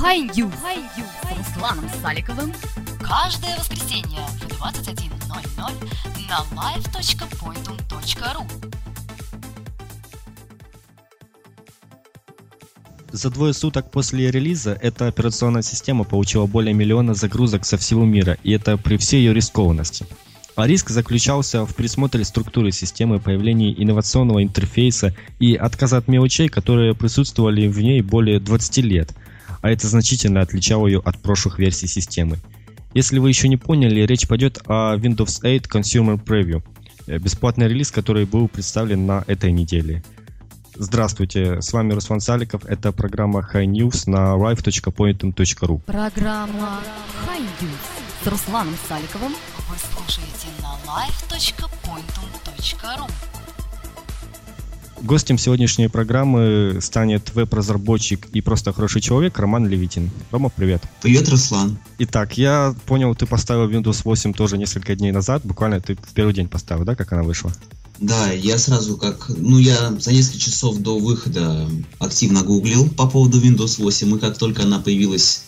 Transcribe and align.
High 0.00 0.20
News. 0.20 0.52
С 0.54 1.36
Русланом 1.36 1.84
Саликовым 2.00 2.52
каждое 3.00 3.56
воскресенье 3.58 4.20
в 4.38 4.62
21.00 4.62 5.72
на 6.28 6.38
live.pointum.ru 6.56 8.46
За 13.10 13.30
двое 13.30 13.52
суток 13.52 13.90
после 13.90 14.30
релиза 14.30 14.78
эта 14.80 15.08
операционная 15.08 15.62
система 15.62 16.04
получила 16.04 16.46
более 16.46 16.74
миллиона 16.74 17.14
загрузок 17.14 17.64
со 17.66 17.76
всего 17.76 18.04
мира, 18.04 18.38
и 18.44 18.52
это 18.52 18.76
при 18.76 18.98
всей 18.98 19.18
ее 19.24 19.34
рискованности. 19.34 20.06
А 20.54 20.68
риск 20.68 20.90
заключался 20.90 21.66
в 21.66 21.74
пересмотре 21.74 22.24
структуры 22.24 22.70
системы, 22.70 23.18
появлении 23.18 23.74
инновационного 23.76 24.44
интерфейса 24.44 25.14
и 25.40 25.56
отказа 25.56 25.96
от 25.96 26.06
мелочей, 26.06 26.48
которые 26.48 26.94
присутствовали 26.94 27.66
в 27.66 27.80
ней 27.80 28.00
более 28.00 28.38
20 28.38 28.78
лет, 28.78 29.12
а 29.62 29.70
это 29.70 29.88
значительно 29.88 30.40
отличало 30.40 30.86
ее 30.86 31.00
от 31.04 31.18
прошлых 31.18 31.58
версий 31.58 31.86
системы. 31.86 32.38
Если 32.94 33.18
вы 33.18 33.28
еще 33.28 33.48
не 33.48 33.56
поняли, 33.56 34.00
речь 34.02 34.26
пойдет 34.26 34.60
о 34.66 34.96
Windows 34.96 35.40
8 35.42 35.62
Consumer 35.62 36.22
Preview, 36.22 36.62
э, 37.06 37.18
бесплатный 37.18 37.68
релиз, 37.68 37.90
который 37.90 38.24
был 38.24 38.48
представлен 38.48 39.06
на 39.06 39.24
этой 39.26 39.52
неделе. 39.52 40.02
Здравствуйте, 40.74 41.60
с 41.60 41.72
вами 41.72 41.92
Руслан 41.92 42.20
Саликов, 42.20 42.64
это 42.64 42.92
программа 42.92 43.40
High 43.40 43.66
News 43.66 44.08
на 44.08 44.36
live.pointum.ru. 44.36 45.80
Программа 45.84 46.80
High 47.24 47.40
News 47.40 47.98
с 48.22 48.26
Русланом 48.26 48.76
Саликовым 48.88 49.34
вы 49.68 49.76
слушаете 49.76 50.48
на 50.62 50.78
live.pointum.ru 50.86 53.10
Гостем 55.02 55.38
сегодняшней 55.38 55.88
программы 55.88 56.78
станет 56.80 57.32
веб-разработчик 57.34 58.26
и 58.32 58.40
просто 58.40 58.72
хороший 58.72 59.00
человек 59.00 59.38
Роман 59.38 59.66
Левитин. 59.66 60.10
Рома, 60.32 60.50
привет. 60.50 60.82
Привет, 61.02 61.28
Руслан. 61.28 61.78
Итак, 61.98 62.36
я 62.36 62.74
понял, 62.86 63.14
ты 63.14 63.24
поставил 63.26 63.70
Windows 63.70 64.00
8 64.04 64.32
тоже 64.34 64.58
несколько 64.58 64.96
дней 64.96 65.12
назад, 65.12 65.42
буквально 65.44 65.80
ты 65.80 65.94
в 65.94 66.12
первый 66.14 66.34
день 66.34 66.48
поставил, 66.48 66.84
да, 66.84 66.96
как 66.96 67.12
она 67.12 67.22
вышла? 67.22 67.52
Да, 68.00 68.32
я 68.32 68.58
сразу 68.58 68.96
как... 68.96 69.28
Ну, 69.28 69.58
я 69.58 69.92
за 69.98 70.12
несколько 70.12 70.38
часов 70.38 70.78
до 70.78 70.98
выхода 70.98 71.68
активно 71.98 72.42
гуглил 72.42 72.88
по 72.88 73.08
поводу 73.08 73.40
Windows 73.40 73.80
8, 73.80 74.16
и 74.16 74.18
как 74.18 74.36
только 74.36 74.62
она 74.62 74.80
появилась 74.80 75.44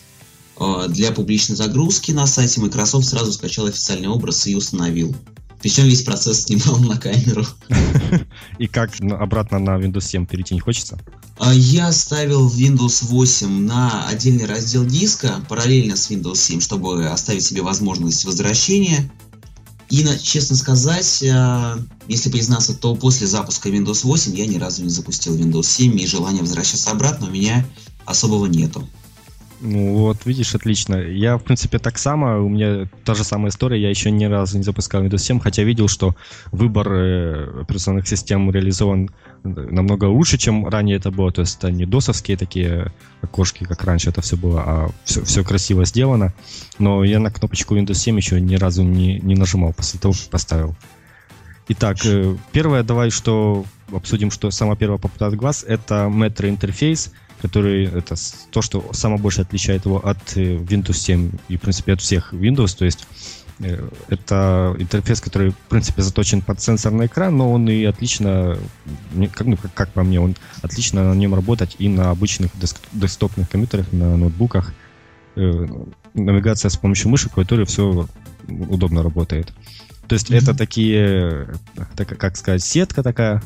э, 0.59 0.85
для 0.89 1.11
публичной 1.11 1.57
загрузки 1.57 2.11
на 2.11 2.25
сайте, 2.25 2.61
Microsoft 2.61 3.07
сразу 3.07 3.33
скачал 3.33 3.65
официальный 3.65 4.07
образ 4.07 4.47
и 4.47 4.55
установил. 4.55 5.15
Причем 5.61 5.85
весь 5.85 6.03
процесс 6.03 6.41
снимал 6.45 6.79
на 6.79 6.97
камеру. 6.97 7.45
И 8.57 8.67
как 8.67 8.91
обратно 9.01 9.59
на 9.59 9.77
Windows 9.77 10.01
7 10.01 10.25
перейти 10.25 10.53
не 10.53 10.59
хочется? 10.59 10.99
А 11.37 11.53
Я 11.53 11.91
ставил 11.91 12.49
Windows 12.49 13.05
8 13.05 13.47
на 13.65 14.07
отдельный 14.07 14.45
раздел 14.45 14.85
диска, 14.85 15.43
параллельно 15.49 15.95
с 15.95 16.09
Windows 16.11 16.37
7, 16.37 16.61
чтобы 16.61 17.07
оставить 17.07 17.43
себе 17.43 17.61
возможность 17.61 18.25
возвращения. 18.25 19.11
И, 19.89 20.05
честно 20.21 20.55
сказать, 20.55 21.23
а, 21.23 21.77
если 22.07 22.29
признаться, 22.29 22.73
то 22.73 22.95
после 22.95 23.27
запуска 23.27 23.69
Windows 23.69 24.01
8 24.03 24.35
я 24.37 24.45
ни 24.45 24.57
разу 24.57 24.83
не 24.83 24.89
запустил 24.89 25.35
Windows 25.35 25.65
7, 25.65 25.99
и 25.99 26.07
желания 26.07 26.41
возвращаться 26.41 26.91
обратно 26.91 27.27
у 27.27 27.31
меня 27.31 27.65
особого 28.05 28.45
нету. 28.45 28.87
Ну 29.63 29.93
вот, 29.93 30.25
видишь, 30.25 30.55
отлично. 30.55 30.95
Я, 30.95 31.37
в 31.37 31.43
принципе, 31.43 31.77
так 31.77 31.99
само, 31.99 32.43
у 32.43 32.49
меня 32.49 32.87
та 33.05 33.13
же 33.13 33.23
самая 33.23 33.51
история, 33.51 33.79
я 33.79 33.91
еще 33.91 34.09
ни 34.09 34.25
разу 34.25 34.57
не 34.57 34.63
запускал 34.63 35.03
Windows 35.03 35.19
7, 35.19 35.39
хотя 35.39 35.61
видел, 35.61 35.87
что 35.87 36.15
выбор 36.51 36.91
э, 36.91 37.61
операционных 37.61 38.07
систем 38.07 38.49
реализован 38.49 39.11
э, 39.43 39.47
намного 39.47 40.05
лучше, 40.05 40.39
чем 40.39 40.67
ранее 40.67 40.97
это 40.97 41.11
было. 41.11 41.31
То 41.31 41.41
есть 41.41 41.59
это 41.59 41.71
не 41.71 41.85
досовские 41.85 42.37
такие 42.37 42.91
окошки, 43.21 43.63
как 43.63 43.83
раньше 43.83 44.09
это 44.09 44.21
все 44.21 44.35
было, 44.35 44.63
а 44.65 44.89
все, 45.03 45.23
все 45.23 45.43
красиво 45.43 45.85
сделано. 45.85 46.33
Но 46.79 47.03
я 47.03 47.19
на 47.19 47.29
кнопочку 47.29 47.77
Windows 47.77 47.93
7 47.93 48.17
еще 48.17 48.41
ни 48.41 48.55
разу 48.55 48.81
не, 48.81 49.19
не 49.19 49.35
нажимал 49.35 49.73
после 49.73 49.99
того, 49.99 50.15
как 50.15 50.31
поставил. 50.31 50.75
Итак, 51.67 51.97
э, 52.03 52.35
первое, 52.51 52.81
давай 52.81 53.11
что 53.11 53.63
обсудим, 53.91 54.31
что 54.31 54.49
самое 54.49 54.77
первое 54.77 54.97
попадает 54.97 55.35
в 55.35 55.37
глаз, 55.37 55.63
это 55.67 56.09
Metro 56.11 56.49
интерфейс, 56.49 57.11
который 57.41 57.85
это 57.85 58.15
то, 58.51 58.61
что 58.61 58.89
самое 58.93 59.21
больше 59.21 59.41
отличает 59.41 59.85
его 59.85 59.97
от 60.05 60.37
э, 60.37 60.55
Windows 60.55 60.93
7 60.93 61.31
и, 61.49 61.57
в 61.57 61.61
принципе, 61.61 61.93
от 61.93 62.01
всех 62.01 62.33
Windows. 62.33 62.77
То 62.77 62.85
есть 62.85 63.07
э, 63.59 63.89
это 64.09 64.75
интерфейс, 64.77 65.21
который, 65.21 65.51
в 65.51 65.55
принципе, 65.69 66.01
заточен 66.01 66.41
под 66.41 66.61
сенсорный 66.61 67.07
экран, 67.07 67.35
но 67.35 67.51
он 67.51 67.67
и 67.69 67.83
отлично, 67.83 68.57
как, 69.33 69.47
ну, 69.47 69.57
как, 69.57 69.73
как 69.73 69.89
по 69.93 70.03
мне, 70.03 70.19
он 70.21 70.35
отлично 70.61 71.13
на 71.13 71.17
нем 71.17 71.33
работать 71.35 71.75
и 71.79 71.89
на 71.89 72.11
обычных 72.11 72.51
деск- 72.55 72.81
десктопных 72.91 73.49
компьютерах, 73.49 73.91
на 73.91 74.17
ноутбуках. 74.17 74.73
Э, 75.35 75.67
навигация 76.13 76.69
с 76.69 76.77
помощью 76.77 77.09
мыши, 77.09 77.29
клавиатуры, 77.29 77.65
все 77.65 78.07
удобно 78.47 79.01
работает. 79.01 79.53
То 80.07 80.15
есть 80.15 80.29
Мгм. 80.29 80.39
это 80.39 80.53
такие, 80.57 81.47
так, 81.95 82.17
как 82.17 82.35
сказать, 82.35 82.61
сетка 82.63 83.01
такая, 83.01 83.41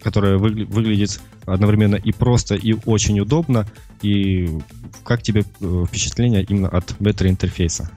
которая 0.00 0.38
выгля- 0.38 0.66
выглядит 0.66 1.20
одновременно 1.46 1.96
и 1.96 2.12
просто, 2.12 2.54
и 2.54 2.74
очень 2.86 3.20
удобно. 3.20 3.68
И 4.02 4.50
как 5.04 5.22
тебе 5.22 5.44
э, 5.60 5.84
впечатление 5.88 6.44
именно 6.44 6.68
от 6.68 6.94
бета-интерфейса? 6.98 7.90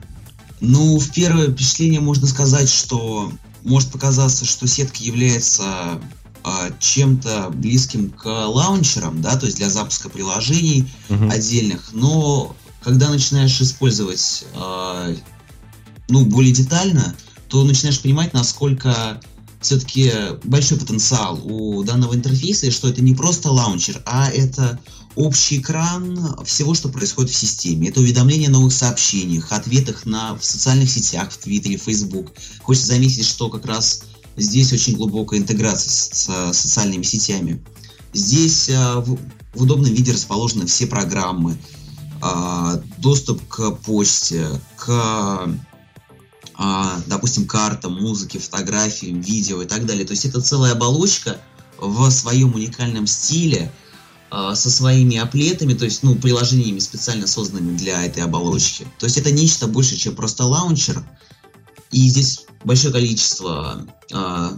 Ну, 0.60 0.98
в 0.98 1.10
первое 1.12 1.50
впечатление 1.50 2.00
можно 2.00 2.26
сказать, 2.26 2.68
что 2.68 3.32
может 3.64 3.90
показаться, 3.90 4.44
что 4.44 4.66
сетка 4.66 5.02
является 5.02 6.00
а, 6.44 6.70
чем-то 6.78 7.50
близким 7.50 8.10
к 8.10 8.24
лаунчерам, 8.26 9.20
да, 9.20 9.36
то 9.36 9.46
есть 9.46 9.58
для 9.58 9.68
запуска 9.68 10.08
приложений 10.08 10.88
Мгм. 11.08 11.30
отдельных, 11.30 11.90
но 11.92 12.54
когда 12.82 13.10
начинаешь 13.10 13.60
использовать 13.60 14.44
а, 14.54 15.12
ну, 16.08 16.24
более 16.24 16.52
детально, 16.54 17.14
то 17.48 17.64
начинаешь 17.64 18.00
понимать, 18.00 18.32
насколько 18.32 19.20
все-таки 19.60 20.12
большой 20.44 20.78
потенциал 20.78 21.40
у 21.44 21.82
данного 21.82 22.14
интерфейса, 22.14 22.66
и 22.66 22.70
что 22.70 22.88
это 22.88 23.02
не 23.02 23.14
просто 23.14 23.50
лаунчер, 23.50 24.02
а 24.06 24.30
это 24.30 24.78
общий 25.14 25.58
экран 25.58 26.36
всего, 26.44 26.74
что 26.74 26.88
происходит 26.88 27.32
в 27.32 27.36
системе. 27.36 27.88
Это 27.88 28.00
уведомления 28.00 28.48
о 28.48 28.52
новых 28.52 28.72
сообщениях, 28.72 29.52
ответах 29.52 30.06
на, 30.06 30.36
в 30.36 30.44
социальных 30.44 30.90
сетях, 30.90 31.32
в 31.32 31.38
Твиттере, 31.38 31.76
Facebook. 31.76 32.32
Хочется 32.62 32.88
заметить, 32.88 33.26
что 33.26 33.48
как 33.48 33.66
раз 33.66 34.04
здесь 34.36 34.72
очень 34.72 34.94
глубокая 34.94 35.40
интеграция 35.40 35.90
с, 35.90 36.52
с 36.52 36.56
социальными 36.56 37.02
сетями. 37.02 37.60
Здесь 38.12 38.70
а, 38.70 39.00
в, 39.00 39.18
в 39.54 39.62
удобном 39.62 39.92
виде 39.92 40.12
расположены 40.12 40.66
все 40.66 40.86
программы, 40.86 41.58
а, 42.20 42.80
доступ 42.98 43.46
к 43.48 43.72
почте, 43.72 44.46
к, 44.76 45.48
допустим, 47.06 47.46
картам, 47.46 47.94
музыке, 47.94 48.38
фотографиям, 48.38 49.20
видео 49.20 49.62
и 49.62 49.66
так 49.66 49.86
далее. 49.86 50.04
То 50.04 50.12
есть 50.12 50.24
это 50.24 50.40
целая 50.40 50.72
оболочка 50.72 51.40
в 51.78 52.10
своем 52.10 52.54
уникальном 52.54 53.06
стиле, 53.06 53.70
а, 54.30 54.54
со 54.54 54.70
своими 54.70 55.16
аплетами, 55.16 55.72
то 55.72 55.86
есть, 55.86 56.02
ну, 56.02 56.14
приложениями 56.14 56.80
специально 56.80 57.26
созданными 57.26 57.76
для 57.78 58.04
этой 58.04 58.22
оболочки. 58.22 58.86
То 58.98 59.06
есть 59.06 59.16
это 59.16 59.30
нечто 59.30 59.66
больше, 59.66 59.96
чем 59.96 60.14
просто 60.14 60.44
лаунчер. 60.44 61.02
И 61.90 62.08
здесь 62.08 62.44
большое 62.62 62.92
количество, 62.92 63.86
а, 64.12 64.54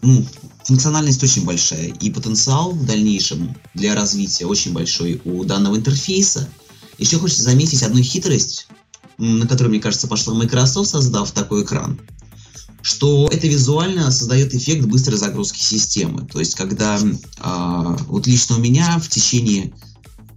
ну, 0.00 0.26
функциональность 0.64 1.22
очень 1.22 1.44
большая, 1.44 1.88
и 1.88 2.10
потенциал 2.10 2.72
в 2.72 2.86
дальнейшем 2.86 3.54
для 3.74 3.94
развития 3.94 4.46
очень 4.46 4.72
большой 4.72 5.20
у 5.26 5.44
данного 5.44 5.76
интерфейса. 5.76 6.48
Еще 6.96 7.18
хочется 7.18 7.42
заметить 7.42 7.82
одну 7.82 8.02
хитрость, 8.02 8.68
на 9.22 9.46
которую, 9.46 9.70
мне 9.70 9.80
кажется, 9.80 10.08
пошла 10.08 10.34
Microsoft, 10.34 10.90
создав 10.90 11.30
такой 11.30 11.62
экран, 11.62 12.00
что 12.82 13.28
это 13.30 13.46
визуально 13.46 14.10
создает 14.10 14.52
эффект 14.52 14.86
быстрой 14.86 15.16
загрузки 15.16 15.62
системы. 15.62 16.26
То 16.26 16.40
есть, 16.40 16.56
когда 16.56 16.98
а, 17.38 17.96
вот 18.08 18.26
лично 18.26 18.56
у 18.56 18.58
меня 18.58 18.98
в 18.98 19.08
течение 19.08 19.72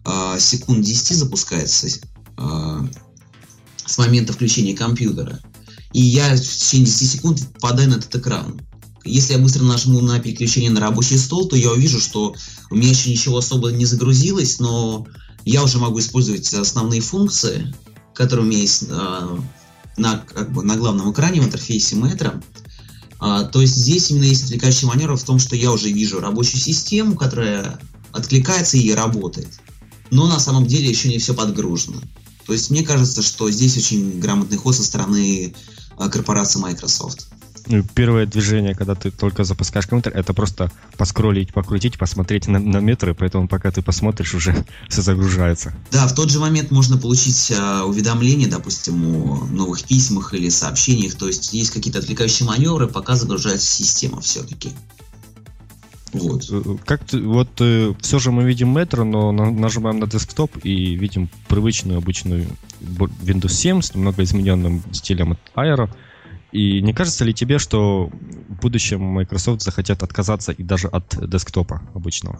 а, 0.03 0.37
секунд 0.37 0.85
10 0.85 1.17
запускается 1.17 1.87
а, 2.37 2.87
с 3.87 3.97
момента 3.97 4.33
включения 4.33 4.75
компьютера, 4.75 5.39
и 5.91 6.01
я 6.01 6.35
в 6.35 6.39
течение 6.39 6.85
10 6.85 7.11
секунд 7.11 7.53
попадаю 7.53 7.89
на 7.89 7.95
этот 7.95 8.15
экран. 8.15 8.61
Если 9.03 9.33
я 9.33 9.39
быстро 9.39 9.63
нажму 9.63 10.01
на 10.01 10.19
переключение 10.19 10.69
на 10.69 10.79
рабочий 10.79 11.17
стол, 11.17 11.47
то 11.47 11.55
я 11.55 11.71
увижу, 11.71 11.99
что 11.99 12.35
у 12.69 12.75
меня 12.75 12.89
еще 12.89 13.09
ничего 13.09 13.37
особо 13.37 13.71
не 13.71 13.85
загрузилось, 13.85 14.59
но 14.59 15.07
я 15.43 15.63
уже 15.63 15.79
могу 15.79 15.99
использовать 15.99 16.53
основные 16.53 17.01
функции, 17.01 17.73
которые 18.15 18.47
у 18.47 18.51
есть 18.51 18.85
а, 18.89 19.37
на, 19.97 20.17
как 20.17 20.51
бы, 20.51 20.63
на 20.63 20.75
главном 20.75 21.11
экране 21.11 21.41
в 21.41 21.45
интерфейсе 21.45 21.95
Metro. 21.95 22.41
А, 23.19 23.43
то 23.43 23.61
есть 23.61 23.75
здесь 23.75 24.09
именно 24.09 24.23
есть 24.23 24.45
отвлекающий 24.45 24.87
маневр 24.87 25.15
в 25.15 25.23
том, 25.23 25.39
что 25.39 25.55
я 25.55 25.71
уже 25.71 25.91
вижу 25.91 26.19
рабочую 26.19 26.59
систему, 26.59 27.15
которая 27.15 27.79
откликается 28.11 28.77
и 28.77 28.91
работает. 28.91 29.59
Но 30.11 30.27
на 30.27 30.39
самом 30.39 30.65
деле 30.65 30.89
еще 30.89 31.09
не 31.09 31.19
все 31.19 31.33
подгружено. 31.33 32.01
То 32.45 32.53
есть 32.53 32.69
мне 32.69 32.83
кажется, 32.83 33.21
что 33.21 33.49
здесь 33.49 33.77
очень 33.77 34.19
грамотный 34.19 34.57
ход 34.57 34.75
со 34.75 34.83
стороны 34.83 35.53
а, 35.97 36.09
корпорации 36.09 36.59
Microsoft. 36.59 37.27
Ну, 37.67 37.83
первое 37.95 38.25
движение, 38.25 38.75
когда 38.75 38.95
ты 38.95 39.11
только 39.11 39.43
запускаешь 39.43 39.87
компьютер, 39.87 40.17
это 40.19 40.33
просто 40.33 40.71
поскролить, 40.97 41.53
покрутить, 41.53 41.97
посмотреть 41.97 42.47
на, 42.47 42.59
на 42.59 42.77
метры, 42.77 43.15
поэтому 43.15 43.47
пока 43.47 43.71
ты 43.71 43.81
посмотришь, 43.81 44.35
уже 44.35 44.65
все 44.89 45.01
загружается. 45.01 45.73
Да, 45.91 46.07
в 46.07 46.13
тот 46.13 46.29
же 46.29 46.39
момент 46.39 46.71
можно 46.71 46.97
получить 46.97 47.51
э, 47.51 47.81
уведомление, 47.81 48.47
допустим, 48.47 49.03
о 49.05 49.47
новых 49.51 49.83
письмах 49.83 50.33
или 50.33 50.49
сообщениях, 50.49 51.15
то 51.15 51.27
есть 51.27 51.53
есть 51.53 51.71
какие-то 51.71 51.99
отвлекающие 51.99 52.47
маневры, 52.47 52.87
пока 52.87 53.15
загружается 53.15 53.67
система 53.67 54.21
все-таки. 54.21 54.71
Вот. 56.13 56.45
Э, 56.49 56.77
как 56.85 57.03
ты, 57.03 57.21
вот 57.21 57.49
э, 57.59 57.93
все 57.99 58.19
же 58.19 58.31
мы 58.31 58.43
видим 58.43 58.73
метро, 58.73 59.03
но 59.03 59.31
на, 59.31 59.51
нажимаем 59.51 59.99
на 59.99 60.07
десктоп 60.07 60.51
и 60.63 60.95
видим 60.95 61.29
привычную 61.47 61.97
обычную 61.97 62.47
Windows 62.81 63.51
7 63.51 63.81
с 63.81 63.93
немного 63.95 64.23
измененным 64.23 64.83
стилем 64.93 65.33
от 65.33 65.39
Aero. 65.55 65.89
И 66.55 66.79
не 66.79 66.93
кажется 66.93 67.25
ли 67.25 67.33
тебе, 67.33 67.59
что 67.59 68.09
в 68.47 68.61
будущем 68.61 69.01
Microsoft 69.01 69.61
захотят 69.61 70.03
отказаться 70.03 70.53
и 70.53 70.63
даже 70.63 70.87
от 70.87 71.17
десктопа 71.29 71.81
обычного? 71.93 72.39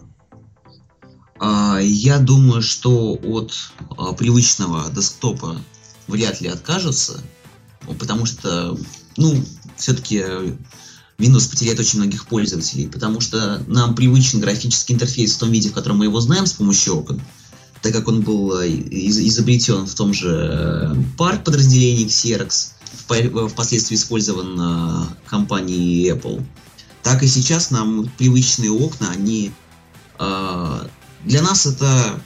А, 1.38 1.80
я 1.82 2.18
думаю, 2.18 2.62
что 2.62 3.12
от 3.12 3.52
а, 3.98 4.14
привычного 4.14 4.90
десктопа 4.90 5.60
вряд 6.06 6.40
ли 6.40 6.48
откажутся, 6.48 7.22
потому 7.98 8.24
что, 8.24 8.78
ну, 9.18 9.44
все-таки 9.76 10.24
Windows 11.18 11.50
потеряет 11.50 11.78
очень 11.78 11.98
многих 11.98 12.26
пользователей, 12.26 12.88
потому 12.88 13.20
что 13.20 13.62
нам 13.66 13.94
привычен 13.94 14.40
графический 14.40 14.94
интерфейс 14.94 15.34
в 15.34 15.40
том 15.40 15.50
виде, 15.50 15.68
в 15.68 15.74
котором 15.74 15.98
мы 15.98 16.06
его 16.06 16.22
знаем 16.22 16.46
с 16.46 16.54
помощью 16.54 16.96
окон, 16.96 17.20
так 17.82 17.92
как 17.92 18.08
он 18.08 18.22
был 18.22 18.58
э, 18.60 18.66
изобретен 18.70 19.84
в 19.84 19.94
том 19.94 20.14
же 20.14 20.30
э, 20.30 20.94
парк 21.18 21.44
подразделений 21.44 22.06
Xerox, 22.06 22.75
впоследствии 23.06 23.96
использован 23.96 24.58
э, 24.60 25.06
компанией 25.26 26.10
Apple, 26.10 26.44
так 27.02 27.22
и 27.22 27.28
сейчас 27.28 27.70
нам 27.70 28.10
привычные 28.18 28.70
окна, 28.70 29.10
они 29.10 29.52
для 30.18 31.42
нас 31.42 31.66
это 31.66 32.18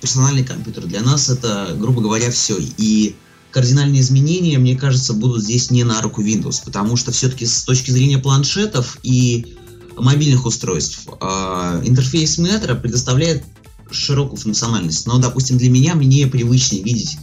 персональный 0.00 0.44
компьютер, 0.44 0.84
для 0.86 1.00
нас 1.00 1.28
это, 1.28 1.74
грубо 1.78 2.00
говоря, 2.00 2.30
все. 2.30 2.56
И 2.58 3.14
кардинальные 3.50 4.02
изменения, 4.02 4.58
мне 4.58 4.76
кажется, 4.76 5.14
будут 5.14 5.42
здесь 5.42 5.70
не 5.70 5.84
на 5.84 6.00
руку 6.02 6.22
Windows, 6.22 6.62
потому 6.64 6.96
что 6.96 7.12
все-таки 7.12 7.46
с 7.46 7.62
точки 7.62 7.90
зрения 7.90 8.18
планшетов 8.18 8.98
и 9.02 9.56
мобильных 9.96 10.44
устройств 10.44 11.08
э, 11.08 11.82
интерфейс 11.84 12.38
Metro 12.38 12.78
предоставляет 12.78 13.44
широкую 13.90 14.38
функциональность. 14.38 15.06
Но, 15.06 15.18
допустим, 15.18 15.56
для 15.58 15.70
меня 15.70 15.94
мне 15.94 16.26
привычнее 16.26 16.82
видеть 16.82 17.16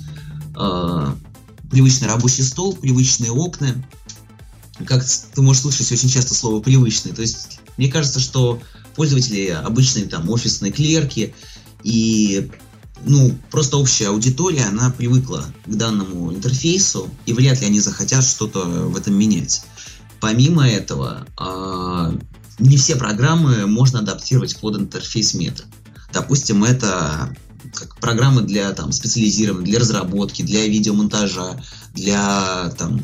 э, 0.56 1.14
привычный 1.74 2.08
рабочий 2.08 2.44
стол, 2.44 2.76
привычные 2.76 3.32
окна. 3.32 3.84
Как 4.86 5.04
ты 5.04 5.42
можешь 5.42 5.64
слышать 5.64 5.92
очень 5.92 6.08
часто 6.08 6.36
слово 6.36 6.62
привычный. 6.62 7.14
То 7.14 7.22
есть 7.22 7.60
мне 7.78 7.92
кажется, 7.92 8.20
что 8.20 8.62
пользователи 8.96 9.48
обычные 9.48 10.06
там 10.06 10.30
офисные 10.30 10.72
клерки 10.72 11.34
и 11.84 12.52
ну, 13.06 13.36
просто 13.50 13.78
общая 13.78 14.10
аудитория, 14.10 14.66
она 14.66 14.92
привыкла 14.92 15.46
к 15.66 15.76
данному 15.76 16.32
интерфейсу, 16.32 17.10
и 17.26 17.34
вряд 17.34 17.60
ли 17.60 17.66
они 17.66 17.80
захотят 17.80 18.24
что-то 18.24 18.60
в 18.66 18.96
этом 18.96 19.16
менять. 19.16 19.64
Помимо 20.22 20.70
этого, 20.70 21.28
э, 21.38 22.18
не 22.60 22.78
все 22.78 22.96
программы 22.96 23.66
можно 23.66 24.00
адаптировать 24.00 24.56
под 24.58 24.78
интерфейс 24.78 25.34
мета. 25.34 25.64
Допустим, 26.14 26.64
это 26.64 27.36
как 27.74 27.96
программы 27.98 28.42
для 28.42 28.72
там, 28.72 28.92
специализированных, 28.92 29.66
для 29.66 29.80
разработки, 29.80 30.42
для 30.42 30.68
видеомонтажа, 30.68 31.64
для 31.94 32.74
там, 32.78 33.02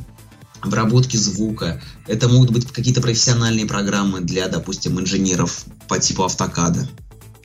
обработки 0.61 1.17
звука. 1.17 1.81
Это 2.07 2.27
могут 2.27 2.51
быть 2.51 2.65
какие-то 2.71 3.01
профессиональные 3.01 3.65
программы 3.65 4.21
для, 4.21 4.47
допустим, 4.47 4.99
инженеров 4.99 5.65
по 5.87 5.99
типу 5.99 6.23
автокада. 6.23 6.87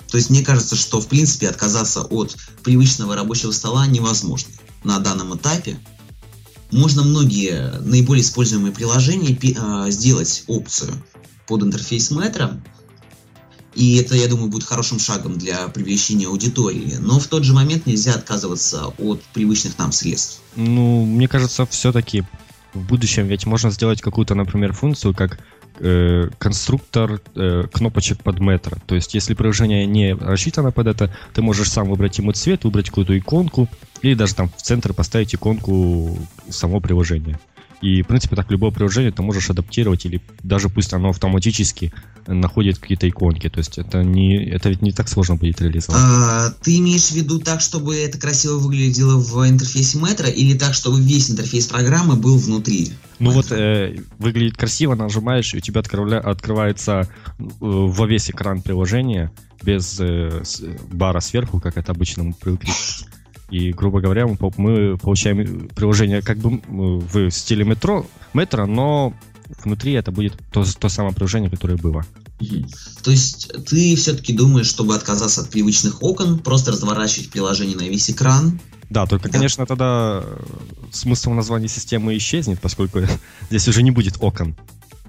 То 0.08 0.18
есть 0.18 0.30
мне 0.30 0.42
кажется, 0.42 0.76
что 0.76 1.00
в 1.00 1.08
принципе 1.08 1.48
отказаться 1.48 2.02
от 2.02 2.36
привычного 2.62 3.16
рабочего 3.16 3.50
стола 3.50 3.86
невозможно 3.86 4.52
на 4.84 4.98
данном 5.00 5.36
этапе. 5.36 5.78
Можно 6.70 7.02
многие 7.02 7.80
наиболее 7.80 8.22
используемые 8.22 8.72
приложения 8.72 9.36
э, 9.36 9.90
сделать 9.90 10.44
опцию 10.46 10.92
под 11.46 11.62
интерфейс 11.62 12.10
метро, 12.10 12.52
и 13.74 13.96
это, 13.96 14.14
я 14.14 14.28
думаю, 14.28 14.48
будет 14.48 14.64
хорошим 14.64 14.98
шагом 14.98 15.38
для 15.38 15.68
привлечения 15.68 16.26
аудитории. 16.26 16.96
Но 17.00 17.18
в 17.18 17.26
тот 17.26 17.44
же 17.44 17.52
момент 17.52 17.86
нельзя 17.86 18.14
отказываться 18.14 18.86
от 18.98 19.22
привычных 19.32 19.78
нам 19.78 19.92
средств. 19.92 20.40
Ну, 20.56 21.04
мне 21.04 21.28
кажется, 21.28 21.66
все-таки 21.66 22.24
в 22.72 22.80
будущем 22.80 23.26
ведь 23.26 23.46
можно 23.46 23.70
сделать 23.70 24.00
какую-то, 24.00 24.34
например, 24.34 24.72
функцию, 24.72 25.14
как 25.14 25.38
э, 25.78 26.28
конструктор 26.38 27.20
э, 27.34 27.64
кнопочек 27.72 28.22
под 28.22 28.40
метро. 28.40 28.76
То 28.86 28.94
есть, 28.94 29.14
если 29.14 29.34
приложение 29.34 29.86
не 29.86 30.14
рассчитано 30.14 30.70
под 30.70 30.88
это, 30.88 31.14
ты 31.32 31.42
можешь 31.42 31.70
сам 31.70 31.88
выбрать 31.88 32.18
ему 32.18 32.32
цвет, 32.32 32.64
выбрать 32.64 32.88
какую-то 32.88 33.16
иконку, 33.18 33.68
или 34.02 34.14
даже 34.14 34.34
там 34.34 34.50
в 34.56 34.62
центр 34.62 34.92
поставить 34.92 35.34
иконку 35.34 36.18
само 36.50 36.80
приложения. 36.80 37.38
И, 37.80 38.02
в 38.02 38.06
принципе, 38.06 38.36
так 38.36 38.50
любое 38.50 38.70
приложение 38.70 39.12
ты 39.12 39.22
можешь 39.22 39.50
адаптировать, 39.50 40.06
или 40.06 40.20
даже 40.42 40.68
пусть 40.68 40.92
оно 40.92 41.10
автоматически 41.10 41.92
находит 42.26 42.78
какие-то 42.78 43.08
иконки. 43.08 43.48
То 43.48 43.58
есть 43.58 43.78
это, 43.78 44.02
не, 44.02 44.44
это 44.48 44.70
ведь 44.70 44.82
не 44.82 44.92
так 44.92 45.08
сложно 45.08 45.36
будет 45.36 45.60
реализовать. 45.60 46.00
А, 46.02 46.50
ты 46.62 46.78
имеешь 46.78 47.08
в 47.08 47.12
виду 47.12 47.38
так, 47.38 47.60
чтобы 47.60 47.96
это 47.96 48.18
красиво 48.18 48.58
выглядело 48.58 49.18
в 49.18 49.48
интерфейсе 49.48 49.98
метро, 49.98 50.26
или 50.28 50.56
так, 50.56 50.74
чтобы 50.74 51.00
весь 51.00 51.30
интерфейс 51.30 51.66
программы 51.66 52.16
был 52.16 52.38
внутри? 52.38 52.92
Ну 53.18 53.30
вот 53.30 53.52
э, 53.52 53.96
выглядит 54.18 54.56
красиво, 54.56 54.94
нажимаешь, 54.94 55.54
и 55.54 55.58
у 55.58 55.60
тебя 55.60 55.80
открывля, 55.80 56.18
открывается 56.18 57.08
э, 57.38 57.44
во 57.48 58.06
весь 58.06 58.30
экран 58.30 58.62
приложения 58.62 59.30
без 59.62 59.98
э, 60.00 60.42
бара 60.90 61.20
сверху, 61.20 61.60
как 61.60 61.76
это 61.76 61.92
обычно 61.92 62.24
мы 62.24 62.34
привыкли. 62.34 62.70
И, 63.50 63.72
грубо 63.72 64.00
говоря, 64.00 64.26
мы, 64.26 64.36
мы 64.56 64.98
получаем 64.98 65.68
приложение 65.68 66.22
как 66.22 66.38
бы 66.38 66.60
в 66.68 67.30
стиле 67.30 67.64
метро, 67.64 68.06
метро, 68.32 68.66
но 68.66 69.14
внутри 69.62 69.92
это 69.92 70.10
будет 70.10 70.34
то, 70.50 70.64
то 70.78 70.88
самое 70.88 71.14
приложение, 71.14 71.50
которое 71.50 71.76
было. 71.76 72.04
То 73.02 73.10
есть 73.10 73.52
ты 73.66 73.94
все-таки 73.96 74.32
думаешь, 74.32 74.66
чтобы 74.66 74.94
отказаться 74.94 75.42
от 75.42 75.50
привычных 75.50 76.02
окон, 76.02 76.38
просто 76.38 76.72
разворачивать 76.72 77.30
приложение 77.30 77.76
на 77.76 77.82
весь 77.82 78.10
экран? 78.10 78.60
Да, 78.90 79.06
только, 79.06 79.28
да. 79.28 79.38
конечно, 79.38 79.66
тогда 79.66 80.24
смысл 80.92 81.30
названия 81.30 81.68
системы 81.68 82.16
исчезнет, 82.16 82.60
поскольку 82.60 83.00
здесь 83.50 83.68
уже 83.68 83.82
не 83.82 83.90
будет 83.90 84.16
окон. 84.20 84.56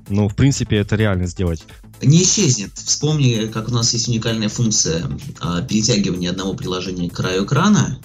Но, 0.08 0.28
в 0.30 0.36
принципе, 0.36 0.78
это 0.78 0.96
реально 0.96 1.26
сделать. 1.26 1.64
Не 2.02 2.22
исчезнет. 2.22 2.72
Вспомни, 2.76 3.48
как 3.48 3.70
у 3.70 3.72
нас 3.72 3.92
есть 3.94 4.08
уникальная 4.08 4.50
функция 4.50 5.10
а, 5.40 5.62
перетягивания 5.62 6.30
одного 6.30 6.54
приложения 6.54 7.10
к 7.10 7.14
краю 7.14 7.46
экрана 7.46 8.00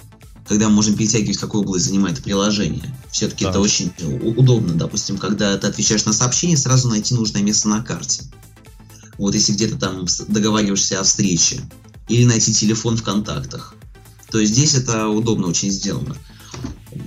когда 0.51 0.67
мы 0.67 0.75
можем 0.75 0.97
перетягивать, 0.97 1.37
какую 1.37 1.63
область 1.63 1.85
занимает 1.85 2.21
приложение. 2.21 2.83
Все-таки 3.09 3.45
да. 3.45 3.51
это 3.51 3.61
очень 3.61 3.93
удобно, 4.35 4.73
допустим, 4.73 5.17
когда 5.17 5.57
ты 5.57 5.65
отвечаешь 5.65 6.03
на 6.03 6.11
сообщение, 6.11 6.57
сразу 6.57 6.89
найти 6.89 7.13
нужное 7.13 7.41
место 7.41 7.69
на 7.69 7.81
карте. 7.81 8.23
Вот 9.17 9.33
если 9.33 9.53
где-то 9.53 9.77
там 9.77 10.07
договариваешься 10.27 10.99
о 10.99 11.03
встрече. 11.03 11.61
Или 12.09 12.25
найти 12.25 12.53
телефон 12.53 12.97
в 12.97 13.03
контактах. 13.03 13.75
То 14.29 14.39
есть 14.39 14.51
здесь 14.51 14.73
это 14.73 15.07
удобно 15.07 15.47
очень 15.47 15.71
сделано. 15.71 16.17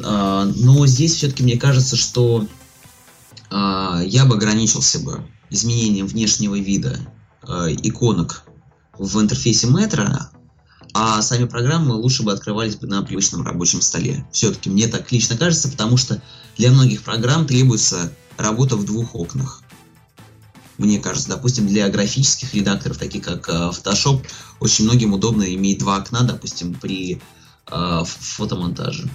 А, 0.03 0.51
но 0.57 0.87
здесь 0.87 1.13
все-таки 1.13 1.43
мне 1.43 1.59
кажется, 1.59 1.97
что 1.97 2.49
а, 3.51 4.01
я 4.07 4.25
бы 4.25 4.37
ограничился 4.37 5.01
бы 5.01 5.23
изменением 5.51 6.07
внешнего 6.07 6.59
вида 6.59 6.99
а, 7.43 7.67
иконок 7.71 8.45
в 8.97 9.21
интерфейсе 9.21 9.67
метро, 9.67 10.31
а 10.95 11.21
сами 11.23 11.45
программы 11.45 11.95
лучше 11.95 12.23
бы 12.23 12.33
открывались 12.33 12.77
бы 12.77 12.87
на 12.87 13.03
привычном 13.03 13.43
рабочем 13.43 13.83
столе. 13.83 14.25
Все-таки 14.31 14.71
мне 14.71 14.87
так 14.87 15.11
лично 15.11 15.37
кажется, 15.37 15.69
потому 15.69 15.97
что 15.97 16.23
для 16.57 16.71
многих 16.71 17.03
программ 17.03 17.47
требуется 17.47 18.13
работа 18.37 18.77
в 18.77 18.85
двух 18.85 19.17
окнах. 19.17 19.63
Мне 20.79 21.01
кажется, 21.01 21.29
допустим, 21.29 21.67
для 21.67 21.89
графических 21.89 22.55
редакторов, 22.55 22.99
таких 22.99 23.25
как 23.25 23.49
э, 23.49 23.53
Photoshop, 23.53 24.25
очень 24.61 24.85
многим 24.85 25.13
удобно 25.13 25.43
иметь 25.55 25.79
два 25.79 25.97
окна, 25.97 26.23
допустим, 26.23 26.75
при 26.75 27.21
э, 27.71 28.03
фотомонтаже 28.05 29.09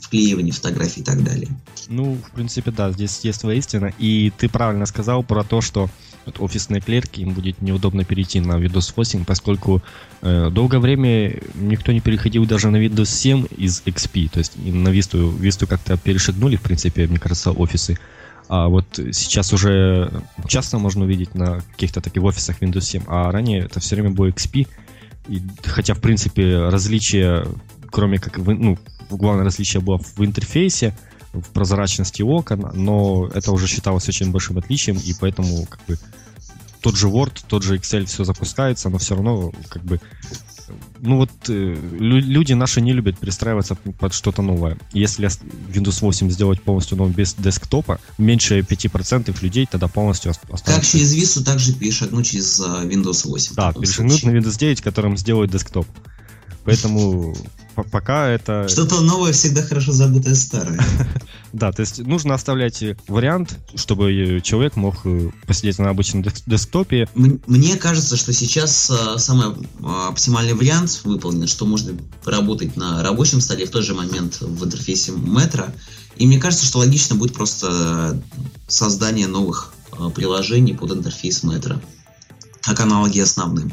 вклеивании 0.00 0.52
фотографий 0.52 1.00
и 1.00 1.04
так 1.04 1.22
далее. 1.22 1.48
Ну, 1.88 2.14
в 2.14 2.30
принципе, 2.32 2.70
да, 2.70 2.90
здесь 2.92 3.20
есть 3.22 3.40
твоя 3.40 3.58
истина. 3.58 3.92
И 3.98 4.32
ты 4.36 4.48
правильно 4.48 4.86
сказал 4.86 5.22
про 5.22 5.44
то, 5.44 5.60
что 5.60 5.90
вот 6.28 6.40
офисные 6.40 6.80
клерки, 6.80 7.20
им 7.20 7.32
будет 7.32 7.60
неудобно 7.62 8.04
перейти 8.04 8.40
на 8.40 8.52
Windows 8.52 8.92
8, 8.94 9.24
поскольку 9.24 9.82
э, 10.22 10.50
долгое 10.50 10.78
время 10.78 11.40
никто 11.54 11.92
не 11.92 12.00
переходил 12.00 12.46
даже 12.46 12.70
на 12.70 12.76
Windows 12.76 13.06
7 13.06 13.46
из 13.56 13.82
XP, 13.84 14.30
то 14.30 14.38
есть 14.38 14.56
на 14.56 14.88
Vista, 14.88 15.18
Vista 15.38 15.66
как-то 15.66 15.96
перешагнули, 15.96 16.56
в 16.56 16.62
принципе, 16.62 17.06
мне 17.06 17.18
кажется, 17.18 17.50
офисы. 17.50 17.98
А 18.48 18.68
вот 18.68 18.98
сейчас 19.12 19.52
уже 19.52 20.10
часто 20.46 20.78
можно 20.78 21.04
увидеть 21.04 21.34
на 21.34 21.60
каких-то 21.72 22.00
таких 22.00 22.22
офисах 22.22 22.62
Windows 22.62 22.82
7, 22.82 23.02
а 23.06 23.30
ранее 23.30 23.60
это 23.64 23.80
все 23.80 23.94
время 23.94 24.10
был 24.10 24.26
XP. 24.28 24.66
И, 25.28 25.42
хотя, 25.64 25.94
в 25.94 26.00
принципе, 26.00 26.68
различия, 26.68 27.46
кроме 27.90 28.18
как, 28.18 28.38
ну, 28.38 28.78
главное 29.10 29.44
различие 29.44 29.82
было 29.82 29.98
в 29.98 30.24
интерфейсе, 30.24 30.96
в 31.32 31.50
прозрачности 31.50 32.22
окон, 32.22 32.70
но 32.74 33.28
это 33.34 33.52
уже 33.52 33.66
считалось 33.66 34.08
очень 34.08 34.30
большим 34.30 34.58
отличием, 34.58 34.96
и 34.96 35.14
поэтому 35.18 35.66
как 35.66 35.84
бы 35.86 35.98
тот 36.80 36.96
же 36.96 37.08
Word, 37.08 37.44
тот 37.46 37.62
же 37.62 37.76
Excel 37.76 38.06
все 38.06 38.24
запускается, 38.24 38.88
но 38.88 38.98
все 38.98 39.14
равно 39.14 39.52
как 39.68 39.82
бы 39.82 40.00
ну 41.00 41.16
вот 41.16 41.30
э, 41.48 41.76
люди 41.92 42.52
наши 42.52 42.80
не 42.80 42.92
любят 42.92 43.18
перестраиваться 43.18 43.74
под 43.74 44.12
что-то 44.12 44.42
новое. 44.42 44.78
Если 44.92 45.28
Windows 45.72 46.00
8 46.00 46.30
сделать 46.30 46.62
полностью 46.62 46.98
новым 46.98 47.12
без 47.12 47.34
десктопа, 47.34 48.00
меньше 48.18 48.60
5% 48.60 49.36
людей 49.42 49.66
тогда 49.70 49.88
полностью 49.88 50.30
останутся. 50.30 50.64
Как 50.64 50.84
через 50.84 51.14
Vista, 51.14 51.44
так 51.44 51.58
же 51.58 51.72
перешагнуть 51.72 52.26
через 52.26 52.60
а, 52.60 52.84
Windows 52.84 53.28
8. 53.28 53.54
Да, 53.54 53.72
перешагнуть 53.72 54.24
на 54.24 54.30
Windows 54.30 54.58
9, 54.58 54.80
которым 54.80 55.16
сделают 55.16 55.50
десктоп. 55.50 55.86
Поэтому 56.68 57.34
пока 57.90 58.28
это... 58.28 58.68
Что-то 58.68 59.00
новое 59.00 59.32
всегда 59.32 59.62
хорошо 59.62 59.92
забытое 59.92 60.34
старое. 60.34 60.80
Да, 61.54 61.72
то 61.72 61.80
есть 61.80 62.00
нужно 62.00 62.34
оставлять 62.34 62.84
вариант, 63.06 63.58
чтобы 63.74 64.42
человек 64.44 64.76
мог 64.76 64.96
э, 65.06 65.30
посидеть 65.46 65.78
на 65.78 65.88
обычном 65.88 66.22
десктопе. 66.44 67.08
Мне 67.14 67.76
кажется, 67.76 68.18
что 68.18 68.34
сейчас 68.34 68.90
э, 68.90 69.18
самый 69.18 69.54
э, 69.54 70.08
оптимальный 70.10 70.52
вариант 70.52 71.00
выполнен, 71.04 71.46
что 71.46 71.64
можно 71.64 71.98
работать 72.26 72.76
на 72.76 73.02
рабочем 73.02 73.40
столе 73.40 73.64
в 73.64 73.70
тот 73.70 73.82
же 73.82 73.94
момент 73.94 74.42
в 74.42 74.62
интерфейсе 74.62 75.12
Metro. 75.12 75.70
И 76.16 76.26
мне 76.26 76.38
кажется, 76.38 76.66
что 76.66 76.80
логично 76.80 77.16
будет 77.16 77.32
просто 77.32 78.22
создание 78.66 79.26
новых 79.26 79.72
приложений 80.14 80.74
под 80.74 80.92
интерфейс 80.92 81.44
Metro, 81.44 81.80
как 82.60 82.78
аналоги 82.80 83.20
основным. 83.20 83.72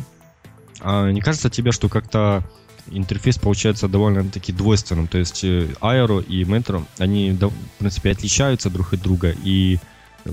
А 0.80 1.12
не 1.12 1.20
кажется 1.20 1.50
тебе, 1.50 1.74
что 1.74 1.90
как-то 1.90 2.50
интерфейс 2.92 3.38
получается 3.38 3.88
довольно-таки 3.88 4.52
двойственным. 4.52 5.08
То 5.08 5.18
есть 5.18 5.44
э, 5.44 5.70
Aero 5.82 6.24
и 6.24 6.44
Metro, 6.44 6.86
они, 6.98 7.32
в 7.32 7.52
принципе, 7.80 8.12
отличаются 8.12 8.70
друг 8.70 8.94
от 8.94 9.02
друга. 9.02 9.36
И 9.44 9.80
э, 10.26 10.32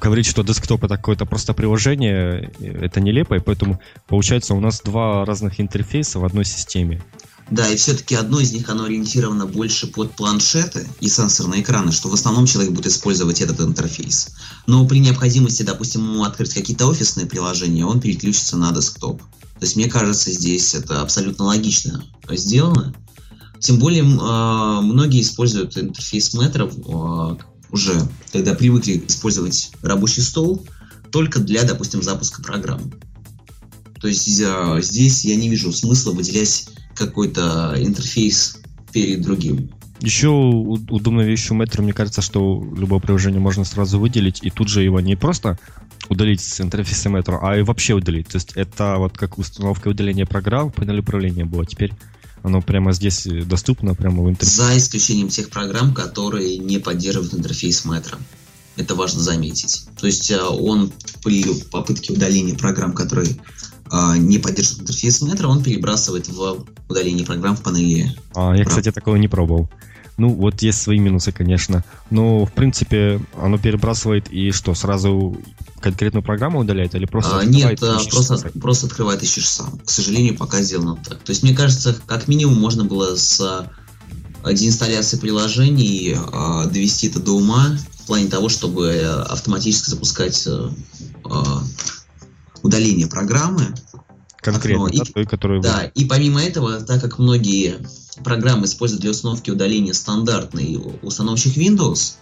говорить, 0.00 0.26
что 0.26 0.42
десктоп 0.42 0.84
это 0.84 0.96
какое-то 0.96 1.26
просто 1.26 1.54
приложение, 1.54 2.50
э, 2.60 2.84
это 2.84 3.00
нелепо, 3.00 3.34
и 3.34 3.40
поэтому 3.40 3.80
получается 4.06 4.54
у 4.54 4.60
нас 4.60 4.80
два 4.80 5.24
разных 5.24 5.60
интерфейса 5.60 6.18
в 6.18 6.24
одной 6.24 6.44
системе. 6.44 7.02
Да, 7.50 7.66
и 7.68 7.76
все-таки 7.76 8.14
одно 8.14 8.40
из 8.40 8.52
них, 8.52 8.68
оно 8.68 8.84
ориентировано 8.84 9.46
больше 9.46 9.86
под 9.86 10.12
планшеты 10.12 10.86
и 11.00 11.08
сенсорные 11.08 11.62
экраны, 11.62 11.92
что 11.92 12.10
в 12.10 12.14
основном 12.14 12.44
человек 12.44 12.72
будет 12.72 12.86
использовать 12.86 13.40
этот 13.40 13.60
интерфейс. 13.60 14.34
Но 14.66 14.86
при 14.86 14.98
необходимости, 14.98 15.62
допустим, 15.62 16.02
ему 16.02 16.24
открыть 16.24 16.52
какие-то 16.52 16.86
офисные 16.86 17.26
приложения, 17.26 17.86
он 17.86 18.00
переключится 18.00 18.58
на 18.58 18.70
десктоп. 18.72 19.22
То 19.58 19.64
есть, 19.64 19.76
мне 19.76 19.88
кажется, 19.88 20.30
здесь 20.30 20.74
это 20.74 21.02
абсолютно 21.02 21.46
логично 21.46 22.04
сделано. 22.30 22.94
Тем 23.58 23.78
более, 23.78 24.02
э, 24.02 24.80
многие 24.82 25.20
используют 25.20 25.76
интерфейс 25.76 26.32
Metro 26.34 26.70
э, 26.70 27.42
уже, 27.70 28.00
когда 28.32 28.54
привыкли 28.54 29.02
использовать 29.06 29.72
рабочий 29.82 30.22
стол, 30.22 30.64
только 31.10 31.40
для, 31.40 31.64
допустим, 31.64 32.02
запуска 32.02 32.42
программ. 32.42 32.92
То 34.00 34.06
есть 34.06 34.40
э, 34.40 34.78
здесь 34.80 35.24
я 35.24 35.34
не 35.34 35.48
вижу 35.48 35.72
смысла 35.72 36.12
выделять 36.12 36.68
какой-то 36.94 37.74
интерфейс 37.78 38.58
перед 38.92 39.22
другим. 39.22 39.70
Еще 40.00 40.28
удобная 40.28 41.26
вещь 41.26 41.50
у 41.50 41.56
Metro, 41.56 41.82
мне 41.82 41.92
кажется, 41.92 42.22
что 42.22 42.64
любое 42.76 43.00
приложение 43.00 43.40
можно 43.40 43.64
сразу 43.64 43.98
выделить, 43.98 44.38
и 44.42 44.50
тут 44.50 44.68
же 44.68 44.84
его 44.84 45.00
не 45.00 45.16
просто 45.16 45.58
удалить 46.08 46.40
с 46.40 46.60
интерфейса 46.60 47.08
Metro, 47.08 47.38
а 47.42 47.56
и 47.56 47.62
вообще 47.62 47.94
удалить. 47.94 48.28
То 48.28 48.36
есть 48.36 48.52
это 48.54 48.96
вот 48.98 49.16
как 49.16 49.38
установка 49.38 49.88
удаления 49.88 50.26
программ 50.26 50.70
в 50.70 50.74
панели 50.74 51.00
управления 51.00 51.44
было. 51.44 51.66
Теперь 51.66 51.92
оно 52.42 52.62
прямо 52.62 52.92
здесь 52.92 53.26
доступно, 53.46 53.94
прямо 53.94 54.22
в 54.22 54.28
интерфейсе. 54.28 54.62
За 54.62 54.76
исключением 54.76 55.28
тех 55.28 55.50
программ, 55.50 55.94
которые 55.94 56.58
не 56.58 56.78
поддерживают 56.78 57.34
интерфейс 57.34 57.84
Metro. 57.84 58.18
Это 58.76 58.94
важно 58.94 59.20
заметить. 59.20 59.88
То 60.00 60.06
есть 60.06 60.30
э, 60.30 60.40
он 60.40 60.92
при 61.24 61.44
попытке 61.64 62.12
удаления 62.12 62.54
программ, 62.54 62.92
которые 62.92 63.36
э, 63.90 64.16
не 64.18 64.38
поддерживают 64.38 64.82
интерфейс 64.82 65.20
Metro, 65.22 65.46
он 65.46 65.64
перебрасывает 65.64 66.28
в 66.28 66.64
удаление 66.88 67.26
программ 67.26 67.56
в 67.56 67.62
панели. 67.62 68.16
А, 68.34 68.56
я, 68.56 68.64
кстати, 68.64 68.92
такого 68.92 69.16
не 69.16 69.26
пробовал. 69.26 69.68
Ну, 70.18 70.34
вот 70.34 70.60
есть 70.62 70.82
свои 70.82 70.98
минусы, 70.98 71.30
конечно. 71.30 71.84
Но, 72.10 72.44
в 72.44 72.52
принципе, 72.52 73.20
оно 73.36 73.56
перебрасывает 73.56 74.30
и 74.30 74.50
что, 74.50 74.74
сразу 74.74 75.40
конкретную 75.80 76.24
программу 76.24 76.58
удаляет 76.58 76.96
или 76.96 77.06
просто 77.06 77.38
а, 77.38 77.44
Нет, 77.44 77.80
а, 77.82 78.00
просто, 78.10 78.36
просто 78.60 78.86
открывает 78.86 79.22
ищешь 79.22 79.48
сам. 79.48 79.78
К 79.78 79.88
сожалению, 79.88 80.36
пока 80.36 80.60
сделано 80.60 80.96
так. 80.96 81.20
То 81.20 81.30
есть, 81.30 81.44
мне 81.44 81.54
кажется, 81.54 81.96
как 82.06 82.26
минимум 82.26 82.58
можно 82.58 82.84
было 82.84 83.14
с 83.14 83.40
а, 83.40 84.52
деинсталляции 84.52 85.18
приложений 85.18 86.16
а, 86.32 86.66
довести 86.66 87.06
это 87.06 87.20
до 87.20 87.32
ума 87.32 87.78
в 88.00 88.06
плане 88.08 88.26
того, 88.26 88.48
чтобы 88.48 89.00
автоматически 89.28 89.90
запускать 89.90 90.48
а 91.24 91.62
удаление 92.62 93.06
программы. 93.06 93.74
Конкретно, 94.40 94.86
окно, 94.86 94.98
да, 94.98 95.10
и, 95.10 95.12
той, 95.12 95.26
которую... 95.26 95.60
Да, 95.60 95.84
и 95.94 96.04
помимо 96.04 96.40
этого, 96.40 96.80
так 96.80 97.00
как 97.00 97.18
многие 97.18 97.78
программы 98.22 98.66
используют 98.66 99.02
для 99.02 99.10
установки 99.10 99.50
удаления 99.50 99.92
стандартный 99.92 100.80
установщик 101.02 101.56
Windows, 101.56 102.14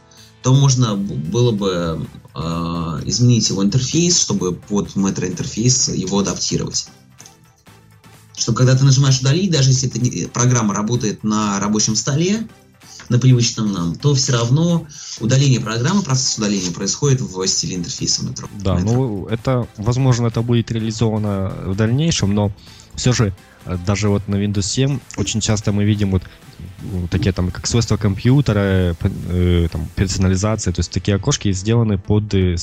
то 0.43 0.55
можно 0.55 0.97
было 0.97 1.51
бы 1.51 2.07
э, 2.35 2.39
изменить 3.05 3.49
его 3.51 3.65
интерфейс, 3.65 4.19
чтобы 4.19 4.55
под 4.55 4.95
Metro 4.97 5.27
интерфейс 5.27 5.89
его 5.89 6.21
адаптировать. 6.21 6.89
Что 8.37 8.53
когда 8.53 8.77
ты 8.77 8.85
нажимаешь 8.85 9.21
удалить, 9.21 9.51
даже 9.51 9.71
если 9.71 9.89
эта 9.89 10.29
программа 10.29 10.75
работает 10.75 11.25
на 11.25 11.59
рабочем 11.59 11.97
столе, 11.97 12.47
на 13.09 13.19
привычном 13.19 13.73
нам, 13.73 13.95
то 13.95 14.15
все 14.15 14.33
равно 14.33 14.87
удаление 15.21 15.61
программы, 15.61 16.03
процесс 16.03 16.39
удаления 16.39 16.71
происходит 16.71 17.21
в 17.21 17.47
стиле 17.47 17.77
интерфейса 17.77 18.23
Metro. 18.23 18.49
Да, 18.61 18.77
Metro. 18.77 18.83
ну 18.85 19.27
это, 19.27 19.69
возможно, 19.77 20.27
это 20.27 20.43
будет 20.43 20.71
реализовано 20.71 21.53
в 21.67 21.77
дальнейшем, 21.77 22.35
но 22.35 22.53
все 22.95 23.13
же 23.13 23.35
э, 23.65 23.79
даже 23.87 24.09
вот 24.09 24.27
на 24.29 24.37
Windows 24.37 24.63
7 24.63 24.99
очень 25.17 25.41
часто 25.41 25.73
мы 25.73 25.85
видим 25.85 26.11
вот 26.11 26.23
такие 27.11 27.33
там, 27.33 27.51
как 27.51 27.67
свойства 27.67 27.97
компьютера, 27.97 28.97
э, 29.01 29.69
там, 29.71 29.89
персонализация, 29.95 30.73
то 30.73 30.81
есть 30.81 30.91
такие 30.91 31.17
окошки 31.17 31.53
сделаны 31.53 31.99
под 31.99 32.33
э, 32.35 32.57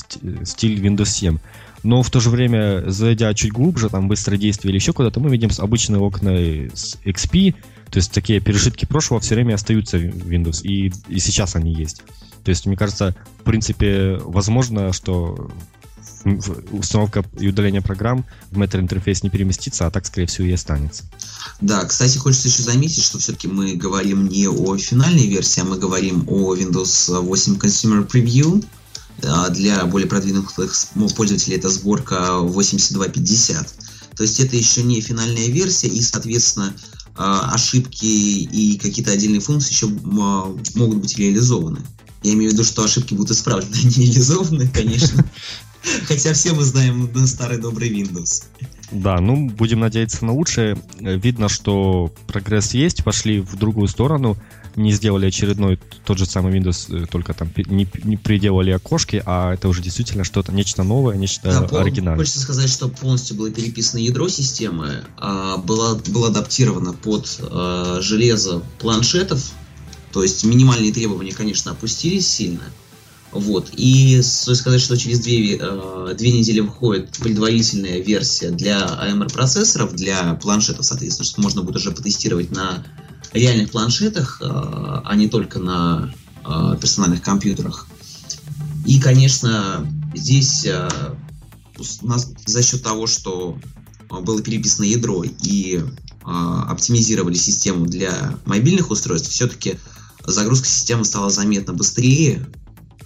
стиль 0.44 0.84
Windows 0.84 1.06
7. 1.08 1.38
Но 1.82 2.02
в 2.02 2.10
то 2.10 2.18
же 2.18 2.30
время, 2.30 2.84
зайдя 2.90 3.32
чуть 3.34 3.52
глубже, 3.52 3.90
там, 3.90 4.08
быстродействие 4.08 4.70
или 4.70 4.78
еще 4.78 4.92
куда-то, 4.92 5.20
мы 5.20 5.30
видим 5.30 5.50
обычные 5.58 6.00
окна 6.00 6.30
с 6.32 6.96
XP, 7.04 7.54
то 7.94 7.98
есть 7.98 8.10
такие 8.10 8.40
пережитки 8.40 8.86
прошлого 8.86 9.20
все 9.20 9.36
время 9.36 9.54
остаются 9.54 9.98
в 9.98 10.00
Windows, 10.00 10.62
и, 10.64 10.92
и 11.06 11.20
сейчас 11.20 11.54
они 11.54 11.72
есть. 11.72 12.02
То 12.42 12.48
есть, 12.48 12.66
мне 12.66 12.76
кажется, 12.76 13.14
в 13.38 13.44
принципе, 13.44 14.18
возможно, 14.24 14.92
что 14.92 15.48
установка 16.72 17.24
и 17.38 17.46
удаление 17.46 17.82
программ 17.82 18.26
в 18.50 18.58
Metro 18.58 18.80
интерфейс 18.80 19.22
не 19.22 19.30
переместится, 19.30 19.86
а 19.86 19.92
так, 19.92 20.06
скорее 20.06 20.26
всего, 20.26 20.44
и 20.48 20.50
останется. 20.50 21.04
Да, 21.60 21.84
кстати, 21.84 22.18
хочется 22.18 22.48
еще 22.48 22.64
заметить, 22.64 23.04
что 23.04 23.20
все-таки 23.20 23.46
мы 23.46 23.76
говорим 23.76 24.26
не 24.26 24.48
о 24.48 24.76
финальной 24.76 25.28
версии, 25.28 25.60
а 25.60 25.64
мы 25.64 25.78
говорим 25.78 26.24
о 26.26 26.56
Windows 26.56 27.16
8 27.16 27.54
Consumer 27.58 28.10
Preview. 28.10 28.64
А 29.22 29.50
для 29.50 29.84
более 29.86 30.08
продвинутых 30.08 30.74
пользователей 31.14 31.58
это 31.58 31.68
сборка 31.68 32.38
8250. 32.40 33.72
То 34.16 34.24
есть 34.24 34.40
это 34.40 34.56
еще 34.56 34.82
не 34.82 35.00
финальная 35.00 35.46
версия, 35.46 35.86
и, 35.86 36.02
соответственно, 36.02 36.74
ошибки 37.16 38.04
и 38.04 38.78
какие-то 38.78 39.12
отдельные 39.12 39.40
функции 39.40 39.72
еще 39.72 39.86
могут 39.86 40.98
быть 40.98 41.18
реализованы. 41.18 41.80
Я 42.22 42.32
имею 42.32 42.50
в 42.50 42.54
виду, 42.54 42.64
что 42.64 42.82
ошибки 42.82 43.14
будут 43.14 43.32
исправлены, 43.32 43.74
а 43.82 43.86
не 43.86 44.06
реализованы, 44.06 44.68
конечно. 44.68 45.24
Хотя 46.08 46.32
все 46.32 46.54
мы 46.54 46.64
знаем 46.64 47.10
старый 47.26 47.58
добрый 47.58 47.90
Windows. 47.90 48.44
Да, 48.90 49.20
ну, 49.20 49.50
будем 49.50 49.80
надеяться 49.80 50.24
на 50.24 50.32
лучшее. 50.32 50.78
Видно, 50.98 51.48
что 51.48 52.12
прогресс 52.26 52.74
есть, 52.74 53.04
пошли 53.04 53.40
в 53.40 53.56
другую 53.56 53.88
сторону, 53.88 54.36
не 54.76 54.92
сделали 54.92 55.26
очередной 55.26 55.78
тот 56.04 56.18
же 56.18 56.26
самый 56.26 56.58
Windows, 56.58 57.04
э, 57.04 57.06
только 57.06 57.34
там 57.34 57.50
не, 57.56 57.88
не 58.04 58.16
приделали 58.16 58.70
окошки, 58.70 59.22
а 59.24 59.54
это 59.54 59.68
уже 59.68 59.82
действительно 59.82 60.24
что-то, 60.24 60.52
нечто 60.52 60.82
новое, 60.82 61.16
нечто 61.16 61.66
да, 61.70 61.80
оригинальное. 61.80 62.18
Хочется 62.18 62.40
сказать, 62.40 62.68
что 62.68 62.88
полностью 62.88 63.36
было 63.36 63.50
переписано 63.50 64.00
ядро 64.00 64.28
системы, 64.28 65.04
а 65.16 65.56
было, 65.58 66.00
было 66.08 66.28
адаптировано 66.28 66.92
под 66.92 67.38
а, 67.40 68.00
железо 68.00 68.62
планшетов, 68.78 69.52
то 70.12 70.22
есть 70.22 70.44
минимальные 70.44 70.92
требования, 70.92 71.32
конечно, 71.32 71.72
опустились 71.72 72.26
сильно, 72.26 72.62
вот. 73.34 73.70
И 73.76 74.22
стоит 74.22 74.58
сказать, 74.58 74.80
что 74.80 74.96
через 74.96 75.18
две, 75.18 75.58
э, 75.60 76.14
две 76.16 76.30
недели 76.30 76.60
выходит 76.60 77.10
предварительная 77.18 77.98
версия 77.98 78.50
для 78.50 78.78
AMR 78.78 79.32
процессоров, 79.32 79.94
для 79.94 80.34
планшетов, 80.34 80.86
соответственно, 80.86 81.26
что 81.26 81.40
можно 81.40 81.62
будет 81.62 81.76
уже 81.76 81.90
потестировать 81.90 82.52
на 82.52 82.84
реальных 83.34 83.70
планшетах, 83.70 84.38
э, 84.40 84.44
а 84.46 85.14
не 85.16 85.28
только 85.28 85.58
на 85.58 86.14
э, 86.44 86.76
персональных 86.80 87.22
компьютерах. 87.22 87.86
И, 88.86 89.00
конечно, 89.00 89.86
здесь 90.14 90.64
э, 90.66 90.88
за 92.46 92.62
счет 92.62 92.82
того, 92.82 93.06
что 93.06 93.58
было 94.08 94.40
переписано 94.40 94.84
ядро 94.84 95.24
и 95.24 95.82
оптимизировали 96.22 97.34
систему 97.34 97.84
для 97.84 98.38
мобильных 98.46 98.90
устройств, 98.90 99.28
все-таки 99.28 99.78
загрузка 100.24 100.66
системы 100.66 101.04
стала 101.04 101.28
заметно 101.28 101.74
быстрее. 101.74 102.46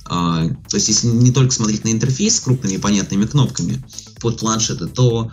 То 0.04 0.56
есть, 0.75 0.87
если 0.87 1.08
не 1.08 1.32
только 1.32 1.52
смотреть 1.52 1.82
на 1.82 1.88
интерфейс 1.90 2.37
с 2.37 2.40
крупными 2.40 2.76
понятными 2.76 3.25
кнопками 3.25 3.82
под 4.20 4.38
планшеты, 4.38 4.87
то 4.87 5.32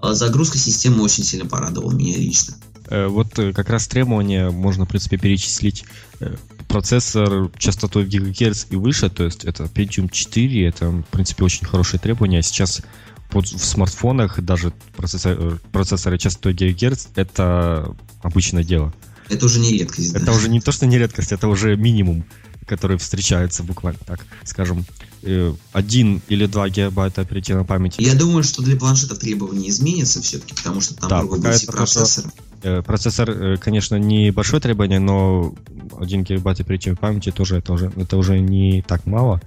загрузка 0.00 0.58
системы 0.58 1.02
очень 1.02 1.24
сильно 1.24 1.48
порадовала 1.48 1.92
меня 1.92 2.16
лично. 2.18 2.54
Э, 2.90 3.06
вот 3.06 3.38
э, 3.38 3.52
как 3.52 3.68
раз 3.70 3.86
требования 3.86 4.50
можно, 4.50 4.84
в 4.84 4.88
принципе, 4.88 5.18
перечислить 5.18 5.84
э, 6.20 6.34
процессор 6.68 7.50
частотой 7.58 8.04
в 8.04 8.08
гигагерц 8.08 8.66
и 8.70 8.76
выше, 8.76 9.10
то 9.10 9.24
есть 9.24 9.44
это 9.44 9.64
Pentium 9.64 10.10
4, 10.10 10.66
это, 10.66 10.90
в 10.90 11.04
принципе, 11.04 11.44
очень 11.44 11.66
хорошие 11.66 12.00
требования. 12.00 12.42
Сейчас 12.42 12.82
под, 13.30 13.46
в 13.46 13.64
смартфонах 13.64 14.40
даже 14.40 14.72
процессор, 14.96 15.60
процессоры 15.70 16.18
частотой 16.18 16.54
гигагерц 16.54 17.08
это 17.14 17.94
обычное 18.22 18.64
дело. 18.64 18.94
Это 19.28 19.44
уже 19.44 19.60
не 19.60 19.72
редкость. 19.72 20.14
Это 20.14 20.26
да? 20.26 20.32
уже 20.32 20.48
не 20.48 20.60
то, 20.60 20.72
что 20.72 20.86
не 20.86 20.96
редкость, 20.98 21.32
это 21.32 21.48
уже 21.48 21.76
минимум, 21.76 22.24
который 22.66 22.96
встречается 22.96 23.62
буквально 23.62 24.00
так, 24.06 24.24
скажем, 24.44 24.86
э, 25.22 25.54
один 25.72 26.22
или 26.28 26.46
два 26.46 26.70
гигабайта 26.70 27.20
оперативной 27.20 27.66
памяти. 27.66 28.00
Я 28.00 28.14
думаю, 28.14 28.42
что 28.44 28.62
для 28.62 28.76
планшетов 28.76 29.18
требования 29.18 29.68
изменятся 29.68 30.22
все-таки, 30.22 30.54
потому 30.54 30.80
что 30.80 30.94
там 30.94 31.10
да, 31.10 31.18
другой 31.20 31.40
будет 31.40 31.66
процессор. 31.66 32.26
Э, 32.26 32.47
процессор, 32.82 33.30
э, 33.30 33.56
конечно, 33.56 33.96
не 33.96 34.30
большое 34.30 34.60
требование, 34.60 34.98
но 34.98 35.54
1 35.98 36.24
гигабайт 36.24 36.60
оперативной 36.60 36.96
памяти 36.96 37.30
тоже 37.30 37.58
это 37.58 37.72
уже, 37.72 37.92
это 37.96 38.16
уже 38.16 38.38
не 38.40 38.82
так 38.82 39.06
мало. 39.06 39.40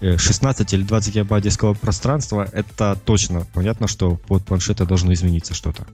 16 0.00 0.72
или 0.74 0.82
20 0.82 1.14
гигабайт 1.14 1.42
дискового 1.42 1.74
пространства, 1.74 2.48
это 2.52 2.96
точно 3.04 3.46
понятно, 3.52 3.88
что 3.88 4.14
под 4.14 4.44
планшеты 4.44 4.86
должно 4.86 5.12
измениться 5.12 5.54
что-то. 5.54 5.86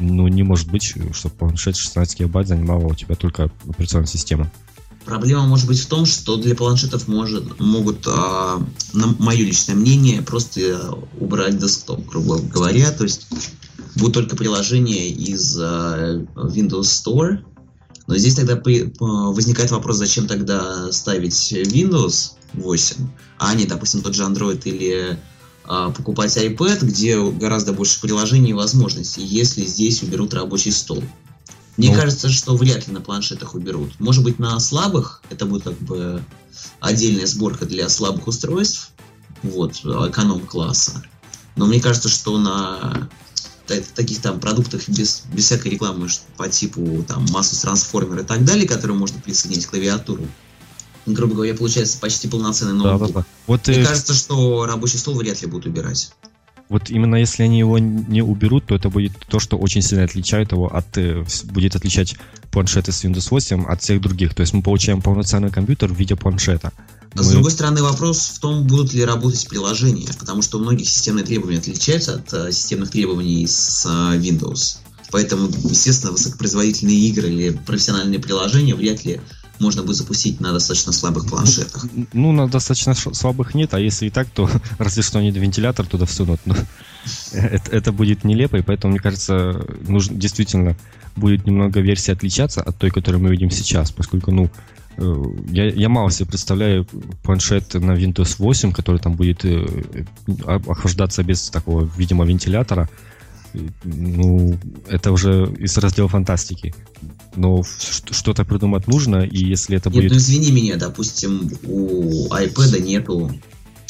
Ну, 0.00 0.26
не 0.26 0.42
может 0.42 0.68
быть, 0.68 0.82
чтобы 1.12 1.34
планшет 1.36 1.76
16 1.76 2.18
гигабайт 2.18 2.48
занимала 2.48 2.86
у 2.86 2.94
тебя 2.94 3.14
только 3.14 3.50
операционная 3.68 4.08
система. 4.08 4.50
Проблема 5.04 5.46
может 5.46 5.66
быть 5.66 5.80
в 5.80 5.86
том, 5.86 6.06
что 6.06 6.36
для 6.36 6.54
планшетов 6.54 7.08
может, 7.08 7.58
могут, 7.58 8.06
а, 8.06 8.62
на 8.92 9.06
мое 9.18 9.38
личное 9.38 9.74
мнение, 9.74 10.22
просто 10.22 10.96
убрать 11.18 11.58
десктоп, 11.58 12.06
грубо 12.06 12.38
говоря. 12.38 12.92
То 12.92 13.02
есть 13.02 13.26
будут 13.96 14.14
только 14.14 14.36
приложения 14.36 15.08
из 15.08 15.58
а, 15.58 16.24
Windows 16.34 16.82
Store. 16.82 17.38
Но 18.06 18.16
здесь 18.16 18.34
тогда 18.34 18.56
при, 18.56 18.92
возникает 18.98 19.70
вопрос, 19.70 19.96
зачем 19.96 20.26
тогда 20.26 20.90
ставить 20.90 21.52
Windows 21.52 22.32
8, 22.54 22.96
а 23.38 23.54
не, 23.54 23.64
допустим, 23.64 24.02
тот 24.02 24.14
же 24.14 24.24
Android 24.24 24.60
или 24.64 25.18
а, 25.64 25.90
покупать 25.90 26.36
iPad, 26.36 26.84
где 26.84 27.22
гораздо 27.30 27.72
больше 27.72 28.00
приложений 28.00 28.50
и 28.50 28.54
возможностей, 28.54 29.22
если 29.22 29.64
здесь 29.64 30.02
уберут 30.02 30.34
рабочий 30.34 30.72
стол. 30.72 31.02
Мне 31.76 31.90
ну, 31.90 31.94
кажется, 31.94 32.28
что 32.28 32.56
вряд 32.56 32.86
ли 32.86 32.92
на 32.92 33.00
планшетах 33.00 33.54
уберут. 33.54 33.98
Может 33.98 34.24
быть, 34.24 34.38
на 34.38 34.58
слабых 34.60 35.22
это 35.30 35.46
будет 35.46 35.64
как 35.64 35.78
бы 35.78 36.22
отдельная 36.80 37.26
сборка 37.26 37.64
для 37.64 37.88
слабых 37.88 38.26
устройств, 38.26 38.90
вот, 39.42 39.76
эконом-класса. 39.76 41.02
Но 41.56 41.66
мне 41.66 41.80
кажется, 41.80 42.08
что 42.08 42.38
на 42.38 43.08
таких 43.80 44.20
там 44.20 44.40
продуктах 44.40 44.88
без, 44.88 45.24
без 45.32 45.44
всякой 45.44 45.72
рекламы 45.72 46.08
по 46.36 46.48
типу 46.48 47.04
там 47.06 47.26
массу 47.30 47.60
трансформер 47.60 48.20
и 48.20 48.24
так 48.24 48.44
далее, 48.44 48.66
которые 48.66 48.96
можно 48.96 49.20
присоединить 49.20 49.66
к 49.66 49.70
клавиатуру, 49.70 50.26
грубо 51.06 51.34
говоря, 51.34 51.54
получается 51.54 51.98
почти 51.98 52.28
полноценный 52.28 52.74
ноутбук. 52.74 53.00
Да, 53.00 53.06
да, 53.06 53.20
да. 53.20 53.26
Вот, 53.46 53.68
Мне 53.68 53.78
э... 53.78 53.84
кажется, 53.84 54.14
что 54.14 54.66
рабочий 54.66 54.98
стол 54.98 55.14
вряд 55.16 55.40
ли 55.42 55.48
будут 55.48 55.66
убирать. 55.66 56.12
Вот 56.68 56.88
именно 56.88 57.16
если 57.16 57.42
они 57.42 57.58
его 57.58 57.78
не 57.78 58.22
уберут, 58.22 58.66
то 58.66 58.74
это 58.74 58.88
будет 58.88 59.12
то, 59.28 59.38
что 59.38 59.58
очень 59.58 59.82
сильно 59.82 60.04
отличает 60.04 60.52
его 60.52 60.74
от, 60.74 60.96
э, 60.96 61.22
будет 61.44 61.76
отличать 61.76 62.16
планшеты 62.50 62.92
с 62.92 63.04
Windows 63.04 63.28
8 63.30 63.64
от 63.66 63.82
всех 63.82 64.00
других. 64.00 64.34
То 64.34 64.40
есть 64.40 64.54
мы 64.54 64.62
получаем 64.62 65.02
полноценный 65.02 65.50
компьютер 65.50 65.92
в 65.92 65.96
виде 65.98 66.16
планшета. 66.16 66.72
Мы... 67.14 67.22
С 67.22 67.28
другой 67.28 67.50
стороны, 67.50 67.82
вопрос 67.82 68.32
в 68.34 68.38
том, 68.40 68.66
будут 68.66 68.92
ли 68.92 69.04
работать 69.04 69.46
приложения, 69.48 70.08
потому 70.18 70.42
что 70.42 70.58
у 70.58 70.62
многих 70.62 70.88
системные 70.88 71.24
требования 71.24 71.58
отличаются 71.58 72.14
от 72.14 72.32
uh, 72.32 72.52
системных 72.52 72.90
требований 72.90 73.46
с 73.46 73.86
uh, 73.86 74.18
Windows. 74.18 74.78
Поэтому, 75.10 75.48
естественно, 75.64 76.12
высокопроизводительные 76.12 76.96
игры 76.96 77.28
или 77.28 77.50
профессиональные 77.50 78.18
приложения 78.18 78.74
вряд 78.74 79.04
ли 79.04 79.20
можно 79.60 79.82
будет 79.82 79.96
запустить 79.96 80.40
на 80.40 80.52
достаточно 80.52 80.92
слабых 80.92 81.26
планшетах. 81.26 81.86
Ну, 82.12 82.32
на 82.32 82.48
достаточно 82.48 82.94
слабых 82.94 83.54
нет, 83.54 83.74
а 83.74 83.80
если 83.80 84.06
и 84.06 84.10
так, 84.10 84.28
то 84.28 84.50
разве 84.78 85.02
что 85.02 85.18
они 85.18 85.30
вентилятор 85.30 85.86
туда 85.86 86.06
всунут. 86.06 86.40
Но 86.46 86.56
это, 87.32 87.70
это 87.70 87.92
будет 87.92 88.24
нелепо, 88.24 88.56
и 88.56 88.62
поэтому, 88.62 88.92
мне 88.92 89.00
кажется, 89.00 89.64
нужно 89.86 90.16
действительно 90.16 90.76
будет 91.14 91.46
немного 91.46 91.80
версия 91.80 92.12
отличаться 92.12 92.62
от 92.62 92.76
той, 92.78 92.90
которую 92.90 93.22
мы 93.22 93.30
видим 93.30 93.50
сейчас, 93.50 93.92
поскольку, 93.92 94.32
ну, 94.32 94.44
э, 94.44 94.48
я, 94.96 95.66
я 95.66 95.88
мало 95.88 96.10
себе 96.10 96.28
представляю 96.28 96.86
планшет 97.22 97.74
на 97.74 97.92
Windows 97.92 98.36
8, 98.38 98.72
который 98.72 99.00
там 99.00 99.14
будет 99.14 99.44
э, 99.44 99.66
охлаждаться 100.44 101.22
без 101.22 101.48
такого, 101.50 101.90
видимо, 101.96 102.24
вентилятора. 102.24 102.88
Ну, 103.84 104.58
это 104.88 105.12
уже 105.12 105.52
из 105.58 105.76
раздела 105.76 106.08
фантастики 106.08 106.74
но 107.36 107.62
что-то 108.10 108.44
придумать 108.44 108.86
нужно, 108.86 109.24
и 109.24 109.38
если 109.44 109.76
это 109.76 109.90
будет... 109.90 110.04
Нет, 110.04 110.12
ну 110.12 110.18
извини 110.18 110.52
меня, 110.52 110.76
допустим, 110.76 111.50
у 111.64 112.28
iPad 112.28 112.80
нету 112.82 113.30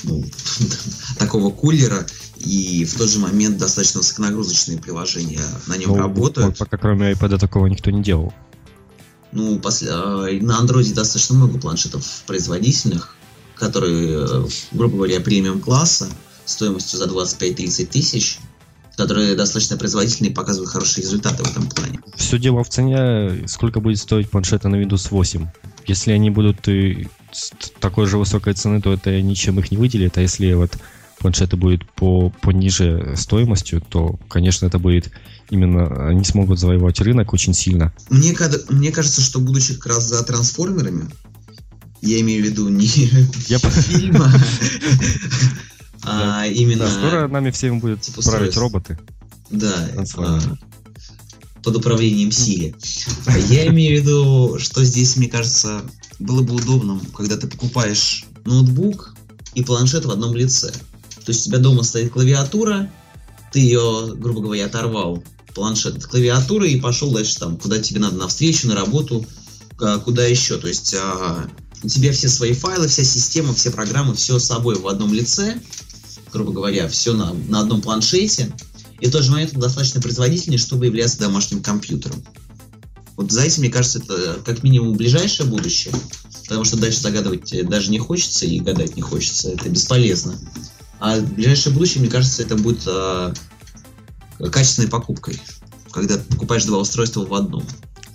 ну, 0.04 0.24
такого 1.18 1.50
кулера, 1.50 2.06
и 2.38 2.84
в 2.84 2.96
тот 2.96 3.08
же 3.08 3.18
момент 3.18 3.58
достаточно 3.58 3.98
высоконагрузочные 3.98 4.78
приложения 4.78 5.40
на 5.66 5.76
нем 5.76 5.90
ну, 5.90 5.96
работают. 5.96 6.58
Пока 6.58 6.76
кроме 6.76 7.12
iPad 7.12 7.38
такого 7.38 7.66
никто 7.66 7.90
не 7.90 8.02
делал. 8.02 8.32
Ну, 9.32 9.58
после, 9.58 9.88
а, 9.90 10.28
на 10.40 10.60
Android 10.60 10.92
достаточно 10.94 11.36
много 11.36 11.58
планшетов 11.58 12.22
производительных, 12.26 13.16
которые, 13.56 14.26
э, 14.26 14.46
грубо 14.72 14.96
говоря, 14.96 15.20
премиум 15.20 15.60
класса, 15.60 16.08
стоимостью 16.44 16.98
за 16.98 17.06
25-30 17.06 17.86
тысяч, 17.86 18.38
которые 18.96 19.34
достаточно 19.34 19.76
производительные 19.76 20.32
и 20.32 20.34
показывают 20.34 20.70
хорошие 20.70 21.04
результаты 21.04 21.44
в 21.44 21.50
этом 21.50 21.68
плане. 21.68 22.00
Все 22.16 22.38
дело 22.38 22.62
в 22.62 22.68
цене, 22.68 23.46
сколько 23.48 23.80
будет 23.80 23.98
стоить 23.98 24.30
планшеты 24.30 24.68
на 24.68 24.76
Windows 24.76 25.08
8. 25.10 25.46
Если 25.86 26.12
они 26.12 26.30
будут 26.30 26.68
и 26.68 27.08
такой 27.80 28.06
же 28.06 28.18
высокой 28.18 28.54
цены, 28.54 28.82
то 28.82 28.92
это 28.92 29.20
ничем 29.22 29.58
их 29.58 29.70
не 29.70 29.76
выделит, 29.76 30.18
а 30.18 30.20
если 30.20 30.52
вот 30.52 30.72
планшеты 31.22 31.56
будут 31.56 31.90
по, 31.92 32.30
пониже 32.30 33.14
стоимостью, 33.16 33.80
то, 33.80 34.18
конечно, 34.28 34.66
это 34.66 34.78
будет 34.78 35.10
именно, 35.50 36.08
они 36.08 36.24
смогут 36.24 36.58
завоевать 36.58 37.00
рынок 37.00 37.32
очень 37.32 37.54
сильно. 37.54 37.92
Мне, 38.10 38.36
мне 38.68 38.90
кажется, 38.90 39.20
что 39.20 39.38
будучи 39.38 39.74
как 39.74 39.86
раз 39.86 40.08
за 40.08 40.22
трансформерами, 40.24 41.08
я 42.00 42.20
имею 42.20 42.42
в 42.42 42.46
виду 42.46 42.68
не 42.68 42.86
я... 43.46 43.58
фильма, 43.58 44.32
а 46.02 46.46
именно... 46.46 46.90
Скоро 46.90 47.28
нами 47.28 47.50
всем 47.52 47.78
будет 47.78 48.00
типа 48.00 48.20
править 48.22 48.56
роботы. 48.56 48.98
Да, 49.50 49.88
а, 50.16 50.40
под 51.62 51.76
управлением 51.76 52.32
Сири. 52.32 52.74
Я 53.48 53.68
имею 53.68 53.98
в 53.98 54.02
виду, 54.02 54.58
что 54.58 54.84
здесь, 54.84 55.16
мне 55.16 55.28
кажется, 55.28 55.82
было 56.18 56.42
бы 56.42 56.54
удобно, 56.54 57.00
когда 57.14 57.36
ты 57.36 57.46
покупаешь 57.46 58.24
ноутбук 58.44 59.14
и 59.54 59.62
планшет 59.62 60.04
в 60.04 60.10
одном 60.10 60.34
лице. 60.34 60.72
То 61.24 61.32
есть 61.32 61.46
у 61.46 61.50
тебя 61.50 61.58
дома 61.58 61.82
стоит 61.82 62.12
клавиатура, 62.12 62.90
ты 63.52 63.60
ее, 63.60 64.14
грубо 64.16 64.40
говоря, 64.40 64.66
оторвал 64.66 65.22
планшет 65.54 65.98
от 65.98 66.06
клавиатуры 66.06 66.70
и 66.70 66.80
пошел 66.80 67.10
дальше 67.10 67.38
там, 67.38 67.58
куда 67.58 67.78
тебе 67.78 68.00
надо, 68.00 68.16
на 68.16 68.28
встречу, 68.28 68.68
на 68.68 68.74
работу, 68.74 69.26
куда 70.04 70.24
еще. 70.24 70.56
То 70.56 70.68
есть 70.68 70.94
а, 70.98 71.46
у 71.82 71.88
тебя 71.88 72.12
все 72.12 72.28
свои 72.28 72.52
файлы, 72.54 72.88
вся 72.88 73.04
система, 73.04 73.54
все 73.54 73.70
программы, 73.70 74.14
все 74.14 74.38
с 74.38 74.46
собой 74.46 74.76
в 74.76 74.86
одном 74.86 75.12
лице, 75.12 75.60
грубо 76.32 76.52
говоря, 76.52 76.88
все 76.88 77.12
на, 77.12 77.34
на 77.34 77.60
одном 77.60 77.82
планшете, 77.82 78.52
и 79.00 79.06
в 79.06 79.10
тот 79.12 79.24
же 79.24 79.32
момент 79.32 79.52
он 79.54 79.60
достаточно 79.60 80.00
производительный, 80.00 80.58
чтобы 80.58 80.86
являться 80.86 81.18
домашним 81.18 81.62
компьютером. 81.62 82.22
Вот 83.16 83.30
за 83.30 83.42
этим, 83.42 83.62
мне 83.62 83.70
кажется, 83.70 83.98
это 83.98 84.40
как 84.44 84.62
минимум 84.62 84.96
ближайшее 84.96 85.46
будущее, 85.46 85.92
потому 86.44 86.64
что 86.64 86.76
дальше 86.76 87.00
загадывать 87.00 87.68
даже 87.68 87.90
не 87.90 87.98
хочется 87.98 88.46
и 88.46 88.60
гадать 88.60 88.96
не 88.96 89.02
хочется, 89.02 89.50
это 89.50 89.68
бесполезно. 89.68 90.38
А 91.02 91.20
ближайшее 91.20 91.74
будущее, 91.74 92.00
мне 92.00 92.08
кажется, 92.08 92.44
это 92.44 92.54
будет 92.56 92.86
э, 92.86 93.34
качественной 94.52 94.88
покупкой, 94.88 95.36
когда 95.90 96.16
ты 96.16 96.22
покупаешь 96.32 96.64
два 96.64 96.78
устройства 96.78 97.26
в 97.26 97.34
одном. 97.34 97.64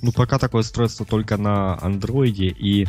Ну, 0.02 0.14
пока 0.14 0.40
такое 0.40 0.62
устройство 0.62 1.06
только 1.06 1.36
на 1.36 1.78
андроиде, 1.82 2.46
и 2.48 2.88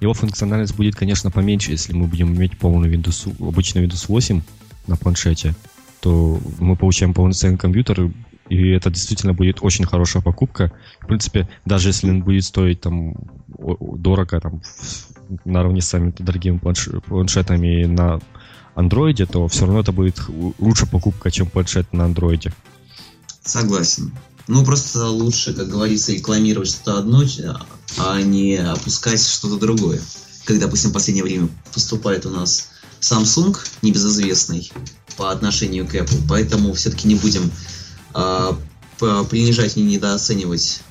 его 0.00 0.14
функциональность 0.14 0.74
будет, 0.74 0.96
конечно, 0.96 1.30
поменьше, 1.30 1.70
если 1.70 1.92
мы 1.92 2.08
будем 2.08 2.34
иметь 2.34 2.58
полный 2.58 2.92
Windows, 2.92 3.36
обычный 3.38 3.86
Windows 3.86 4.06
8, 4.08 4.42
на 4.88 4.96
планшете, 4.96 5.54
то 6.00 6.40
мы 6.58 6.74
получаем 6.74 7.14
полноценный 7.14 7.56
компьютер, 7.56 8.10
и 8.48 8.70
это 8.70 8.90
действительно 8.90 9.32
будет 9.32 9.58
очень 9.60 9.84
хорошая 9.84 10.24
покупка. 10.24 10.72
В 11.00 11.06
принципе, 11.06 11.48
даже 11.64 11.90
если 11.90 12.10
он 12.10 12.24
будет 12.24 12.42
стоить 12.42 12.80
там 12.80 13.14
дорого, 13.56 14.40
там, 14.40 14.60
наравне 15.44 15.82
с 15.82 15.86
самими 15.86 16.12
дорогими 16.18 16.58
планш... 16.58 16.88
планшетами 17.06 17.84
на 17.84 18.18
андроиде, 18.76 19.26
то 19.26 19.48
все 19.48 19.62
равно 19.62 19.80
это 19.80 19.90
будет 19.90 20.20
лучше 20.58 20.86
покупка, 20.86 21.30
чем 21.30 21.48
планшет 21.48 21.92
на 21.92 22.04
андроиде. 22.04 22.52
Согласен. 23.42 24.12
Ну, 24.48 24.64
просто 24.64 25.06
лучше, 25.06 25.54
как 25.54 25.68
говорится, 25.68 26.12
рекламировать 26.12 26.68
что-то 26.68 26.98
одно, 26.98 27.24
а 27.98 28.20
не 28.20 28.56
опускать 28.56 29.20
что-то 29.20 29.56
другое. 29.58 30.00
Как, 30.44 30.60
допустим, 30.60 30.90
в 30.90 30.92
последнее 30.92 31.24
время 31.24 31.48
поступает 31.74 32.26
у 32.26 32.30
нас 32.30 32.68
Samsung, 33.00 33.56
небезызвестный 33.82 34.70
по 35.16 35.32
отношению 35.32 35.86
к 35.86 35.94
Apple, 35.94 36.22
поэтому 36.28 36.72
все-таки 36.74 37.08
не 37.08 37.16
будем 37.16 37.50
а, 38.14 38.56
принижать 38.98 39.76
и 39.76 39.82
недооценивать 39.82 40.82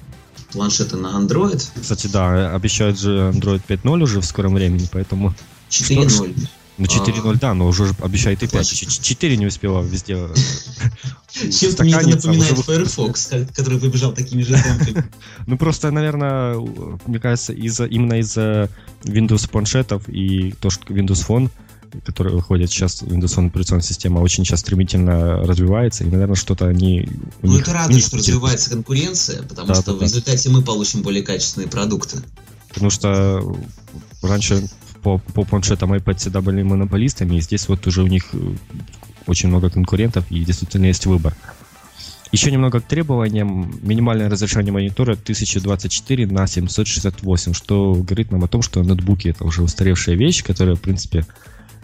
планшеты 0.52 0.98
на 0.98 1.18
Android. 1.20 1.64
Кстати, 1.80 2.08
да, 2.08 2.54
обещают 2.54 3.00
же 3.00 3.32
Android 3.34 3.62
5.0 3.68 4.04
уже 4.04 4.22
в 4.22 4.26
скором 4.26 4.56
времени, 4.56 4.88
поэтому... 4.92 5.34
4.0. 5.70 6.48
Ну, 6.78 6.86
4.0, 6.86 7.32
а... 7.32 7.40
да, 7.40 7.54
но 7.54 7.68
уже 7.68 7.96
обещает 8.02 8.44
и 8.44 8.48
5. 8.48 8.68
4 9.02 9.38
не 9.38 9.46
успела 9.46 9.82
везде 9.82 10.16
э, 10.16 10.34
Чем-то 11.52 11.84
мне 11.84 11.94
это 11.94 12.28
напоминает 12.28 12.58
Firefox, 12.60 13.32
который 13.56 13.80
побежал 13.80 14.14
такими 14.14 14.42
же 14.42 14.62
темпами. 14.62 15.06
Ну, 15.48 15.58
просто, 15.58 15.92
наверное, 15.92 16.56
мне 17.06 17.20
кажется, 17.20 17.54
из-за 17.54 17.86
именно 17.86 18.16
из-за 18.16 18.70
Windows 19.04 19.50
планшетов 19.50 20.10
и 20.10 20.54
то, 20.60 20.70
что 20.70 20.94
Windows 20.94 21.26
Phone 21.28 21.50
которые 22.04 22.36
выходят 22.36 22.70
сейчас, 22.70 23.02
Windows 23.04 23.38
Phone 23.38 23.48
операционная 23.48 23.84
система 23.84 24.20
очень 24.20 24.44
сейчас 24.44 24.60
стремительно 24.60 25.38
развивается, 25.44 26.04
и, 26.04 26.08
наверное, 26.08 26.36
что-то 26.36 26.68
они... 26.68 27.08
Ну, 27.42 27.54
них, 27.54 27.62
это 27.62 27.74
радует, 27.74 28.04
что 28.04 28.18
развивается 28.18 28.72
конкуренция, 28.72 29.44
потому 29.44 29.70
да, 29.70 29.76
что 29.76 29.94
да, 29.94 30.00
в 30.00 30.02
результате 30.02 30.50
да. 30.50 30.56
мы 30.56 30.62
получим 30.62 31.04
более 31.04 31.24
качественные 31.24 31.70
продукты. 31.70 32.18
Потому 32.68 32.90
что 32.90 33.56
раньше 34.22 34.68
по, 35.06 35.20
по 35.20 35.44
планшетам 35.44 35.94
iPad 35.94 36.18
всегда 36.18 36.42
были 36.42 36.64
монополистами, 36.64 37.36
и 37.36 37.40
здесь 37.40 37.68
вот 37.68 37.86
уже 37.86 38.02
у 38.02 38.08
них 38.08 38.26
э, 38.34 38.38
очень 39.28 39.50
много 39.50 39.70
конкурентов, 39.70 40.26
и 40.32 40.44
действительно 40.44 40.88
есть 40.88 41.06
выбор. 41.06 41.36
Еще 42.32 42.52
немного 42.52 42.82
к 42.82 42.88
требованиям. 42.88 43.72
Минимальное 43.84 44.32
разрешение 44.32 44.74
монитора 44.74 45.12
1024 45.12 46.26
на 46.26 46.48
768, 46.48 47.54
что 47.54 47.94
говорит 47.94 48.32
нам 48.32 48.44
о 48.44 48.48
том, 48.48 48.64
что 48.64 48.82
ноутбуки 48.82 49.28
это 49.28 49.46
уже 49.46 49.62
устаревшая 49.62 50.16
вещь, 50.16 50.44
которая, 50.44 50.74
в 50.74 50.82
принципе, 50.82 51.24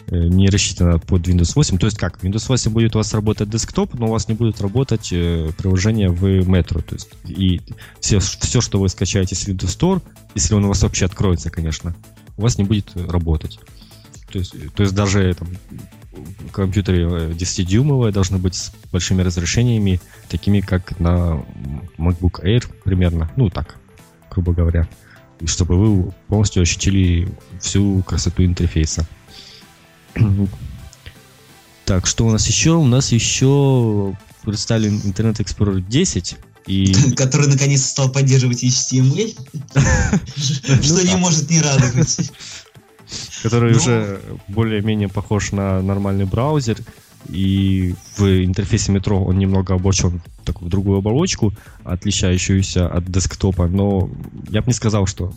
э, 0.08 0.18
не 0.18 0.50
рассчитана 0.50 0.98
под 0.98 1.28
Windows 1.28 1.52
8. 1.54 1.78
То 1.78 1.86
есть 1.86 2.00
как? 2.00 2.24
Windows 2.24 2.48
8 2.48 2.72
будет 2.72 2.96
у 2.96 2.98
вас 2.98 3.14
работать 3.14 3.52
десктоп, 3.52 3.94
но 3.94 4.08
у 4.08 4.12
вас 4.12 4.30
не 4.30 4.34
будет 4.34 4.60
работать 4.62 5.10
э, 5.14 5.52
приложение 5.60 6.10
в 6.10 6.26
Metro. 6.26 6.82
То 6.82 6.96
есть 6.96 7.10
и 7.28 7.62
все, 8.00 8.18
все, 8.18 8.62
что 8.62 8.80
вы 8.80 8.90
скачаете 8.90 9.36
с 9.36 9.48
Windows 9.48 9.78
Store, 9.78 10.02
если 10.34 10.56
он 10.56 10.66
у 10.66 10.70
вас 10.70 10.82
вообще 10.82 11.06
откроется, 11.06 11.52
конечно, 11.52 11.96
у 12.42 12.44
вас 12.44 12.58
не 12.58 12.64
будет 12.64 12.92
работать. 12.96 13.60
То 14.32 14.40
есть, 14.40 14.56
то 14.74 14.84
есть 14.84 14.96
даже 14.96 15.34
там, 15.36 15.48
компьютеры 16.52 17.32
10-дюймовые 17.34 18.12
должны 18.12 18.40
быть 18.40 18.56
с 18.56 18.74
большими 18.92 19.22
разрешениями, 19.22 20.02
такими 20.28 20.62
как 20.62 21.00
на 21.00 21.44
MacBook 21.98 22.44
Air 22.44 22.66
примерно. 22.84 23.32
Ну 23.36 23.50
так, 23.50 23.78
грубо 24.32 24.54
говоря. 24.54 24.88
И 25.40 25.48
чтобы 25.48 25.76
вы 25.78 26.12
полностью 26.28 26.64
ощутили 26.64 27.30
всю 27.60 28.02
красоту 28.04 28.44
интерфейса. 28.44 29.08
Так, 31.86 32.06
что 32.08 32.26
у 32.26 32.32
нас 32.32 32.48
еще? 32.48 32.72
У 32.72 32.86
нас 32.86 33.12
еще 33.12 34.16
представлен 34.44 34.96
Internet 35.00 35.38
Explorer 35.38 35.82
10, 35.82 36.38
и... 36.68 36.94
Который 37.16 37.48
наконец 37.48 37.86
стал 37.86 38.12
поддерживать 38.12 38.64
HTML, 38.64 39.36
что 40.84 41.04
не 41.06 41.16
может 41.16 41.50
не 41.50 41.62
радовать. 41.62 42.32
Который 43.44 43.76
уже 43.76 44.22
более-менее 44.48 45.10
похож 45.10 45.52
на 45.52 45.82
нормальный 45.82 46.26
браузер, 46.26 46.78
и 47.30 47.96
в 48.18 48.24
интерфейсе 48.24 48.92
метро 48.92 49.24
он 49.24 49.38
немного 49.38 49.76
обочен 49.76 50.22
в 50.46 50.70
другую 50.70 51.00
оболочку, 51.00 51.54
отличающуюся 51.84 52.88
от 52.88 53.10
десктопа, 53.10 53.68
но 53.68 54.10
я 54.50 54.62
бы 54.62 54.68
не 54.68 54.74
сказал, 54.74 55.06
что 55.06 55.34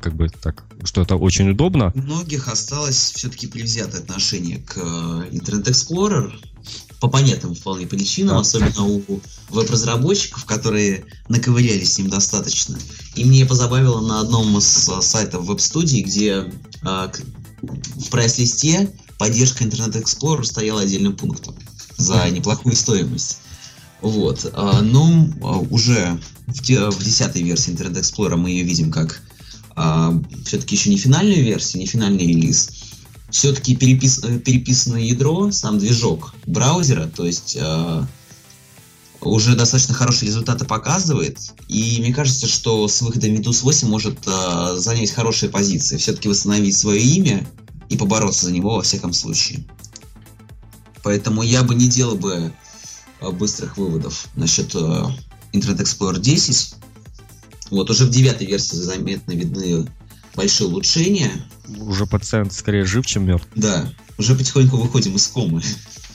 как 0.00 0.14
бы 0.14 0.28
так, 0.28 0.64
что 0.84 1.02
это 1.02 1.16
очень 1.16 1.50
удобно. 1.50 1.92
У 1.94 1.98
многих 1.98 2.48
осталось 2.48 3.12
все-таки 3.14 3.46
предвзятое 3.46 4.00
отношение 4.00 4.58
к 4.58 4.76
э, 4.76 4.80
Internet 5.30 5.68
Explorer, 5.68 6.32
по 7.00 7.08
понятным 7.08 7.54
вполне 7.54 7.86
причинам, 7.86 8.36
да. 8.36 8.40
особенно 8.40 8.84
у 8.84 9.02
веб-разработчиков, 9.48 10.44
которые 10.44 11.04
наковырялись 11.28 11.94
с 11.94 11.98
ним 11.98 12.10
достаточно. 12.10 12.78
И 13.14 13.24
мне 13.24 13.46
позабавило 13.46 14.00
на 14.00 14.20
одном 14.20 14.56
из 14.58 14.88
а, 14.88 15.00
сайтов 15.00 15.46
веб-студии, 15.46 16.02
где 16.02 16.52
а, 16.82 17.10
в 17.62 18.10
прайс-листе 18.10 18.94
поддержка 19.18 19.64
Internet 19.64 20.00
Explorer 20.00 20.44
стояла 20.44 20.82
отдельным 20.82 21.16
пунктом 21.16 21.56
за 21.96 22.28
неплохую 22.28 22.76
стоимость. 22.76 23.38
Вот. 24.02 24.50
А, 24.52 24.82
но 24.82 25.28
а, 25.42 25.58
уже 25.58 26.20
в, 26.46 26.60
в 26.60 27.02
10 27.02 27.36
версии 27.36 27.72
Internet 27.72 28.00
Explorer 28.00 28.36
мы 28.36 28.50
ее 28.50 28.64
видим 28.64 28.92
как 28.92 29.22
все-таки 30.44 30.74
еще 30.74 30.90
не 30.90 30.98
финальную 30.98 31.42
версию, 31.42 31.80
не 31.80 31.86
финальный 31.86 32.26
релиз 32.26 32.89
все-таки 33.30 33.76
перепис, 33.76 34.22
э, 34.22 34.38
переписанное 34.38 35.02
ядро, 35.02 35.50
сам 35.50 35.78
движок 35.78 36.34
браузера, 36.46 37.06
то 37.06 37.24
есть 37.24 37.56
э, 37.60 38.04
уже 39.20 39.54
достаточно 39.54 39.94
хорошие 39.94 40.28
результаты 40.28 40.64
показывает. 40.64 41.38
И 41.68 42.00
мне 42.00 42.12
кажется, 42.12 42.46
что 42.46 42.88
с 42.88 43.02
выходом 43.02 43.30
Windows 43.30 43.62
8 43.62 43.88
может 43.88 44.18
э, 44.26 44.76
занять 44.76 45.10
хорошие 45.10 45.50
позиции, 45.50 45.96
все-таки 45.96 46.28
восстановить 46.28 46.76
свое 46.76 47.00
имя 47.00 47.46
и 47.88 47.96
побороться 47.96 48.46
за 48.46 48.52
него 48.52 48.76
во 48.76 48.82
всяком 48.82 49.12
случае. 49.12 49.64
Поэтому 51.02 51.42
я 51.42 51.62
бы 51.62 51.74
не 51.74 51.88
делал 51.88 52.16
бы 52.16 52.52
э, 53.20 53.30
быстрых 53.30 53.76
выводов 53.76 54.26
насчет 54.36 54.74
э, 54.74 55.04
Internet 55.52 55.82
Explorer 55.82 56.18
10. 56.18 56.74
Вот 57.70 57.90
уже 57.90 58.06
в 58.06 58.10
девятой 58.10 58.46
версии 58.46 58.76
заметно 58.76 59.32
видны 59.32 59.86
большие 60.34 60.68
улучшения. 60.68 61.30
Уже 61.78 62.06
пациент 62.06 62.52
скорее 62.52 62.84
жив, 62.84 63.06
чем 63.06 63.26
мертв. 63.26 63.46
Да, 63.54 63.90
уже 64.18 64.34
потихоньку 64.34 64.76
выходим 64.76 65.16
из 65.16 65.26
комы. 65.28 65.62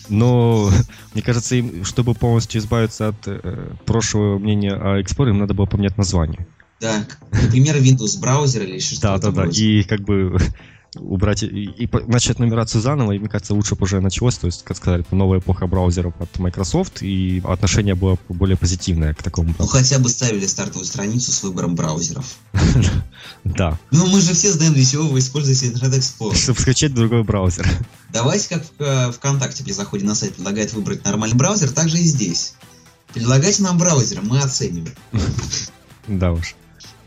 Но 0.10 0.72
мне 1.14 1.24
кажется, 1.24 1.56
им, 1.56 1.86
чтобы 1.86 2.14
полностью 2.14 2.62
избавиться 2.62 3.10
от 3.10 3.28
э, 3.28 3.72
прошлого 3.86 4.38
мнения 4.38 4.74
о 4.74 5.02
Explorer, 5.02 5.30
им 5.30 5.40
надо 5.40 5.54
было 5.54 5.66
поменять 5.66 5.98
название. 5.98 6.46
Да, 6.82 7.08
например, 7.32 7.78
Windows 7.78 8.20
браузер 8.20 8.64
или 8.64 8.80
что-то. 8.80 9.20
Да, 9.20 9.32
да, 9.32 9.44
да. 9.46 9.50
И 9.50 9.84
как 9.84 10.02
бы 10.02 10.38
убрать 10.98 11.44
и, 11.44 11.48
и 11.48 11.90
начать 12.08 12.40
нумерацию 12.40 12.82
заново, 12.82 13.14
и 13.14 13.20
мне 13.20 13.30
кажется, 13.30 13.54
лучше 13.54 13.76
бы 13.76 13.84
уже 13.84 14.00
началось, 14.02 14.38
то 14.38 14.48
есть, 14.48 14.64
как 14.64 14.78
сказать, 14.78 15.12
новая 15.12 15.40
эпоха 15.40 15.68
браузеров 15.68 16.14
от 16.20 16.38
Microsoft, 16.40 17.02
и 17.02 17.42
отношение 17.46 17.96
было 17.96 18.18
более 18.30 18.58
позитивное 18.58 19.14
к 19.14 19.24
такому. 19.24 19.54
Ну, 19.58 19.68
хотя 19.68 20.00
бы 20.00 20.10
ставили 20.10 20.46
стартовую 20.46 20.86
страницу 20.86 21.32
с 21.32 21.44
выбором 21.44 21.76
браузеров. 21.76 22.36
Да. 23.44 23.78
Ну, 23.92 24.08
мы 24.08 24.22
же 24.22 24.34
все 24.34 24.52
знаем, 24.52 24.74
для 24.74 24.86
чего 24.86 25.08
вы 25.08 25.20
используете 25.20 25.68
Internet 25.68 26.00
Explorer. 26.00 26.36
Чтобы 26.36 26.60
скачать 26.60 26.94
другой 26.94 27.24
браузер. 27.24 27.68
Давайте, 28.14 28.50
как 28.50 28.64
в 28.64 28.82
э, 28.82 29.12
ВКонтакте 29.12 29.64
при 29.64 29.72
заходе 29.72 30.06
на 30.06 30.16
сайт 30.16 30.34
предлагает 30.36 30.74
выбрать 30.74 31.04
нормальный 31.06 31.36
браузер, 31.36 31.72
так 31.72 31.90
же 31.90 31.98
и 31.98 32.04
здесь. 32.04 32.56
Предлагайте 33.14 33.64
нам 33.64 33.78
браузер, 33.78 34.22
мы 34.22 34.40
оценим. 34.40 34.88
Да 36.08 36.32
уж. 36.34 36.56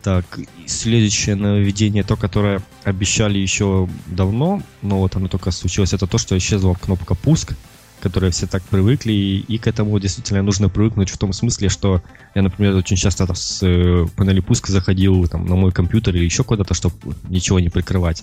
Так, 0.02 0.38
следующее 0.66 1.34
нововведение, 1.34 2.04
то, 2.04 2.16
которое 2.16 2.62
обещали 2.84 3.38
еще 3.38 3.88
давно, 4.06 4.62
но 4.80 5.00
вот 5.00 5.16
оно 5.16 5.28
только 5.28 5.50
случилось, 5.50 5.92
это 5.92 6.06
то, 6.06 6.18
что 6.18 6.38
исчезла 6.38 6.74
кнопка 6.74 7.14
«Пуск», 7.14 7.54
к 7.98 8.02
которой 8.02 8.30
все 8.30 8.46
так 8.46 8.62
привыкли, 8.62 9.12
и, 9.12 9.38
и 9.40 9.58
к 9.58 9.66
этому 9.66 9.98
действительно 9.98 10.42
нужно 10.42 10.68
привыкнуть 10.68 11.10
в 11.10 11.18
том 11.18 11.32
смысле, 11.32 11.68
что 11.68 12.00
я, 12.36 12.42
например, 12.42 12.76
очень 12.76 12.96
часто 12.96 13.32
с 13.34 13.60
э, 13.62 14.06
панели 14.16 14.38
пуска 14.38 14.70
заходил 14.70 15.26
там, 15.26 15.46
на 15.46 15.56
мой 15.56 15.72
компьютер 15.72 16.14
или 16.14 16.24
еще 16.24 16.44
куда-то, 16.44 16.74
чтобы 16.74 17.16
ничего 17.28 17.58
не 17.58 17.68
прикрывать. 17.68 18.22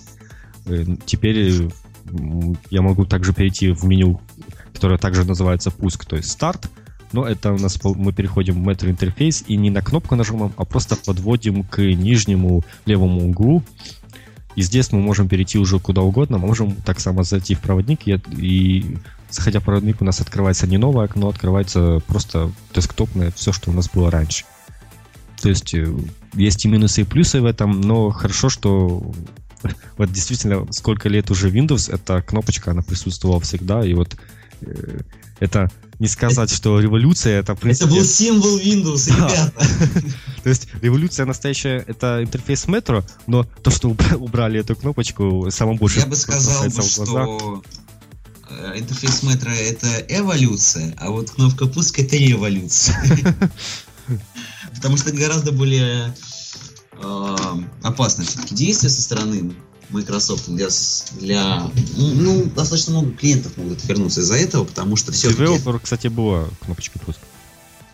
Э, 0.64 0.84
теперь 1.04 1.70
я 2.70 2.82
могу 2.82 3.04
также 3.04 3.34
перейти 3.34 3.70
в 3.72 3.84
меню, 3.84 4.20
которое 4.72 4.98
также 4.98 5.24
называется 5.24 5.70
«Пуск», 5.70 6.06
то 6.06 6.16
есть 6.16 6.30
«Старт», 6.30 6.70
но 7.12 7.26
это 7.26 7.52
у 7.52 7.58
нас 7.58 7.78
мы 7.82 8.12
переходим 8.12 8.62
в 8.62 8.68
Metro 8.68 8.90
интерфейс 8.90 9.44
и 9.46 9.56
не 9.56 9.70
на 9.70 9.82
кнопку 9.82 10.16
нажимаем, 10.16 10.52
а 10.56 10.64
просто 10.64 10.96
подводим 10.96 11.64
к 11.64 11.80
нижнему 11.80 12.64
левому 12.84 13.28
углу. 13.28 13.62
И 14.54 14.62
здесь 14.62 14.90
мы 14.90 15.00
можем 15.00 15.28
перейти 15.28 15.58
уже 15.58 15.78
куда 15.78 16.00
угодно, 16.02 16.38
можем 16.38 16.72
так 16.76 16.98
само 16.98 17.24
зайти 17.24 17.54
в 17.54 17.60
проводник 17.60 18.08
и, 18.08 18.20
и 18.38 18.96
заходя 19.30 19.60
в 19.60 19.64
проводник 19.64 20.00
у 20.00 20.04
нас 20.04 20.20
открывается 20.20 20.66
не 20.66 20.78
новое 20.78 21.04
окно, 21.04 21.28
открывается 21.28 22.00
просто 22.06 22.50
десктопное, 22.74 23.30
все, 23.32 23.52
что 23.52 23.70
у 23.70 23.74
нас 23.74 23.90
было 23.90 24.10
раньше. 24.10 24.44
То 25.42 25.50
есть 25.50 25.74
э, 25.74 25.94
есть 26.34 26.64
и 26.64 26.68
минусы, 26.68 27.02
и 27.02 27.04
плюсы 27.04 27.40
в 27.40 27.44
этом, 27.44 27.80
но 27.80 28.10
хорошо, 28.10 28.48
что 28.48 29.12
вот 29.98 30.10
действительно 30.10 30.66
сколько 30.70 31.08
лет 31.08 31.30
уже 31.30 31.50
Windows, 31.50 31.92
эта 31.92 32.22
кнопочка, 32.22 32.70
она 32.70 32.82
присутствовала 32.82 33.40
всегда, 33.40 33.84
и 33.84 33.94
вот 33.94 34.16
это 35.40 35.70
не 35.98 36.08
сказать, 36.08 36.50
что 36.50 36.78
революция 36.80 37.40
это... 37.40 37.54
Принципе... 37.54 37.86
Это 37.86 37.94
был 37.94 38.04
символ 38.04 38.58
Windows, 38.58 39.08
да. 39.08 39.28
ребята. 39.28 39.66
То 40.42 40.48
есть 40.48 40.68
революция 40.82 41.26
настоящая 41.26 41.84
это 41.86 42.22
интерфейс 42.22 42.66
метро, 42.68 43.04
но 43.26 43.44
то, 43.44 43.70
что 43.70 43.96
убрали 44.18 44.60
эту 44.60 44.76
кнопочку, 44.76 45.48
самое 45.50 45.78
больше... 45.78 46.00
Я 46.00 46.06
бы 46.06 46.16
сказал, 46.16 46.64
бы, 46.64 46.82
что 46.82 47.62
э, 48.50 48.78
интерфейс 48.78 49.22
метро 49.22 49.50
это 49.50 49.88
эволюция, 50.08 50.94
а 50.98 51.10
вот 51.10 51.30
кнопка 51.30 51.66
пуск 51.66 51.98
это 51.98 52.16
революция. 52.16 52.96
Потому 54.74 54.98
что 54.98 55.12
гораздо 55.12 55.52
более 55.52 56.14
э, 56.92 57.36
опасное 57.82 58.26
все-таки 58.26 58.54
действие 58.54 58.90
со 58.90 59.00
стороны 59.00 59.54
Microsoft 59.90 60.48
для, 60.48 60.68
для 61.20 61.70
ну, 61.96 62.14
ну, 62.14 62.44
достаточно 62.44 62.92
много 62.92 63.12
клиентов 63.12 63.56
могут 63.56 63.84
вернуться 63.84 64.20
из-за 64.20 64.36
этого, 64.36 64.64
потому 64.64 64.96
что 64.96 65.12
все 65.12 65.30
Developer, 65.30 65.78
кстати, 65.82 66.08
была 66.08 66.48
кнопочка 66.64 66.98
пуск. 66.98 67.18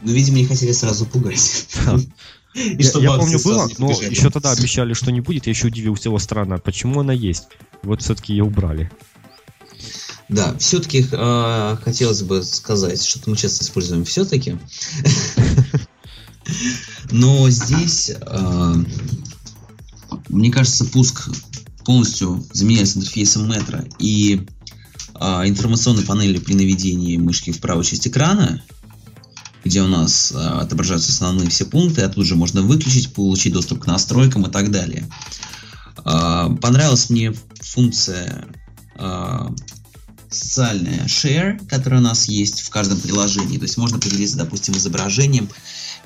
Ну, 0.01 0.13
видимо, 0.13 0.39
не 0.39 0.47
хотели 0.47 0.73
сразу 0.73 1.07
пугать. 1.07 1.67
Я, 2.55 3.01
я 3.01 3.17
помню, 3.17 3.41
было, 3.43 3.67
но 3.79 3.91
еще 3.91 4.29
тогда 4.29 4.51
обещали, 4.51 4.93
что 4.93 5.11
не 5.11 5.23
будет. 5.23 5.47
Я 5.47 5.53
еще 5.53 5.69
удивился 5.69 6.11
его 6.11 6.19
странно. 6.19 6.59
Почему 6.59 7.01
она 7.01 7.15
есть? 7.15 7.45
Вот 7.83 8.03
все-таки 8.03 8.35
ее 8.35 8.45
убрали. 8.45 8.91
Да, 10.29 10.55
все-таки 10.59 11.07
э, 11.11 11.77
хотелось 11.83 12.23
бы 12.23 12.43
сказать, 12.43 13.03
что 13.03 13.31
мы 13.31 13.37
часто 13.37 13.65
используем 13.65 14.05
все-таки. 14.05 14.59
Но 17.11 17.49
здесь, 17.51 18.11
э, 18.11 18.75
мне 20.29 20.51
кажется, 20.51 20.85
пуск 20.85 21.31
полностью 21.85 22.45
заменяется 22.53 22.99
интерфейсом 22.99 23.49
метро 23.49 23.81
и 23.99 24.47
э, 25.15 25.25
информационной 25.49 26.05
панели 26.05 26.39
при 26.39 26.55
наведении 26.55 27.17
мышки 27.17 27.53
в 27.53 27.61
правую 27.61 27.85
часть 27.85 28.07
экрана, 28.07 28.63
где 29.65 29.83
у 29.83 29.89
нас 29.89 30.33
э, 30.33 30.37
отображаются 30.37 31.13
основные 31.13 31.49
все 31.51 31.65
пункты, 31.65 32.03
а 32.03 32.09
тут 32.09 32.27
же 32.27 32.37
можно 32.37 32.63
выключить, 32.63 33.13
получить 33.13 33.53
доступ 33.53 33.85
к 33.85 33.87
настройкам 33.87 34.47
и 34.47 34.51
так 34.51 34.71
далее. 34.71 35.09
Э, 36.05 36.49
понравилась 36.61 37.11
мне 37.11 37.33
функция 37.61 38.47
э, 38.97 39.49
социальная 40.33 41.05
share, 41.07 41.65
которая 41.69 42.01
у 42.01 42.05
нас 42.05 42.29
есть 42.29 42.63
в 42.63 42.71
каждом 42.71 42.99
приложении. 42.99 43.59
То 43.59 43.65
есть 43.65 43.77
можно 43.77 43.99
поделиться, 43.99 44.39
допустим, 44.39 44.75
изображением 44.77 45.49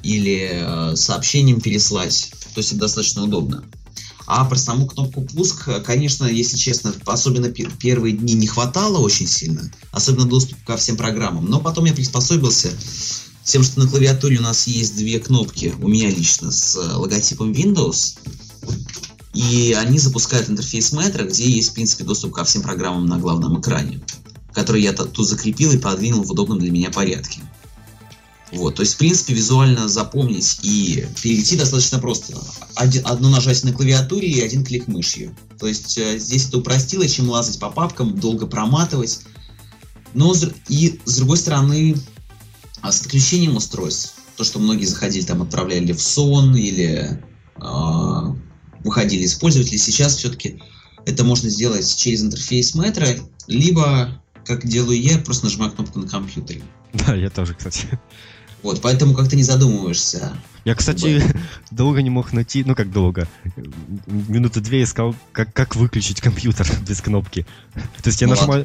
или 0.03 0.51
э, 0.53 0.97
сообщением 0.97 1.61
переслать. 1.61 2.33
То 2.55 2.59
есть 2.59 2.73
это 2.73 2.81
достаточно 2.81 3.23
удобно. 3.23 3.65
А 4.27 4.45
про 4.45 4.59
саму 4.59 4.87
кнопку 4.87 5.23
пуск, 5.23 5.69
конечно, 5.85 6.27
если 6.27 6.57
честно, 6.57 6.93
особенно 7.05 7.49
первые 7.49 8.17
дни 8.17 8.35
не 8.35 8.49
хватало 8.49 8.99
очень 8.99 9.29
сильно, 9.29 9.71
особенно 9.93 10.27
доступ 10.27 10.59
ко 10.65 10.77
всем 10.77 10.97
программам. 10.97 11.47
Но 11.47 11.61
потом 11.61 11.85
я 11.85 11.95
приспособился 11.95 12.71
тем, 13.45 13.63
что 13.63 13.79
на 13.79 13.89
клавиатуре 13.89 14.39
у 14.39 14.43
нас 14.43 14.67
есть 14.67 14.97
две 14.97 15.21
кнопки, 15.21 15.73
у 15.81 15.87
меня 15.87 16.11
лично, 16.11 16.51
с 16.51 16.75
логотипом 16.75 17.53
Windows. 17.53 18.19
И 19.33 19.77
они 19.79 20.01
запускают 20.01 20.51
интерфейс 20.51 20.93
Metro, 20.93 21.29
где 21.29 21.49
есть, 21.49 21.71
в 21.71 21.75
принципе, 21.75 22.03
доступ 22.03 22.33
ко 22.33 22.45
всем 22.45 22.63
программам 22.63 23.07
на 23.07 23.19
главном 23.19 23.61
экране, 23.61 24.01
который 24.53 24.83
я 24.83 24.93
тут 24.93 25.29
закрепил 25.29 25.71
и 25.71 25.79
подвинул 25.79 26.25
в 26.25 26.31
удобном 26.33 26.59
для 26.59 26.73
меня 26.73 26.91
порядке. 26.91 27.41
Вот, 28.53 28.77
то 28.77 28.83
есть, 28.83 28.95
в 28.95 28.99
принципе, 28.99 29.35
визуально 29.35 29.89
запомнить 29.89 30.61
и 30.63 31.05
перейти 31.21 31.57
достаточно 31.57 31.99
просто. 31.99 32.39
Один, 32.77 33.05
одно 33.05 33.29
нажатие 33.29 33.71
на 33.71 33.77
клавиатуре 33.77 34.29
и 34.29 34.41
один 34.41 34.65
клик 34.65 34.87
мышью. 34.87 35.37
То 35.59 35.67
есть, 35.67 35.99
э, 35.99 36.19
здесь 36.19 36.49
это 36.49 36.59
упростило, 36.59 37.09
чем 37.09 37.29
лазать 37.29 37.59
по 37.59 37.71
папкам, 37.71 38.19
долго 38.19 38.47
проматывать. 38.47 39.21
Но 40.15 40.33
и, 40.69 41.01
с 41.05 41.17
другой 41.17 41.39
стороны, 41.39 41.97
а 42.83 42.93
с 42.93 43.01
подключением 43.01 43.57
устройств, 43.57 44.15
то, 44.37 44.45
что 44.45 44.61
многие 44.61 44.85
заходили, 44.85 45.25
там, 45.25 45.43
отправляли 45.43 45.93
в 45.93 46.01
сон 46.01 46.55
или 46.55 47.21
э, 47.57 48.37
выходили 48.85 49.25
из 49.25 49.35
пользователей, 49.35 49.79
сейчас 49.79 50.17
все-таки 50.17 50.63
это 51.05 51.25
можно 51.25 51.49
сделать 51.49 51.97
через 51.97 52.23
интерфейс 52.23 52.75
метро, 52.75 53.07
либо, 53.49 54.23
как 54.45 54.67
делаю 54.67 55.01
я, 55.01 55.19
просто 55.19 55.47
нажимаю 55.47 55.73
кнопку 55.73 55.99
на 55.99 56.09
компьютере. 56.09 56.63
Да, 56.93 57.15
я 57.15 57.31
тоже, 57.31 57.55
кстати. 57.55 58.01
Вот, 58.67 58.81
поэтому 58.81 59.15
как-то 59.15 59.37
не 59.37 59.45
задумываешься. 59.45 60.33
Я, 60.65 60.75
кстати, 60.75 61.23
долго 61.71 62.03
не 62.03 62.11
мог 62.11 62.33
найти, 62.33 62.65
ну 62.65 62.75
как 62.75 62.91
долго, 62.91 63.29
минуты 64.07 64.61
две 64.61 64.83
искал, 64.83 65.15
как, 65.31 65.53
как 65.53 65.77
выключить 65.77 66.21
компьютер 66.21 66.67
без 66.89 67.01
кнопки. 67.01 67.47
То 67.75 68.11
есть 68.11 68.21
я 68.21 68.27
нажимаю, 68.27 68.65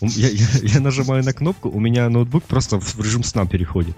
я, 0.00 0.28
я, 0.28 0.46
я 0.60 0.80
нажимаю 0.80 1.22
на 1.22 1.32
кнопку, 1.32 1.68
у 1.68 1.78
меня 1.78 2.08
ноутбук 2.08 2.42
просто 2.42 2.80
в 2.80 2.98
режим 3.00 3.22
сна 3.22 3.46
переходит. 3.46 3.96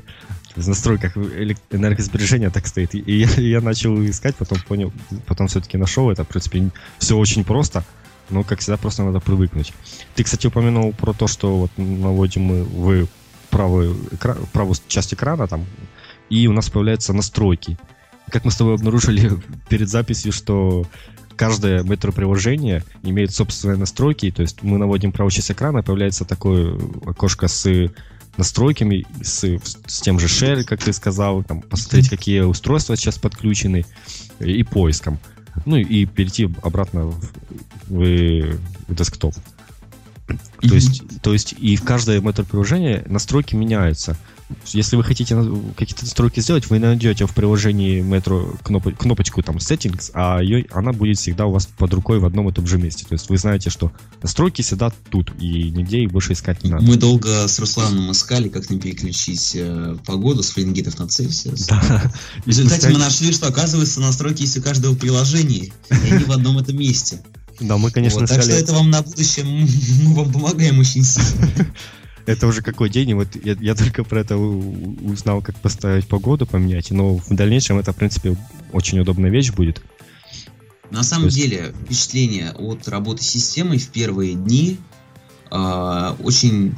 В 0.57 0.68
настройках 0.68 1.16
энергосбережения 1.16 2.50
так 2.50 2.66
стоит. 2.66 2.94
И 2.94 3.20
я, 3.20 3.29
я 3.37 3.62
начал 3.62 3.98
искать, 4.05 4.37
потом 4.37 4.59
понял, 4.68 4.92
потом 5.24 5.46
все-таки 5.46 5.79
нашел 5.79 6.11
это. 6.11 6.24
В 6.24 6.29
принципе, 6.29 6.70
все 6.98 7.16
очень 7.16 7.44
просто. 7.44 7.83
Но, 8.29 8.44
как 8.44 8.61
всегда, 8.61 8.76
просто 8.76 9.05
надо 9.05 9.20
привыкнуть. 9.20 9.72
Ты, 10.14 10.22
кстати, 10.22 10.48
упомянул 10.48 10.92
про 10.92 11.14
то, 11.14 11.26
что 11.26 11.57
вот 11.57 11.70
наводим 11.79 12.42
мы 12.42 12.64
в 12.64 13.09
правую, 13.50 13.96
экран, 14.12 14.38
правую 14.52 14.76
часть 14.88 15.14
экрана 15.14 15.46
там, 15.46 15.66
и 16.28 16.46
у 16.46 16.52
нас 16.52 16.70
появляются 16.70 17.12
настройки. 17.12 17.78
Как 18.30 18.44
мы 18.44 18.50
с 18.50 18.56
тобой 18.56 18.74
обнаружили 18.74 19.32
перед 19.68 19.88
записью, 19.88 20.32
что 20.32 20.86
каждое 21.36 21.82
метро-приложение 21.82 22.84
имеет 23.02 23.34
собственные 23.34 23.78
настройки, 23.78 24.30
то 24.30 24.42
есть 24.42 24.62
мы 24.62 24.78
наводим 24.78 25.12
правую 25.12 25.30
часть 25.30 25.50
экрана, 25.50 25.82
появляется 25.82 26.24
такое 26.24 26.78
окошко 27.06 27.48
с 27.48 27.90
настройками, 28.36 29.06
с, 29.22 29.58
с 29.86 30.00
тем 30.00 30.18
же 30.18 30.26
share, 30.26 30.64
как 30.64 30.82
ты 30.82 30.92
сказал, 30.92 31.42
там, 31.42 31.62
посмотреть, 31.62 32.08
какие 32.08 32.40
устройства 32.40 32.96
сейчас 32.96 33.18
подключены, 33.18 33.84
и 34.38 34.62
поиском. 34.62 35.18
Ну 35.66 35.76
и 35.76 36.06
перейти 36.06 36.48
обратно 36.62 37.06
в, 37.06 37.20
в, 37.88 38.58
в 38.88 38.94
десктоп. 38.94 39.34
Mm-hmm. 40.30 40.68
То, 40.68 40.74
есть, 40.74 41.02
то 41.22 41.32
есть 41.32 41.54
и 41.58 41.76
в 41.76 41.82
каждое 41.82 42.20
метро-приложение 42.20 43.04
настройки 43.06 43.54
меняются. 43.54 44.16
Если 44.66 44.96
вы 44.96 45.04
хотите 45.04 45.36
какие-то 45.76 46.04
настройки 46.04 46.40
сделать, 46.40 46.68
вы 46.70 46.80
найдете 46.80 47.24
в 47.26 47.34
приложении 47.34 48.02
Metro 48.02 48.58
кноп- 48.64 48.96
кнопочку 48.96 49.42
там 49.42 49.58
Settings, 49.58 50.10
а 50.12 50.40
ее, 50.40 50.66
она 50.72 50.92
будет 50.92 51.18
всегда 51.18 51.46
у 51.46 51.52
вас 51.52 51.66
под 51.66 51.94
рукой 51.94 52.18
в 52.18 52.24
одном 52.24 52.48
и 52.48 52.52
том 52.52 52.66
же 52.66 52.76
месте. 52.76 53.06
То 53.08 53.14
есть 53.14 53.28
вы 53.28 53.38
знаете, 53.38 53.70
что 53.70 53.92
настройки 54.22 54.62
всегда 54.62 54.92
тут, 55.08 55.32
и 55.38 55.70
нигде 55.70 56.00
их 56.00 56.10
больше 56.10 56.32
искать 56.32 56.64
не 56.64 56.70
надо. 56.70 56.84
Мы 56.84 56.96
долго 56.96 57.46
с 57.46 57.58
Русланом 57.60 58.10
искали, 58.10 58.48
как 58.48 58.68
не 58.70 58.80
переключить 58.80 59.52
э, 59.54 59.96
погоду 60.04 60.42
с 60.42 60.50
Фаренгейтов 60.50 60.98
на 60.98 61.06
Цельсиус. 61.06 61.66
Да. 61.68 62.12
В 62.44 62.48
результате 62.48 62.88
мы 62.88 62.98
нашли, 62.98 63.32
что 63.32 63.46
оказывается 63.46 64.00
настройки 64.00 64.42
есть 64.42 64.58
у 64.58 64.62
каждого 64.62 64.96
приложения, 64.96 65.66
и 65.90 66.10
они 66.10 66.24
в 66.24 66.32
одном 66.32 66.58
этом 66.58 66.76
месте. 66.76 67.22
Да, 67.60 67.76
мы, 67.76 67.90
конечно, 67.90 68.20
вот, 68.20 68.28
Так 68.28 68.42
что 68.42 68.52
это 68.52 68.72
вам 68.72 68.90
на 68.90 69.02
будущем, 69.02 69.46
мы 70.04 70.14
вам 70.14 70.32
помогаем 70.32 70.78
очень 70.78 71.04
сильно. 71.04 71.48
Это 72.26 72.46
уже 72.46 72.62
какой 72.62 72.90
день, 72.90 73.10
и 73.10 73.14
вот 73.14 73.28
я, 73.44 73.56
я 73.60 73.74
только 73.74 74.04
про 74.04 74.20
это 74.20 74.36
узнал, 74.36 75.40
как 75.42 75.56
поставить 75.56 76.06
погоду, 76.06 76.46
поменять, 76.46 76.90
но 76.90 77.16
в 77.16 77.34
дальнейшем 77.34 77.78
это, 77.78 77.92
в 77.92 77.96
принципе, 77.96 78.36
очень 78.72 79.00
удобная 79.00 79.30
вещь 79.30 79.50
будет. 79.50 79.82
На 80.90 81.02
самом 81.02 81.24
есть... 81.24 81.36
деле, 81.38 81.74
впечатление 81.84 82.52
от 82.52 82.86
работы 82.88 83.24
с 83.24 83.26
системой 83.26 83.78
в 83.78 83.88
первые 83.88 84.34
дни 84.34 84.78
э, 85.50 86.14
очень, 86.22 86.76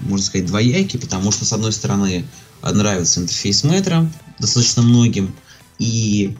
можно 0.00 0.24
сказать, 0.24 0.46
двоякие, 0.46 1.00
потому 1.00 1.32
что, 1.32 1.44
с 1.44 1.52
одной 1.52 1.72
стороны, 1.72 2.24
нравится 2.62 3.20
интерфейс 3.20 3.64
метро 3.64 4.06
достаточно 4.38 4.82
многим, 4.82 5.34
и 5.78 6.36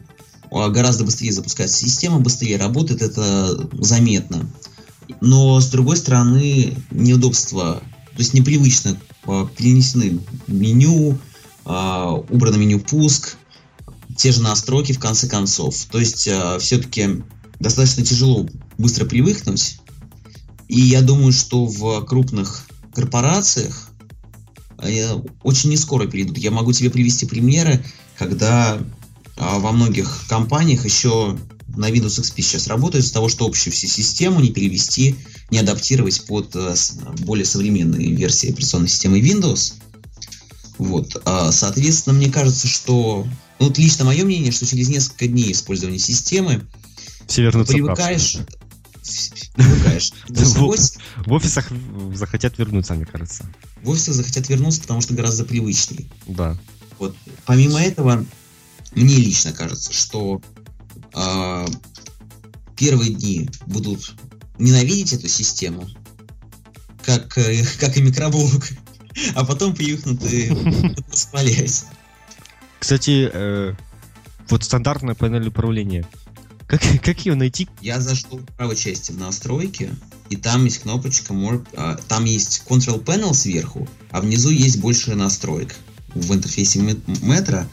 гораздо 0.50 1.04
быстрее 1.04 1.32
запускается 1.32 1.78
система, 1.78 2.20
быстрее 2.20 2.56
работает, 2.56 3.02
это 3.02 3.68
заметно. 3.72 4.50
Но, 5.20 5.60
с 5.60 5.68
другой 5.68 5.96
стороны, 5.96 6.74
неудобства 6.90 7.82
то 8.18 8.22
есть 8.22 8.34
непривычно 8.34 8.98
а, 9.26 9.46
перенесены 9.46 10.18
меню, 10.48 11.16
а, 11.64 12.14
убрано 12.14 12.56
меню 12.56 12.80
пуск, 12.80 13.36
те 14.16 14.32
же 14.32 14.42
настройки 14.42 14.90
в 14.90 14.98
конце 14.98 15.28
концов. 15.28 15.84
То 15.84 16.00
есть 16.00 16.26
а, 16.26 16.58
все-таки 16.58 17.22
достаточно 17.60 18.04
тяжело 18.04 18.48
быстро 18.76 19.04
привыкнуть. 19.04 19.78
И 20.66 20.80
я 20.80 21.00
думаю, 21.00 21.30
что 21.30 21.64
в 21.64 22.04
крупных 22.06 22.64
корпорациях 22.92 23.88
очень 25.44 25.70
не 25.70 25.76
скоро 25.76 26.08
перейдут. 26.08 26.38
Я 26.38 26.50
могу 26.50 26.72
тебе 26.72 26.90
привести 26.90 27.24
примеры, 27.24 27.84
когда 28.18 28.80
во 29.38 29.72
многих 29.72 30.26
компаниях 30.28 30.84
еще 30.84 31.36
на 31.68 31.90
Windows 31.90 32.20
XP 32.20 32.42
сейчас 32.42 32.66
работают 32.66 33.04
из-за 33.04 33.14
того, 33.14 33.28
что 33.28 33.46
общую 33.46 33.72
всю 33.72 33.86
систему 33.86 34.40
не 34.40 34.50
перевести, 34.50 35.16
не 35.50 35.58
адаптировать 35.58 36.24
под 36.26 36.54
э, 36.56 36.74
более 37.20 37.44
современные 37.44 38.14
версии 38.14 38.50
операционной 38.50 38.88
системы 38.88 39.20
Windows. 39.20 39.74
Вот. 40.78 41.20
А, 41.24 41.52
соответственно, 41.52 42.16
мне 42.16 42.30
кажется, 42.30 42.66
что... 42.66 43.26
Ну, 43.60 43.66
вот 43.66 43.78
лично 43.78 44.04
мое 44.04 44.24
мнение, 44.24 44.52
что 44.52 44.66
через 44.66 44.88
несколько 44.88 45.26
дней 45.26 45.52
использования 45.52 45.98
системы 45.98 46.62
все 47.26 47.42
вернутся 47.42 47.74
привыкаешь, 47.74 48.38
привыкаешь. 49.54 50.12
В 51.26 51.32
офисах 51.32 51.70
захотят 52.14 52.58
вернуться, 52.58 52.94
мне 52.94 53.04
кажется. 53.04 53.44
В 53.82 53.90
офисах 53.90 54.14
захотят 54.14 54.48
вернуться, 54.48 54.80
потому 54.80 55.00
что 55.00 55.14
гораздо 55.14 55.44
привычнее. 55.44 56.06
Да. 56.26 56.56
Вот. 56.98 57.16
Помимо 57.44 57.80
этого, 57.80 58.24
мне 58.92 59.16
лично 59.16 59.52
кажется, 59.52 59.92
что 59.92 60.40
э, 61.14 61.66
первые 62.76 63.12
дни 63.12 63.48
будут 63.66 64.14
ненавидеть 64.58 65.12
эту 65.12 65.28
систему, 65.28 65.88
как, 67.04 67.36
э, 67.38 67.64
как 67.80 67.96
и 67.96 68.02
микроблог, 68.02 68.64
а 69.34 69.44
потом 69.44 69.74
привыкнут 69.74 70.22
и 70.24 70.50
восхвалять. 71.08 71.84
Кстати, 72.78 73.28
э, 73.32 73.74
вот 74.48 74.64
стандартная 74.64 75.14
панель 75.14 75.48
управления. 75.48 76.06
Как, 76.66 76.82
как 77.02 77.24
ее 77.24 77.34
найти? 77.34 77.68
Я 77.80 78.00
зашел 78.00 78.38
в 78.38 78.44
правой 78.56 78.76
части 78.76 79.10
в 79.10 79.18
настройки, 79.18 79.90
и 80.30 80.36
там 80.36 80.64
есть 80.64 80.82
кнопочка 80.82 81.32
More, 81.32 81.66
а, 81.74 81.96
там 82.08 82.24
есть 82.24 82.62
Control 82.68 83.02
Panel 83.02 83.34
сверху, 83.34 83.88
а 84.10 84.20
внизу 84.20 84.50
есть 84.50 84.78
больше 84.78 85.14
настроек 85.14 85.74
в 86.14 86.32
интерфейсе 86.32 86.80
метро, 87.06 87.64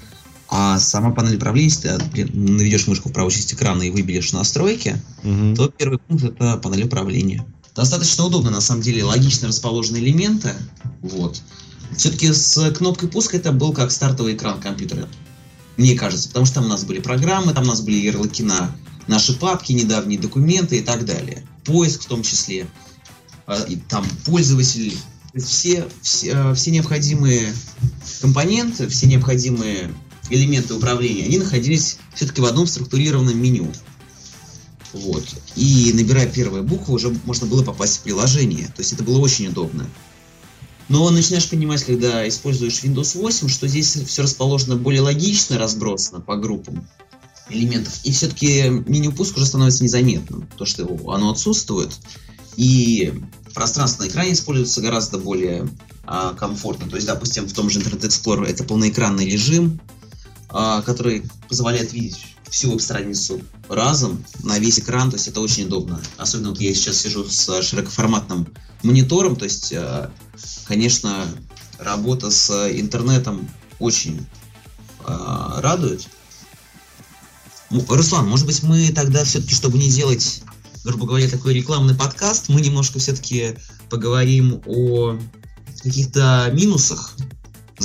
а 0.57 0.79
сама 0.79 1.11
панель 1.11 1.35
управления, 1.35 1.67
если 1.67 1.97
ты 2.13 2.31
наведешь 2.31 2.87
мышку 2.87 3.09
в 3.09 3.11
правую 3.11 3.29
часть 3.29 3.53
экрана 3.53 3.83
и 3.83 3.89
выберешь 3.89 4.31
настройки, 4.31 5.01
угу. 5.21 5.53
то 5.53 5.67
первый 5.67 5.99
пункт 5.99 6.23
это 6.23 6.55
панель 6.55 6.85
управления. 6.85 7.45
Достаточно 7.75 8.23
удобно, 8.23 8.51
на 8.51 8.61
самом 8.61 8.81
деле, 8.81 9.03
логично 9.03 9.49
расположены 9.49 9.97
элементы. 9.97 10.53
Вот. 11.01 11.41
Все-таки 11.97 12.31
с 12.31 12.71
кнопкой 12.71 13.09
пуска 13.09 13.35
это 13.35 13.51
был 13.51 13.73
как 13.73 13.91
стартовый 13.91 14.35
экран 14.35 14.61
компьютера. 14.61 15.09
Мне 15.75 15.93
кажется, 15.95 16.29
потому 16.29 16.45
что 16.45 16.55
там 16.55 16.65
у 16.67 16.69
нас 16.69 16.85
были 16.85 17.01
программы, 17.01 17.53
там 17.53 17.65
у 17.65 17.67
нас 17.67 17.81
были 17.81 17.97
ярлыки 17.97 18.41
на 18.41 18.73
наши 19.07 19.37
папки, 19.37 19.73
недавние 19.73 20.17
документы 20.17 20.77
и 20.77 20.81
так 20.81 21.03
далее. 21.03 21.45
Поиск 21.65 22.03
в 22.03 22.05
том 22.05 22.23
числе. 22.23 22.65
А, 23.45 23.61
и 23.63 23.75
там 23.75 24.05
пользователи. 24.23 24.93
Все, 25.35 25.85
все, 26.01 26.53
все 26.53 26.71
необходимые 26.71 27.53
компоненты, 28.21 28.87
все 28.87 29.05
необходимые 29.05 29.91
элементы 30.29 30.73
управления, 30.73 31.25
они 31.25 31.37
находились 31.37 31.97
все-таки 32.13 32.41
в 32.41 32.45
одном 32.45 32.67
структурированном 32.67 33.37
меню. 33.37 33.71
Вот. 34.93 35.25
И 35.55 35.91
набирая 35.93 36.27
первые 36.27 36.63
буквы, 36.63 36.93
уже 36.93 37.09
можно 37.25 37.47
было 37.47 37.63
попасть 37.63 37.97
в 37.97 38.01
приложение. 38.01 38.67
То 38.67 38.79
есть 38.79 38.93
это 38.93 39.03
было 39.03 39.19
очень 39.19 39.47
удобно. 39.47 39.89
Но 40.87 41.09
начинаешь 41.09 41.49
понимать, 41.49 41.83
когда 41.83 42.27
используешь 42.27 42.83
Windows 42.83 43.17
8, 43.17 43.49
что 43.49 43.67
здесь 43.67 43.95
все 43.95 44.21
расположено 44.21 44.75
более 44.75 45.01
логично, 45.01 45.57
разбросано 45.57 46.21
по 46.21 46.37
группам 46.37 46.87
элементов. 47.49 47.93
И 48.03 48.11
все-таки 48.11 48.69
меню 48.69 49.11
пуск 49.11 49.35
уже 49.35 49.45
становится 49.45 49.83
незаметным. 49.83 50.47
То, 50.57 50.65
что 50.65 50.83
оно 51.07 51.31
отсутствует. 51.31 51.91
И 52.55 53.13
пространство 53.53 54.03
на 54.03 54.07
экране 54.07 54.33
используется 54.33 54.81
гораздо 54.81 55.17
более 55.17 55.67
а, 56.05 56.33
комфортно. 56.33 56.89
То 56.89 56.95
есть, 56.95 57.07
допустим, 57.07 57.47
в 57.47 57.53
том 57.53 57.69
же 57.69 57.79
Internet 57.79 58.01
Explorer 58.01 58.45
это 58.45 58.63
полноэкранный 58.63 59.27
режим, 59.27 59.81
который 60.85 61.23
позволяет 61.49 61.91
видеть 61.91 62.35
всю 62.49 62.71
веб-страницу 62.71 63.41
разом 63.67 64.23
на 64.43 64.59
весь 64.59 64.79
экран, 64.79 65.09
то 65.09 65.17
есть 65.17 65.27
это 65.27 65.41
очень 65.41 65.65
удобно. 65.65 66.01
Особенно 66.17 66.49
вот 66.49 66.61
я 66.61 66.73
сейчас 66.73 66.97
сижу 66.97 67.27
с 67.27 67.61
широкоформатным 67.61 68.47
монитором, 68.81 69.35
то 69.35 69.43
есть, 69.45 69.73
а, 69.73 70.11
конечно, 70.65 71.25
работа 71.79 72.31
с 72.31 72.49
интернетом 72.71 73.49
очень 73.79 74.25
а, 75.03 75.59
радует. 75.61 76.07
Руслан, 77.69 78.27
может 78.27 78.45
быть, 78.45 78.63
мы 78.63 78.89
тогда 78.93 79.23
все-таки, 79.25 79.53
чтобы 79.53 79.77
не 79.77 79.89
делать, 79.89 80.43
грубо 80.83 81.07
говоря, 81.07 81.27
такой 81.29 81.53
рекламный 81.53 81.95
подкаст, 81.95 82.47
мы 82.47 82.61
немножко 82.61 82.99
все-таки 82.99 83.57
поговорим 83.89 84.61
о 84.65 85.17
каких-то 85.83 86.49
минусах 86.53 87.15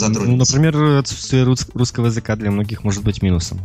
затронуть. 0.01 0.31
Ну, 0.31 0.37
например, 0.37 0.99
отсутствие 0.99 1.45
русского 1.45 2.07
языка 2.07 2.37
для 2.37 2.51
многих 2.51 2.83
может 2.85 3.05
быть 3.05 3.23
минусом. 3.23 3.61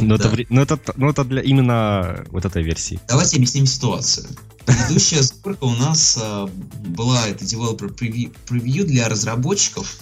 Но, 0.00 0.16
да. 0.16 0.28
это, 0.28 0.46
но, 0.50 0.62
это, 0.62 0.78
но 0.96 1.10
это 1.10 1.24
для 1.24 1.42
именно 1.42 2.24
вот 2.30 2.44
этой 2.44 2.62
версии. 2.62 3.00
Давайте 3.08 3.36
объясним 3.36 3.66
ситуацию. 3.66 4.26
Предыдущая 4.64 5.22
сборка 5.22 5.64
у 5.64 5.74
нас 5.74 6.18
э, 6.20 6.48
была 6.86 7.26
это 7.26 7.44
developer 7.44 7.92
preview, 7.92 8.32
preview 8.46 8.84
для 8.84 9.08
разработчиков. 9.08 9.98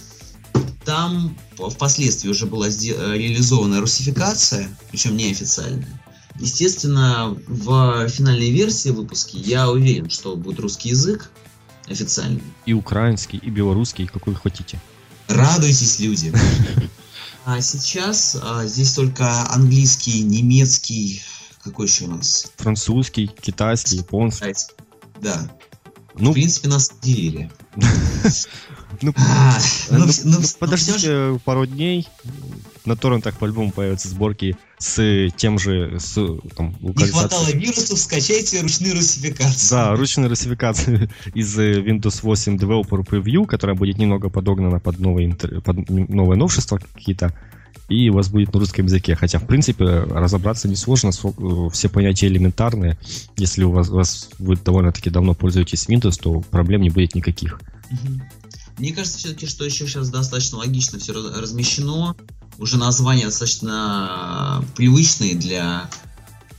Там 0.84 1.36
впоследствии 1.56 2.28
уже 2.28 2.46
была 2.46 2.68
реализована 2.68 3.80
русификация, 3.80 4.68
причем 4.90 5.16
неофициальная. 5.16 5.88
Естественно, 6.38 7.36
в 7.46 8.08
финальной 8.08 8.50
версии 8.50 8.90
выпуска 8.90 9.36
я 9.36 9.70
уверен, 9.70 10.08
что 10.08 10.36
будет 10.36 10.60
русский 10.60 10.90
язык 10.90 11.30
официальный. 11.88 12.42
И 12.66 12.72
украинский, 12.72 13.38
и 13.38 13.50
белорусский, 13.50 14.06
какой 14.06 14.34
хотите. 14.34 14.78
Радуйтесь, 15.28 15.98
люди. 16.00 16.32
А 17.44 17.62
сейчас 17.62 18.36
а, 18.42 18.66
здесь 18.66 18.92
только 18.92 19.50
английский, 19.50 20.22
немецкий, 20.22 21.22
какой 21.64 21.86
еще 21.86 22.04
у 22.04 22.08
нас? 22.08 22.52
Французский, 22.58 23.26
китайский, 23.26 23.96
японский. 23.96 24.54
Да. 25.22 25.50
Ну, 26.14 26.32
в 26.32 26.34
принципе, 26.34 26.68
нас 26.68 26.92
делили. 27.00 27.50
Ну, 29.00 29.14
подождите 30.58 31.40
пару 31.42 31.64
дней, 31.64 32.06
на 32.84 32.96
торрентах 32.96 33.38
по-любому 33.38 33.72
появятся 33.72 34.08
сборки 34.08 34.58
с 34.78 35.30
тем 35.36 35.58
же... 35.58 35.98
С, 35.98 36.14
там, 36.56 36.76
Не 36.80 37.06
хватало 37.06 37.48
вирусов, 37.50 37.98
скачайте 37.98 38.60
ручную 38.60 38.94
русификацию. 38.94 39.70
Да, 39.70 39.96
ручную 39.96 40.28
русификацию 40.28 41.10
из 41.34 41.58
э, 41.58 41.80
Windows 41.80 42.20
8 42.22 42.56
Developer 42.56 43.06
Preview, 43.06 43.46
которая 43.46 43.76
будет 43.76 43.98
немного 43.98 44.28
подогнана 44.28 44.80
под 44.80 44.98
новые, 44.98 45.34
под 45.34 45.88
новые 45.88 46.38
новшества 46.38 46.78
какие-то, 46.78 47.34
и 47.88 48.10
у 48.10 48.14
вас 48.14 48.28
будет 48.28 48.52
на 48.52 48.60
русском 48.60 48.84
языке. 48.84 49.16
Хотя, 49.16 49.38
в 49.38 49.46
принципе, 49.46 49.84
разобраться 49.84 50.68
несложно, 50.68 51.08
э, 51.10 51.68
все 51.72 51.88
понятия 51.88 52.28
элементарные. 52.28 52.98
Если 53.36 53.64
у 53.64 53.70
вас, 53.70 53.88
у 53.88 53.94
вас 53.94 54.28
вы 54.38 54.56
довольно-таки 54.56 55.10
давно 55.10 55.34
пользуетесь 55.34 55.88
Windows, 55.88 56.20
то 56.20 56.40
проблем 56.40 56.82
не 56.82 56.90
будет 56.90 57.14
никаких. 57.14 57.60
Мне 58.78 58.92
кажется, 58.92 59.18
все-таки, 59.18 59.46
что 59.46 59.64
еще 59.64 59.86
сейчас 59.86 60.08
достаточно 60.10 60.58
логично 60.58 60.98
все 60.98 61.12
размещено 61.12 62.14
уже 62.58 62.76
названия 62.76 63.24
достаточно 63.24 64.64
привычные 64.76 65.34
для 65.34 65.88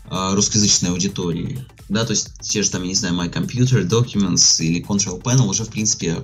э, 0.10 0.34
русскоязычной 0.34 0.92
аудитории. 0.92 1.66
Да, 1.90 2.06
то 2.06 2.12
есть 2.12 2.40
те 2.42 2.62
же 2.64 2.70
там, 2.70 2.84
я 2.84 2.90
не 2.90 2.96
знаю, 2.96 3.16
My 3.16 3.32
Computer, 3.32 3.84
Documents 3.88 4.64
или 4.64 4.84
Control 4.84 5.22
Panel 5.22 5.48
уже, 5.48 5.64
в 5.64 5.70
принципе, 5.70 6.18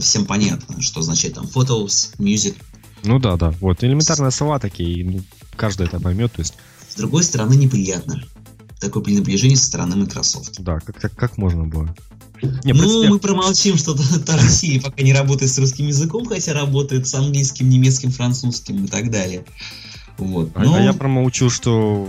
всем 0.00 0.24
понятно, 0.24 0.80
что 0.80 1.00
означает 1.00 1.34
там 1.34 1.44
Photos, 1.44 2.14
Music. 2.18 2.56
Ну 3.04 3.18
да, 3.18 3.36
да, 3.36 3.50
вот, 3.60 3.84
элементарные 3.84 4.30
слова 4.30 4.58
такие, 4.58 5.04
ну, 5.04 5.22
каждый 5.56 5.86
это 5.86 6.00
поймет, 6.00 6.32
то 6.32 6.40
есть... 6.40 6.54
С 6.88 6.96
другой 6.96 7.22
стороны, 7.22 7.54
неприятно. 7.54 8.22
Такое 8.80 9.02
пренебрежение 9.02 9.56
со 9.56 9.66
стороны 9.66 9.96
Microsoft. 9.96 10.60
Да, 10.60 10.80
как, 10.80 10.96
как, 10.96 11.14
как 11.14 11.38
можно 11.38 11.66
было? 11.66 11.94
Не, 12.42 12.72
ну, 12.72 12.80
принципе... 12.80 13.08
мы 13.08 13.18
промолчим, 13.18 13.76
что 13.76 13.96
Россия 14.28 14.80
пока 14.80 15.02
не 15.02 15.12
работает 15.12 15.50
с 15.50 15.58
русским 15.58 15.86
языком, 15.86 16.26
хотя 16.26 16.52
работает 16.52 17.06
с 17.06 17.14
английским, 17.14 17.68
немецким, 17.68 18.10
французским 18.10 18.84
и 18.84 18.88
так 18.88 19.10
далее. 19.10 19.44
Вот. 20.18 20.50
А, 20.54 20.64
Но... 20.64 20.74
а 20.74 20.80
я 20.80 20.92
промолчу, 20.92 21.50
что 21.50 22.08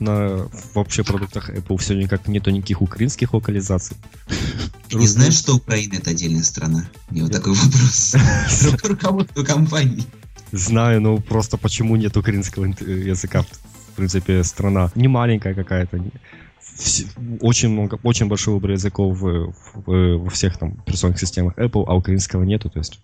на 0.00 0.48
вообще 0.74 1.04
продуктах 1.04 1.50
Apple 1.50 1.76
все 1.78 1.94
никак 1.94 2.28
нету 2.28 2.50
никаких 2.50 2.82
украинских 2.82 3.34
локализаций. 3.34 3.96
Ты 4.88 4.96
не 4.96 5.06
знаешь, 5.06 5.34
что 5.34 5.56
Украина 5.56 5.94
это 5.94 6.10
отдельная 6.10 6.44
страна? 6.44 6.88
Мне 7.10 7.22
вот 7.22 7.32
такой 7.32 7.52
вопрос. 7.54 8.16
Руководство 8.82 9.42
компании. 9.42 10.04
Знаю, 10.52 11.00
но 11.00 11.18
просто 11.18 11.56
почему 11.56 11.96
нет 11.96 12.16
украинского 12.16 12.64
языка? 12.64 13.42
В 13.42 13.96
принципе, 13.96 14.44
страна 14.44 14.90
не 14.94 15.08
маленькая 15.08 15.54
какая-то, 15.54 16.00
очень 17.40 17.70
много, 17.70 17.98
очень 18.02 18.26
большой 18.26 18.54
выбор 18.54 18.72
языков 18.72 19.18
в, 19.18 19.52
в, 19.74 20.16
во 20.18 20.30
всех 20.30 20.58
там 20.58 20.76
операционных 20.80 21.18
системах 21.18 21.56
Apple, 21.58 21.84
а 21.86 21.94
украинского 21.94 22.42
нету, 22.42 22.70
то 22.70 22.78
есть 22.78 23.00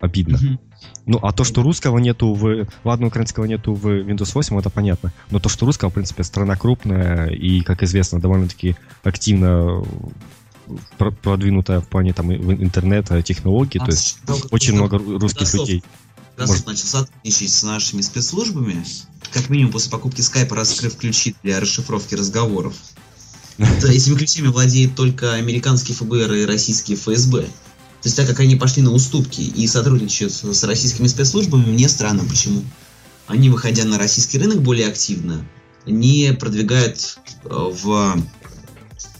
обидно. 0.00 0.36
Mm-hmm. 0.36 0.58
Ну, 1.06 1.18
а 1.22 1.32
то, 1.32 1.44
что 1.44 1.62
русского 1.62 1.98
нету 1.98 2.34
в... 2.34 2.66
Ладно, 2.84 3.06
украинского 3.06 3.44
нету 3.46 3.74
в 3.74 3.86
Windows 3.86 4.32
8, 4.34 4.58
это 4.58 4.70
понятно. 4.70 5.12
Но 5.30 5.38
то, 5.38 5.48
что 5.48 5.66
русского, 5.66 5.90
в 5.90 5.94
принципе, 5.94 6.24
страна 6.24 6.56
крупная 6.56 7.28
и, 7.28 7.60
как 7.60 7.82
известно, 7.82 8.20
довольно-таки 8.20 8.76
активно 9.02 9.84
продвинутая 11.22 11.80
в 11.80 11.88
плане 11.88 12.12
там 12.14 12.32
интернета, 12.32 13.22
технологий, 13.22 13.78
а, 13.78 13.84
то 13.84 13.90
есть 13.90 14.18
очень 14.50 14.74
много 14.74 14.98
русских 14.98 15.52
людей. 15.54 15.84
Раз 16.36 16.66
начал 16.66 16.86
сотрудничать 16.86 17.52
с 17.52 17.62
нашими 17.62 18.00
спецслужбами, 18.00 18.84
как 19.32 19.50
минимум 19.50 19.72
после 19.72 19.90
покупки 19.90 20.20
скайпа 20.20 20.56
раскрыв 20.56 20.96
ключи 20.96 21.34
для 21.42 21.60
расшифровки 21.60 22.14
разговоров. 22.14 22.74
Этими 23.58 24.16
ключами 24.16 24.48
владеет 24.48 24.96
только 24.96 25.34
американский 25.34 25.94
ФБР 25.94 26.32
и 26.32 26.44
российский 26.44 26.96
ФСБ. 26.96 27.42
То 27.42 28.08
есть 28.08 28.16
так 28.16 28.26
как 28.26 28.40
они 28.40 28.56
пошли 28.56 28.82
на 28.82 28.92
уступки 28.92 29.40
и 29.40 29.66
сотрудничают 29.66 30.32
с 30.32 30.64
российскими 30.64 31.06
спецслужбами, 31.06 31.66
мне 31.66 31.88
странно 31.88 32.24
почему. 32.24 32.62
Они, 33.26 33.48
выходя 33.48 33.84
на 33.84 33.96
российский 33.96 34.38
рынок 34.38 34.60
более 34.60 34.88
активно, 34.88 35.46
не 35.86 36.32
продвигают 36.32 37.18
э, 37.44 37.48
в 37.48 38.18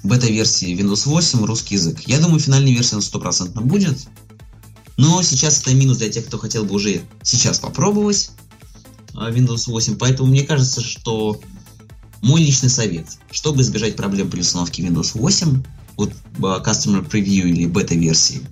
бета-версии 0.03 0.77
Windows 0.77 1.09
8 1.09 1.45
русский 1.45 1.77
язык. 1.77 2.01
Я 2.07 2.21
думаю, 2.21 2.41
финальная 2.41 2.73
версия 2.73 2.97
на 2.97 3.01
100% 3.01 3.61
будет. 3.63 3.99
Но 4.97 5.23
сейчас 5.23 5.61
это 5.61 5.75
минус 5.75 5.99
для 5.99 6.09
тех, 6.11 6.27
кто 6.27 6.39
хотел 6.39 6.65
бы 6.65 6.75
уже 6.75 7.03
сейчас 7.23 7.59
попробовать. 7.59 8.31
А, 9.15 9.31
Windows 9.31 9.65
8. 9.67 9.97
Поэтому 9.97 10.29
мне 10.31 10.43
кажется, 10.45 10.81
что 10.81 11.41
мой 12.23 12.41
личный 12.43 12.71
совет, 12.71 13.07
чтобы 13.31 13.63
избежать 13.63 13.97
проблем 13.97 14.31
при 14.31 14.41
установке 14.41 14.83
Windows 14.83 15.11
8, 15.15 15.63
вот 15.97 16.13
а, 16.39 16.63
Customer 16.65 17.09
Preview 17.09 17.49
или 17.49 17.67
бета-версии, 17.67 18.43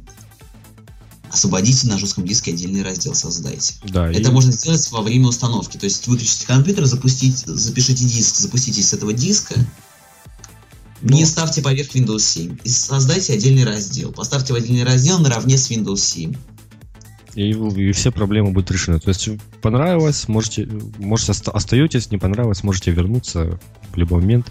освободите 1.30 1.86
на 1.86 1.98
жестком 1.98 2.26
диске 2.26 2.52
отдельный 2.52 2.82
раздел, 2.82 3.14
создайте. 3.14 3.74
Да, 3.84 4.10
Это 4.10 4.28
и- 4.30 4.32
можно 4.32 4.52
сделать 4.52 4.90
во 4.90 5.00
время 5.00 5.28
установки. 5.28 5.78
То 5.78 5.84
есть 5.84 6.06
выключите 6.06 6.46
компьютер, 6.46 6.84
запустить, 6.86 7.38
запишите 7.38 8.04
диск, 8.04 8.36
запустите 8.36 8.82
с 8.82 8.92
этого 8.92 9.12
диска, 9.12 9.54
Ну. 11.02 11.16
не 11.16 11.26
ставьте 11.26 11.62
поверх 11.62 11.94
Windows 11.94 12.20
7. 12.20 12.58
И 12.64 12.68
создайте 12.68 13.34
отдельный 13.34 13.64
раздел. 13.64 14.12
Поставьте 14.12 14.52
в 14.52 14.56
отдельный 14.56 14.84
раздел 14.84 15.18
наравне 15.18 15.58
с 15.58 15.70
Windows 15.70 15.98
7. 15.98 16.34
и, 17.34 17.50
и 17.50 17.92
все 17.92 18.12
проблемы 18.12 18.52
будут 18.52 18.70
решены. 18.70 19.00
То 19.00 19.08
есть 19.08 19.28
понравилось, 19.60 20.28
можете, 20.28 20.68
можете 20.98 21.32
оста- 21.32 21.50
остаетесь, 21.50 22.10
не 22.10 22.18
понравилось, 22.18 22.62
можете 22.62 22.90
вернуться 22.92 23.58
в 23.92 23.96
любой 23.96 24.20
момент. 24.20 24.50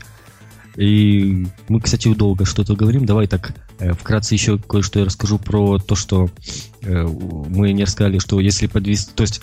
И 0.78 1.48
мы, 1.68 1.82
кстати, 1.82 2.14
долго 2.14 2.46
что-то 2.46 2.76
говорим. 2.76 3.06
Давай 3.06 3.28
так 3.28 3.54
э, 3.80 3.94
вкратце 3.94 4.36
еще 4.36 4.58
кое-что 4.58 5.00
я 5.00 5.06
расскажу 5.06 5.38
про 5.38 5.80
то, 5.80 5.96
что 5.96 6.30
э, 6.82 7.04
мы 7.04 7.74
не 7.74 7.84
рассказали, 7.84 8.20
что 8.20 8.40
если 8.40 8.68
подвести, 8.68 9.12
то 9.14 9.24
есть 9.24 9.42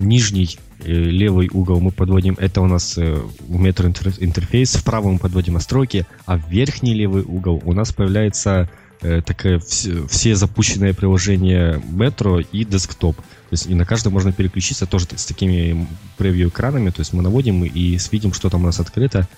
нижний 0.00 0.58
э, 0.80 0.92
левый 0.92 1.48
угол 1.52 1.80
мы 1.80 1.92
подводим, 1.92 2.36
это 2.38 2.60
у 2.60 2.66
нас 2.66 2.98
э, 2.98 3.20
интер- 3.48 4.16
интерфейс, 4.18 4.74
вправо 4.74 5.10
мы 5.10 5.18
подводим 5.18 5.54
настройки, 5.54 6.06
а 6.26 6.38
в 6.38 6.50
верхний 6.50 6.94
левый 6.94 7.22
угол 7.22 7.62
у 7.64 7.72
нас 7.72 7.92
появляется 7.92 8.68
э, 9.02 9.20
такая 9.22 9.58
вс- 9.58 10.08
все 10.08 10.34
запущенные 10.34 10.94
приложения 10.94 11.80
метро 11.90 12.40
и 12.40 12.64
десктоп. 12.64 13.16
То 13.16 13.54
есть 13.54 13.66
и 13.66 13.74
на 13.74 13.84
каждом 13.84 14.12
можно 14.12 14.32
переключиться 14.32 14.86
тоже 14.86 15.06
с 15.14 15.26
такими 15.26 15.86
превью 16.16 16.48
экранами, 16.48 16.90
то 16.90 17.00
есть 17.00 17.12
мы 17.12 17.22
наводим 17.22 17.64
и 17.64 17.98
видим, 18.12 18.32
что 18.32 18.48
там 18.48 18.62
у 18.62 18.66
нас 18.66 18.80
открыто. 18.80 19.28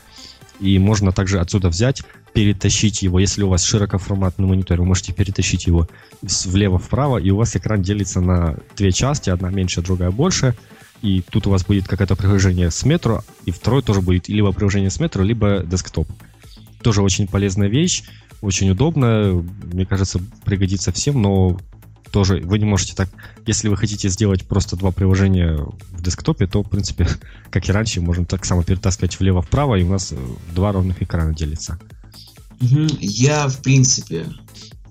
И 0.63 0.79
можно 0.79 1.11
также 1.11 1.41
отсюда 1.41 1.69
взять, 1.69 2.03
перетащить 2.33 3.03
его. 3.03 3.19
Если 3.19 3.43
у 3.43 3.49
вас 3.49 3.65
широкоформатный 3.65 4.47
монитор, 4.47 4.79
вы 4.79 4.87
можете 4.87 5.13
перетащить 5.13 5.67
его 5.67 5.89
влево-вправо, 6.23 7.19
и 7.19 7.31
у 7.31 7.37
вас 7.37 7.57
экран 7.57 7.83
делится 7.83 8.21
на 8.21 8.57
две 8.77 8.93
части, 8.93 9.29
одна 9.29 9.51
меньше, 9.51 9.83
другая 9.83 10.13
больше. 10.13 10.55
И 11.03 11.21
тут 11.29 11.49
у 11.49 11.51
вас 11.51 11.67
будет 11.67 11.89
какое-то 11.89 12.15
приложение 12.15 12.71
с 12.71 12.85
метро, 12.85 13.25
и 13.45 13.51
второе 13.51 13.83
тоже 13.83 14.03
будет 14.03 14.29
либо 14.29 14.53
приложение 14.53 14.91
с 14.91 15.01
метро, 15.01 15.25
либо 15.25 15.65
десктоп. 15.65 16.07
Тоже 16.81 17.03
очень 17.03 17.27
полезная 17.27 17.69
вещь, 17.69 18.05
очень 18.41 18.71
удобно, 18.71 19.45
мне 19.65 19.85
кажется, 19.85 20.21
пригодится 20.45 20.93
всем, 20.93 21.21
но 21.21 21.59
тоже 22.13 22.41
вы 22.45 22.59
не 22.59 22.65
можете 22.65 22.95
так, 22.95 23.09
если 23.47 23.69
вы 23.69 23.77
хотите 23.77 24.09
сделать 24.09 24.47
просто 24.47 24.77
два 24.77 24.93
приложения 24.93 25.57
в 25.57 26.03
десктопе, 26.03 26.47
то, 26.47 26.63
в 26.63 26.69
принципе, 26.69 27.09
как 27.51 27.69
и 27.69 27.73
раньше, 27.73 28.01
можно 28.01 28.25
так 28.25 28.45
само 28.45 28.63
перетаскивать 28.63 29.19
влево-вправо, 29.19 29.77
и 29.77 29.83
у 29.83 29.89
нас 29.89 30.13
э, 30.13 30.17
два 30.55 30.73
ровных 30.73 31.03
экрана 31.03 31.35
делится. 31.35 31.81
Я, 32.61 33.49
в 33.49 33.61
принципе, 33.63 34.27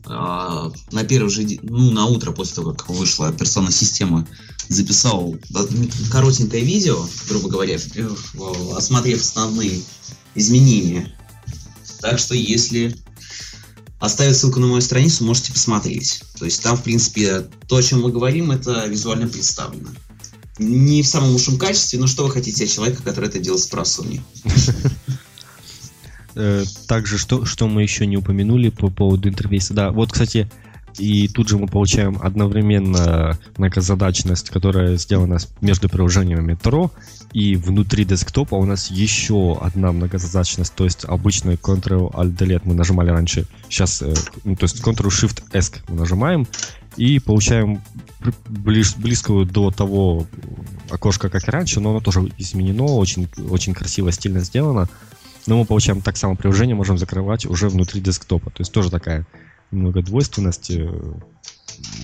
а, 0.05 0.71
на 0.91 1.03
первый 1.05 1.29
же 1.29 1.43
день, 1.43 1.59
ну, 1.63 1.91
на 1.91 2.05
утро 2.05 2.31
после 2.31 2.55
того, 2.55 2.73
как 2.73 2.89
вышла 2.89 3.29
операционная 3.29 3.71
система, 3.71 4.27
записал 4.67 5.35
коротенькое 6.11 6.63
видео, 6.63 7.05
грубо 7.29 7.49
говоря, 7.49 7.77
осмотрев 8.75 9.21
основные 9.21 9.81
изменения. 10.35 11.13
Так 12.01 12.19
что, 12.19 12.35
если 12.35 12.95
оставить 14.01 14.35
ссылку 14.35 14.59
на 14.59 14.67
мою 14.67 14.81
страницу, 14.81 15.23
можете 15.23 15.53
посмотреть. 15.53 16.23
То 16.37 16.45
есть 16.45 16.61
там, 16.61 16.75
в 16.75 16.83
принципе, 16.83 17.47
то, 17.67 17.77
о 17.77 17.83
чем 17.83 18.01
мы 18.01 18.11
говорим, 18.11 18.51
это 18.51 18.87
визуально 18.87 19.27
представлено. 19.27 19.89
Не 20.57 21.03
в 21.03 21.07
самом 21.07 21.29
лучшем 21.29 21.57
качестве, 21.57 21.99
но 21.99 22.07
что 22.07 22.25
вы 22.25 22.31
хотите 22.31 22.65
от 22.65 22.69
человека, 22.71 23.03
который 23.03 23.29
это 23.29 23.39
делает 23.39 23.61
с 23.61 23.67
просуни? 23.67 24.21
Э, 26.33 26.63
Также, 26.87 27.17
что, 27.17 27.45
что 27.45 27.67
мы 27.67 27.83
еще 27.83 28.05
не 28.05 28.15
упомянули 28.15 28.69
по 28.69 28.89
поводу 28.89 29.27
интерфейса. 29.27 29.73
Да, 29.73 29.91
вот, 29.91 30.13
кстати, 30.13 30.49
и 30.97 31.27
тут 31.27 31.49
же 31.49 31.57
мы 31.57 31.67
получаем 31.67 32.17
одновременно 32.21 33.37
многозадачность, 33.57 34.49
которая 34.49 34.97
сделана 34.97 35.37
между 35.61 35.89
приложениями 35.89 36.41
метро, 36.41 36.91
и 37.33 37.55
внутри 37.55 38.05
десктопа 38.05 38.55
у 38.55 38.65
нас 38.65 38.91
еще 38.91 39.57
одна 39.61 39.91
многозадачность, 39.91 40.73
то 40.75 40.83
есть 40.83 41.05
обычный 41.05 41.55
Ctrl-Alt-Delete 41.55 42.61
мы 42.65 42.73
нажимали 42.73 43.09
раньше, 43.09 43.47
сейчас, 43.69 44.01
э, 44.01 44.13
ну, 44.43 44.55
то 44.55 44.63
есть 44.63 44.81
Ctrl-Shift-S 44.81 45.73
мы 45.87 45.95
нажимаем, 45.95 46.47
и 46.97 47.19
получаем 47.19 47.81
ближ- 48.49 48.99
близкую 48.99 49.45
до 49.45 49.71
того 49.71 50.27
окошка, 50.89 51.29
как 51.29 51.47
и 51.47 51.51
раньше, 51.51 51.79
но 51.79 51.91
оно 51.91 52.01
тоже 52.01 52.31
изменено, 52.37 52.83
очень, 52.83 53.29
очень 53.49 53.73
красиво, 53.73 54.11
стильно 54.11 54.41
сделано. 54.41 54.89
Но 55.47 55.57
мы 55.57 55.65
получаем 55.65 56.01
так 56.01 56.17
само 56.17 56.35
приложение, 56.35 56.75
можем 56.75 56.97
закрывать 56.97 57.45
уже 57.45 57.69
внутри 57.69 58.01
десктопа. 58.01 58.51
То 58.51 58.61
есть 58.61 58.71
тоже 58.71 58.91
такая 58.91 59.25
многодвойственность. 59.71 60.69
э, 60.71 60.83
м- 60.83 61.21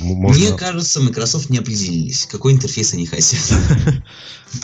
Можно... 0.02 0.50
Мне 0.50 0.58
кажется, 0.58 1.02
Microsoft 1.02 1.50
не 1.50 1.58
определились, 1.60 2.26
какой 2.26 2.54
интерфейс 2.54 2.94
они 2.94 3.06
хотят. 3.06 3.40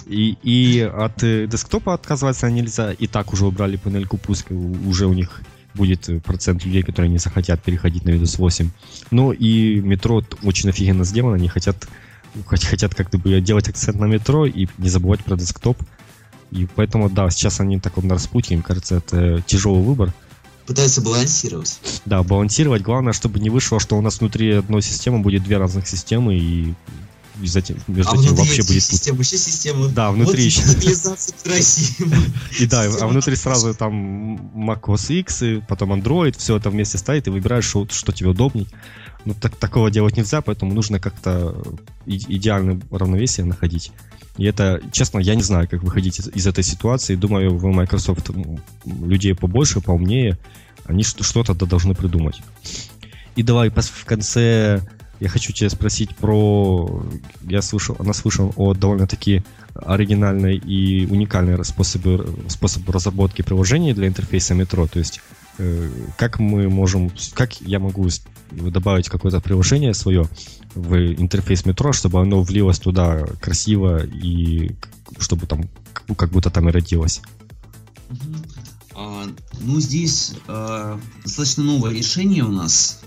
И, 0.08 0.38
и 0.44 0.80
от 0.80 1.22
э, 1.24 1.46
десктопа 1.46 1.94
отказываться 1.94 2.50
нельзя. 2.50 2.94
И 2.94 3.06
так 3.08 3.34
уже 3.34 3.46
убрали 3.46 3.76
панельку 3.76 4.18
пуска. 4.18 4.54
Уже 4.54 5.08
у 5.08 5.14
них 5.14 5.42
будет 5.74 6.08
э, 6.08 6.22
процент 6.22 6.64
людей, 6.64 6.84
которые 6.84 7.12
не 7.12 7.18
захотят 7.18 7.62
переходить 7.62 8.06
на 8.06 8.12
Windows 8.12 8.38
8. 8.38 8.70
Ну 9.12 9.34
и 9.34 9.82
метро 9.82 10.24
очень 10.44 10.70
офигенно 10.70 11.04
сделано. 11.04 11.36
Они 11.36 11.50
хотят, 11.50 11.86
хот- 12.46 12.66
хотят 12.66 12.96
как-то 12.96 13.18
бы 13.18 13.42
делать 13.42 13.68
акцент 13.68 14.00
на 14.00 14.06
метро 14.06 14.46
и 14.46 14.68
не 14.78 14.88
забывать 14.90 15.24
про 15.26 15.36
десктоп. 15.36 15.78
И 16.52 16.66
поэтому, 16.76 17.10
да, 17.10 17.30
сейчас 17.30 17.60
они 17.60 17.76
в 17.78 17.82
таком 17.82 18.08
на 18.08 18.14
распутье. 18.14 18.56
Мне 18.56 18.64
кажется, 18.64 18.96
это 18.96 19.42
тяжелый 19.46 19.84
выбор. 19.84 20.14
Пытаются 20.66 21.02
балансировать. 21.02 21.80
Да, 22.06 22.24
балансировать. 22.24 22.82
Главное, 22.82 23.14
чтобы 23.14 23.40
не 23.40 23.50
вышло, 23.50 23.80
что 23.80 23.98
у 23.98 24.02
нас 24.02 24.20
внутри 24.20 24.52
одной 24.52 24.82
системы 24.82 25.20
будет 25.20 25.44
две 25.44 25.58
разных 25.58 25.88
системы, 25.88 26.38
и 26.38 26.74
из 27.42 27.56
этих, 27.56 27.88
между 27.88 28.12
а 28.12 28.16
этим 28.16 28.36
вообще 28.36 28.62
будет... 28.64 28.84
систем 28.84 29.20
еще 29.20 29.38
системы. 29.38 29.90
Да, 29.90 30.12
внутри 30.12 30.44
вот 30.44 30.46
еще. 30.46 30.62
локализация 30.68 31.36
красиво. 31.44 32.16
И 32.60 32.66
да, 32.66 32.82
а 32.82 32.90
система 32.92 33.12
внутри 33.12 33.36
сразу 33.36 33.74
там 33.74 34.36
macOS 34.70 35.14
X, 35.20 35.42
и 35.44 35.62
потом 35.68 35.94
Android, 35.94 36.36
все 36.38 36.58
это 36.58 36.70
вместе 36.70 36.98
стоит, 36.98 37.28
и 37.28 37.32
выбираешь, 37.32 37.66
что, 37.66 37.88
что 37.90 38.12
тебе 38.12 38.30
удобней. 38.30 38.68
Ну, 39.26 39.34
так, 39.34 39.56
такого 39.56 39.90
делать 39.90 40.18
нельзя, 40.18 40.42
поэтому 40.42 40.74
нужно 40.74 41.00
как-то 41.00 41.56
и- 42.06 42.36
идеальное 42.36 42.80
равновесие 42.92 43.46
находить. 43.46 43.92
И 44.38 44.46
это, 44.46 44.82
честно, 44.92 45.20
я 45.20 45.36
не 45.36 45.44
знаю, 45.44 45.68
как 45.70 45.84
выходить 45.84 46.20
из, 46.20 46.28
из 46.28 46.48
этой 46.48 46.64
ситуации. 46.64 47.16
Думаю, 47.16 47.56
в 47.56 47.66
Microsoft 47.66 48.32
людей 48.86 49.34
побольше, 49.36 49.80
поумнее. 49.80 50.38
Они 50.86 51.04
что- 51.04 51.24
что-то 51.24 51.54
должны 51.54 51.96
придумать. 51.96 52.42
И 53.36 53.44
давай 53.44 53.70
в 53.70 54.06
конце 54.06 54.82
я 55.24 55.30
хочу 55.30 55.54
тебя 55.54 55.70
спросить 55.70 56.14
про... 56.18 57.02
Я 57.44 57.62
слышал, 57.62 57.96
она 57.98 58.12
слышал 58.12 58.52
о 58.58 58.74
довольно-таки 58.74 59.42
оригинальной 59.74 60.58
и 60.58 61.06
уникальной 61.06 61.64
способе, 61.64 62.20
способ 62.50 62.90
разработки 62.90 63.42
приложений 63.42 63.94
для 63.94 64.08
интерфейса 64.10 64.54
метро. 64.54 64.86
То 64.86 65.00
есть 65.00 65.22
э, 65.60 65.90
как 66.18 66.40
мы 66.40 66.68
можем, 66.68 67.10
как 67.36 67.62
я 67.62 67.80
могу 67.80 68.10
добавить 68.52 69.08
какое-то 69.08 69.40
приложение 69.40 69.94
свое 69.94 70.28
в 70.76 70.94
интерфейс 70.94 71.66
метро, 71.66 71.94
чтобы 71.94 72.20
оно 72.20 72.42
влилось 72.42 72.80
туда 72.80 73.26
красиво 73.40 74.06
и 74.06 74.76
чтобы 75.20 75.48
там 75.48 75.70
как- 76.18 76.32
будто 76.32 76.50
там 76.50 76.68
и 76.68 76.74
родилось. 76.74 77.22
А, 78.94 79.26
Ну, 79.62 79.80
здесь 79.80 80.34
а, 80.50 81.00
достаточно 81.24 81.64
новое 81.64 81.94
решение 81.94 82.44
у 82.44 82.52
нас 82.52 83.03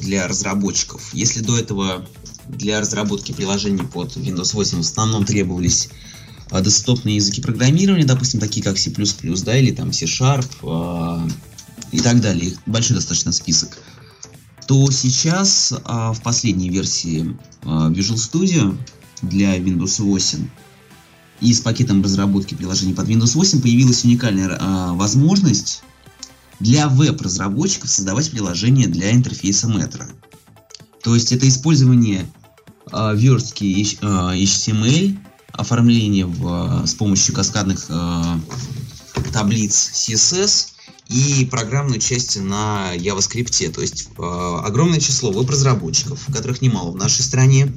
для 0.00 0.26
разработчиков. 0.28 1.10
Если 1.12 1.40
до 1.40 1.58
этого 1.58 2.06
для 2.48 2.80
разработки 2.80 3.32
приложений 3.32 3.84
под 3.92 4.16
Windows 4.16 4.54
8 4.54 4.78
в 4.78 4.80
основном 4.80 5.24
требовались 5.24 5.90
а, 6.50 6.60
десктопные 6.60 7.16
языки 7.16 7.40
программирования, 7.40 8.04
допустим, 8.04 8.40
такие 8.40 8.62
как 8.62 8.78
C++, 8.78 8.90
да, 8.90 9.56
или 9.58 9.70
там 9.70 9.92
C-Sharp 9.92 10.46
а, 10.62 11.28
и 11.92 12.00
так 12.00 12.20
далее, 12.20 12.54
большой 12.66 12.96
достаточно 12.96 13.32
список, 13.32 13.78
то 14.66 14.90
сейчас 14.90 15.74
а, 15.84 16.12
в 16.12 16.22
последней 16.22 16.70
версии 16.70 17.36
а, 17.62 17.90
Visual 17.90 18.16
Studio 18.16 18.78
для 19.22 19.58
Windows 19.58 20.02
8 20.02 20.48
и 21.40 21.54
с 21.54 21.60
пакетом 21.60 22.02
разработки 22.02 22.54
приложений 22.54 22.94
под 22.94 23.08
Windows 23.08 23.34
8 23.34 23.60
появилась 23.60 24.04
уникальная 24.04 24.56
а, 24.58 24.92
возможность 24.94 25.82
для 26.60 26.88
веб-разработчиков 26.88 27.90
создавать 27.90 28.30
приложения 28.30 28.86
для 28.86 29.12
интерфейса 29.12 29.68
Metro. 29.68 30.04
То 31.02 31.14
есть 31.14 31.32
это 31.32 31.48
использование 31.48 32.26
а, 32.90 33.14
верстки 33.14 33.64
H- 33.64 33.98
а, 34.02 34.34
HTML, 34.34 35.18
оформление 35.52 36.26
в, 36.26 36.46
а, 36.46 36.86
с 36.86 36.94
помощью 36.94 37.34
каскадных 37.34 37.86
а, 37.88 38.40
таблиц 39.32 39.90
CSS 39.94 40.68
и 41.08 41.46
программной 41.50 42.00
части 42.00 42.38
на 42.38 42.94
JavaScript. 42.96 43.70
То 43.72 43.80
есть 43.80 44.08
а, 44.18 44.62
огромное 44.64 45.00
число 45.00 45.30
веб-разработчиков, 45.30 46.26
которых 46.32 46.60
немало 46.60 46.90
в 46.90 46.96
нашей 46.96 47.22
стране, 47.22 47.72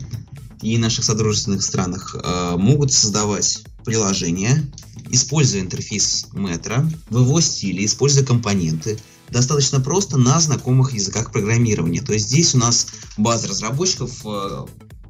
и 0.61 0.77
наших 0.77 1.03
содружественных 1.03 1.63
странах 1.63 2.15
э, 2.15 2.55
могут 2.57 2.93
создавать 2.93 3.63
приложения, 3.83 4.63
используя 5.11 5.61
интерфейс 5.61 6.27
Metro 6.33 6.87
в 7.09 7.19
его 7.19 7.41
стиле, 7.41 7.85
используя 7.85 8.23
компоненты, 8.23 8.99
достаточно 9.29 9.79
просто 9.79 10.17
на 10.17 10.39
знакомых 10.39 10.93
языках 10.93 11.31
программирования. 11.31 12.01
То 12.01 12.13
есть 12.13 12.27
здесь 12.27 12.53
у 12.55 12.57
нас 12.57 12.87
база 13.17 13.47
разработчиков 13.47 14.11
э, 14.25 14.65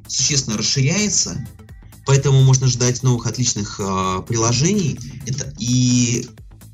существенно 0.06 0.56
расширяется, 0.56 1.46
поэтому 2.06 2.42
можно 2.42 2.66
ждать 2.66 3.02
новых 3.02 3.26
отличных 3.26 3.80
э, 3.80 4.22
приложений 4.26 4.98
это, 5.26 5.52
и 5.58 6.28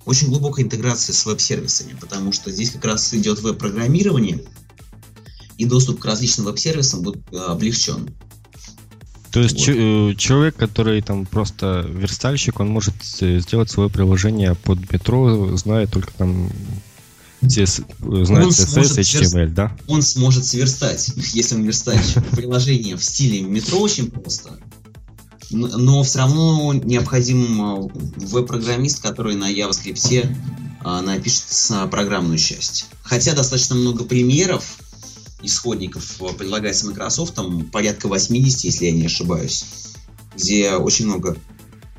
очень 0.05 0.29
глубокой 0.29 0.65
интеграции 0.65 1.13
с 1.13 1.25
веб-сервисами, 1.27 1.97
потому 2.01 2.33
что 2.33 2.51
здесь 2.51 2.71
как 2.71 2.85
раз 2.85 3.13
идет 3.15 3.41
веб-программирование, 3.41 4.45
и 5.59 5.65
доступ 5.65 6.01
к 6.01 6.05
различным 6.05 6.47
веб-сервисам 6.47 7.03
будет 7.03 7.23
э, 7.33 7.37
облегчен. 7.37 8.11
То 9.39 9.43
есть 9.43 9.69
вот. 9.69 9.77
Э, 9.77 10.15
человек, 10.17 10.57
который 10.57 11.01
там 11.01 11.25
просто 11.25 11.87
верстальщик, 11.89 12.59
он 12.59 12.71
может 12.71 12.95
э, 13.21 13.39
сделать 13.39 13.71
свое 13.71 13.89
приложение 13.89 14.57
под 14.57 14.91
метро, 14.91 15.57
зная 15.57 15.87
только 15.87 16.13
там 16.13 16.51
CS, 17.43 17.85
знает 18.25 18.49
CSS, 18.49 18.99
HTML, 18.99 19.39
верст... 19.39 19.55
да? 19.55 19.77
Он 19.87 20.03
сможет 20.03 20.45
сверстать, 20.45 21.13
если 21.35 21.55
он 21.55 21.63
верстальщик, 21.63 22.27
приложение 22.31 22.97
в 22.97 23.05
стиле 23.05 23.43
метро 23.43 23.79
очень 23.79 24.11
просто. 24.11 24.59
Но 25.53 26.03
все 26.03 26.19
равно 26.19 26.75
необходим 26.75 27.89
веб-программист, 28.17 29.01
который 29.01 29.37
на 29.37 29.53
JavaScript 29.53 30.37
напишет 30.83 31.45
программную 31.93 32.39
часть. 32.39 32.87
Хотя 33.03 33.37
достаточно 33.37 33.77
много 33.77 34.03
примеров, 34.03 34.79
исходников 35.43 36.21
э, 36.21 36.33
предлагается 36.35 36.87
Microsoft, 36.87 37.35
там 37.35 37.65
порядка 37.67 38.09
80, 38.09 38.65
если 38.65 38.87
я 38.87 38.93
не 38.93 39.07
ошибаюсь, 39.07 39.65
где 40.37 40.73
очень 40.73 41.07
много 41.07 41.37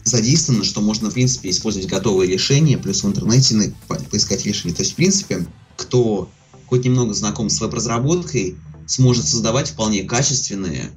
задействовано, 0.04 0.64
что 0.64 0.82
можно, 0.82 1.10
в 1.10 1.14
принципе, 1.14 1.50
использовать 1.50 1.88
готовые 1.88 2.32
решения, 2.32 2.78
плюс 2.78 3.04
в 3.04 3.08
интернете 3.08 3.74
поискать 4.10 4.46
решения. 4.46 4.74
То 4.74 4.82
есть, 4.82 4.94
в 4.94 4.96
принципе, 4.96 5.46
кто 5.76 6.30
хоть 6.68 6.86
немного 6.86 7.14
знаком 7.14 7.50
с 7.50 7.60
веб-разработкой, 7.60 8.56
сможет 8.86 9.28
создавать 9.28 9.70
вполне 9.70 10.04
качественные 10.04 10.92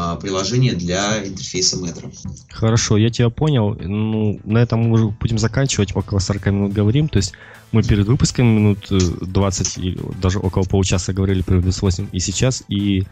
а, 0.00 0.14
приложения 0.14 0.74
для 0.74 1.26
интерфейса 1.26 1.76
Metro. 1.76 2.12
Хорошо, 2.50 2.96
я 2.96 3.10
тебя 3.10 3.30
понял. 3.30 3.74
Ну, 3.74 4.38
на 4.44 4.58
этом 4.58 4.80
мы 4.80 4.92
уже 4.92 5.08
будем 5.08 5.38
заканчивать, 5.38 5.96
около 5.96 6.20
40 6.20 6.46
минут 6.46 6.72
говорим. 6.72 7.08
То 7.08 7.16
есть 7.16 7.32
мы 7.72 7.82
перед 7.82 8.06
выпуском 8.06 8.46
минут 8.46 8.86
20 8.90 9.78
э, 9.78 9.80
или 9.80 10.00
даже 10.20 10.38
около 10.38 10.62
получаса 10.62 11.12
говорили 11.12 11.42
про 11.42 11.56
Windows 11.56 11.80
8 11.80 12.08
и 12.12 12.20
сейчас, 12.20 12.62
и 12.68 13.06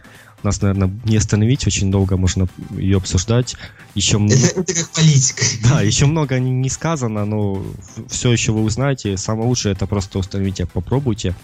нас, 0.45 0.63
наверное, 0.63 0.91
не 1.05 1.17
остановить, 1.17 1.67
очень 1.67 1.91
долго 1.91 2.17
можно 2.17 2.47
ее 2.71 2.99
обсуждать. 2.99 3.57
Еще 3.97 4.19
много... 4.19 4.37
это, 4.37 4.61
это 4.61 4.75
как 4.75 4.91
политика. 4.91 5.43
Да, 5.65 5.83
еще 5.83 6.07
много 6.07 6.39
не 6.39 6.71
сказано, 6.71 7.25
но 7.25 7.65
все 8.09 8.31
еще 8.31 8.53
вы 8.53 8.63
узнаете. 8.63 9.17
Самое 9.17 9.49
лучшее 9.49 9.73
это 9.73 9.87
просто 9.87 10.21
установите, 10.21 10.67
попробуйте, 10.67 11.35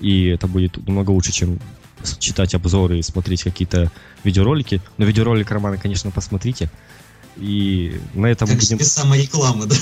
и 0.00 0.26
это 0.26 0.46
будет 0.46 0.76
намного 0.86 1.10
лучше, 1.10 1.32
чем 1.32 1.58
читать 2.18 2.54
обзоры 2.54 2.98
и 2.98 3.02
смотреть 3.02 3.42
какие-то 3.42 3.90
видеоролики. 4.24 4.80
Но 4.98 5.04
видеоролик 5.04 5.50
Романа, 5.50 5.78
конечно, 5.78 6.10
посмотрите. 6.10 6.70
И 7.36 8.00
на 8.14 8.26
этом 8.26 8.48
как 8.48 8.56
будем... 8.56 8.80
самореклама, 8.80 9.66
да? 9.66 9.76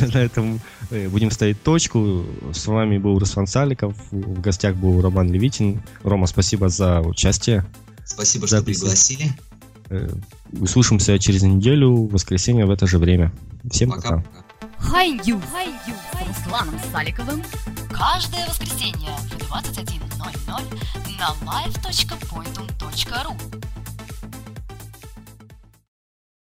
на 0.14 0.18
этом 0.18 0.60
э, 0.90 1.08
будем 1.08 1.30
ставить 1.32 1.60
точку. 1.62 2.24
С 2.52 2.66
вами 2.66 2.98
был 2.98 3.18
Руслан 3.18 3.48
Саликов, 3.48 3.96
в 4.12 4.40
гостях 4.40 4.76
был 4.76 5.00
Роман 5.00 5.32
Левитин. 5.32 5.82
Рома, 6.04 6.26
спасибо 6.26 6.68
за 6.68 7.00
участие. 7.00 7.66
Спасибо, 8.04 8.46
что 8.46 8.62
пригласили. 8.62 9.32
Э, 9.90 10.08
услышимся 10.52 11.18
через 11.18 11.42
неделю, 11.42 11.94
в 11.94 12.12
воскресенье 12.12 12.64
в 12.64 12.70
это 12.70 12.86
же 12.86 12.98
время. 12.98 13.32
Всем 13.68 13.90
пока. 13.90 14.18
пока. 14.18 14.44
Хай-ю! 14.82 15.40
Хай-ю! 15.52 15.94
С 16.12 16.26
Русланом 16.26 16.78
Саликовым 16.92 17.42
каждое 17.90 18.46
воскресенье 18.46 19.10
в 19.16 19.36
21.00 19.36 20.02
на 21.18 21.28
live.pointum.ru 21.50 23.36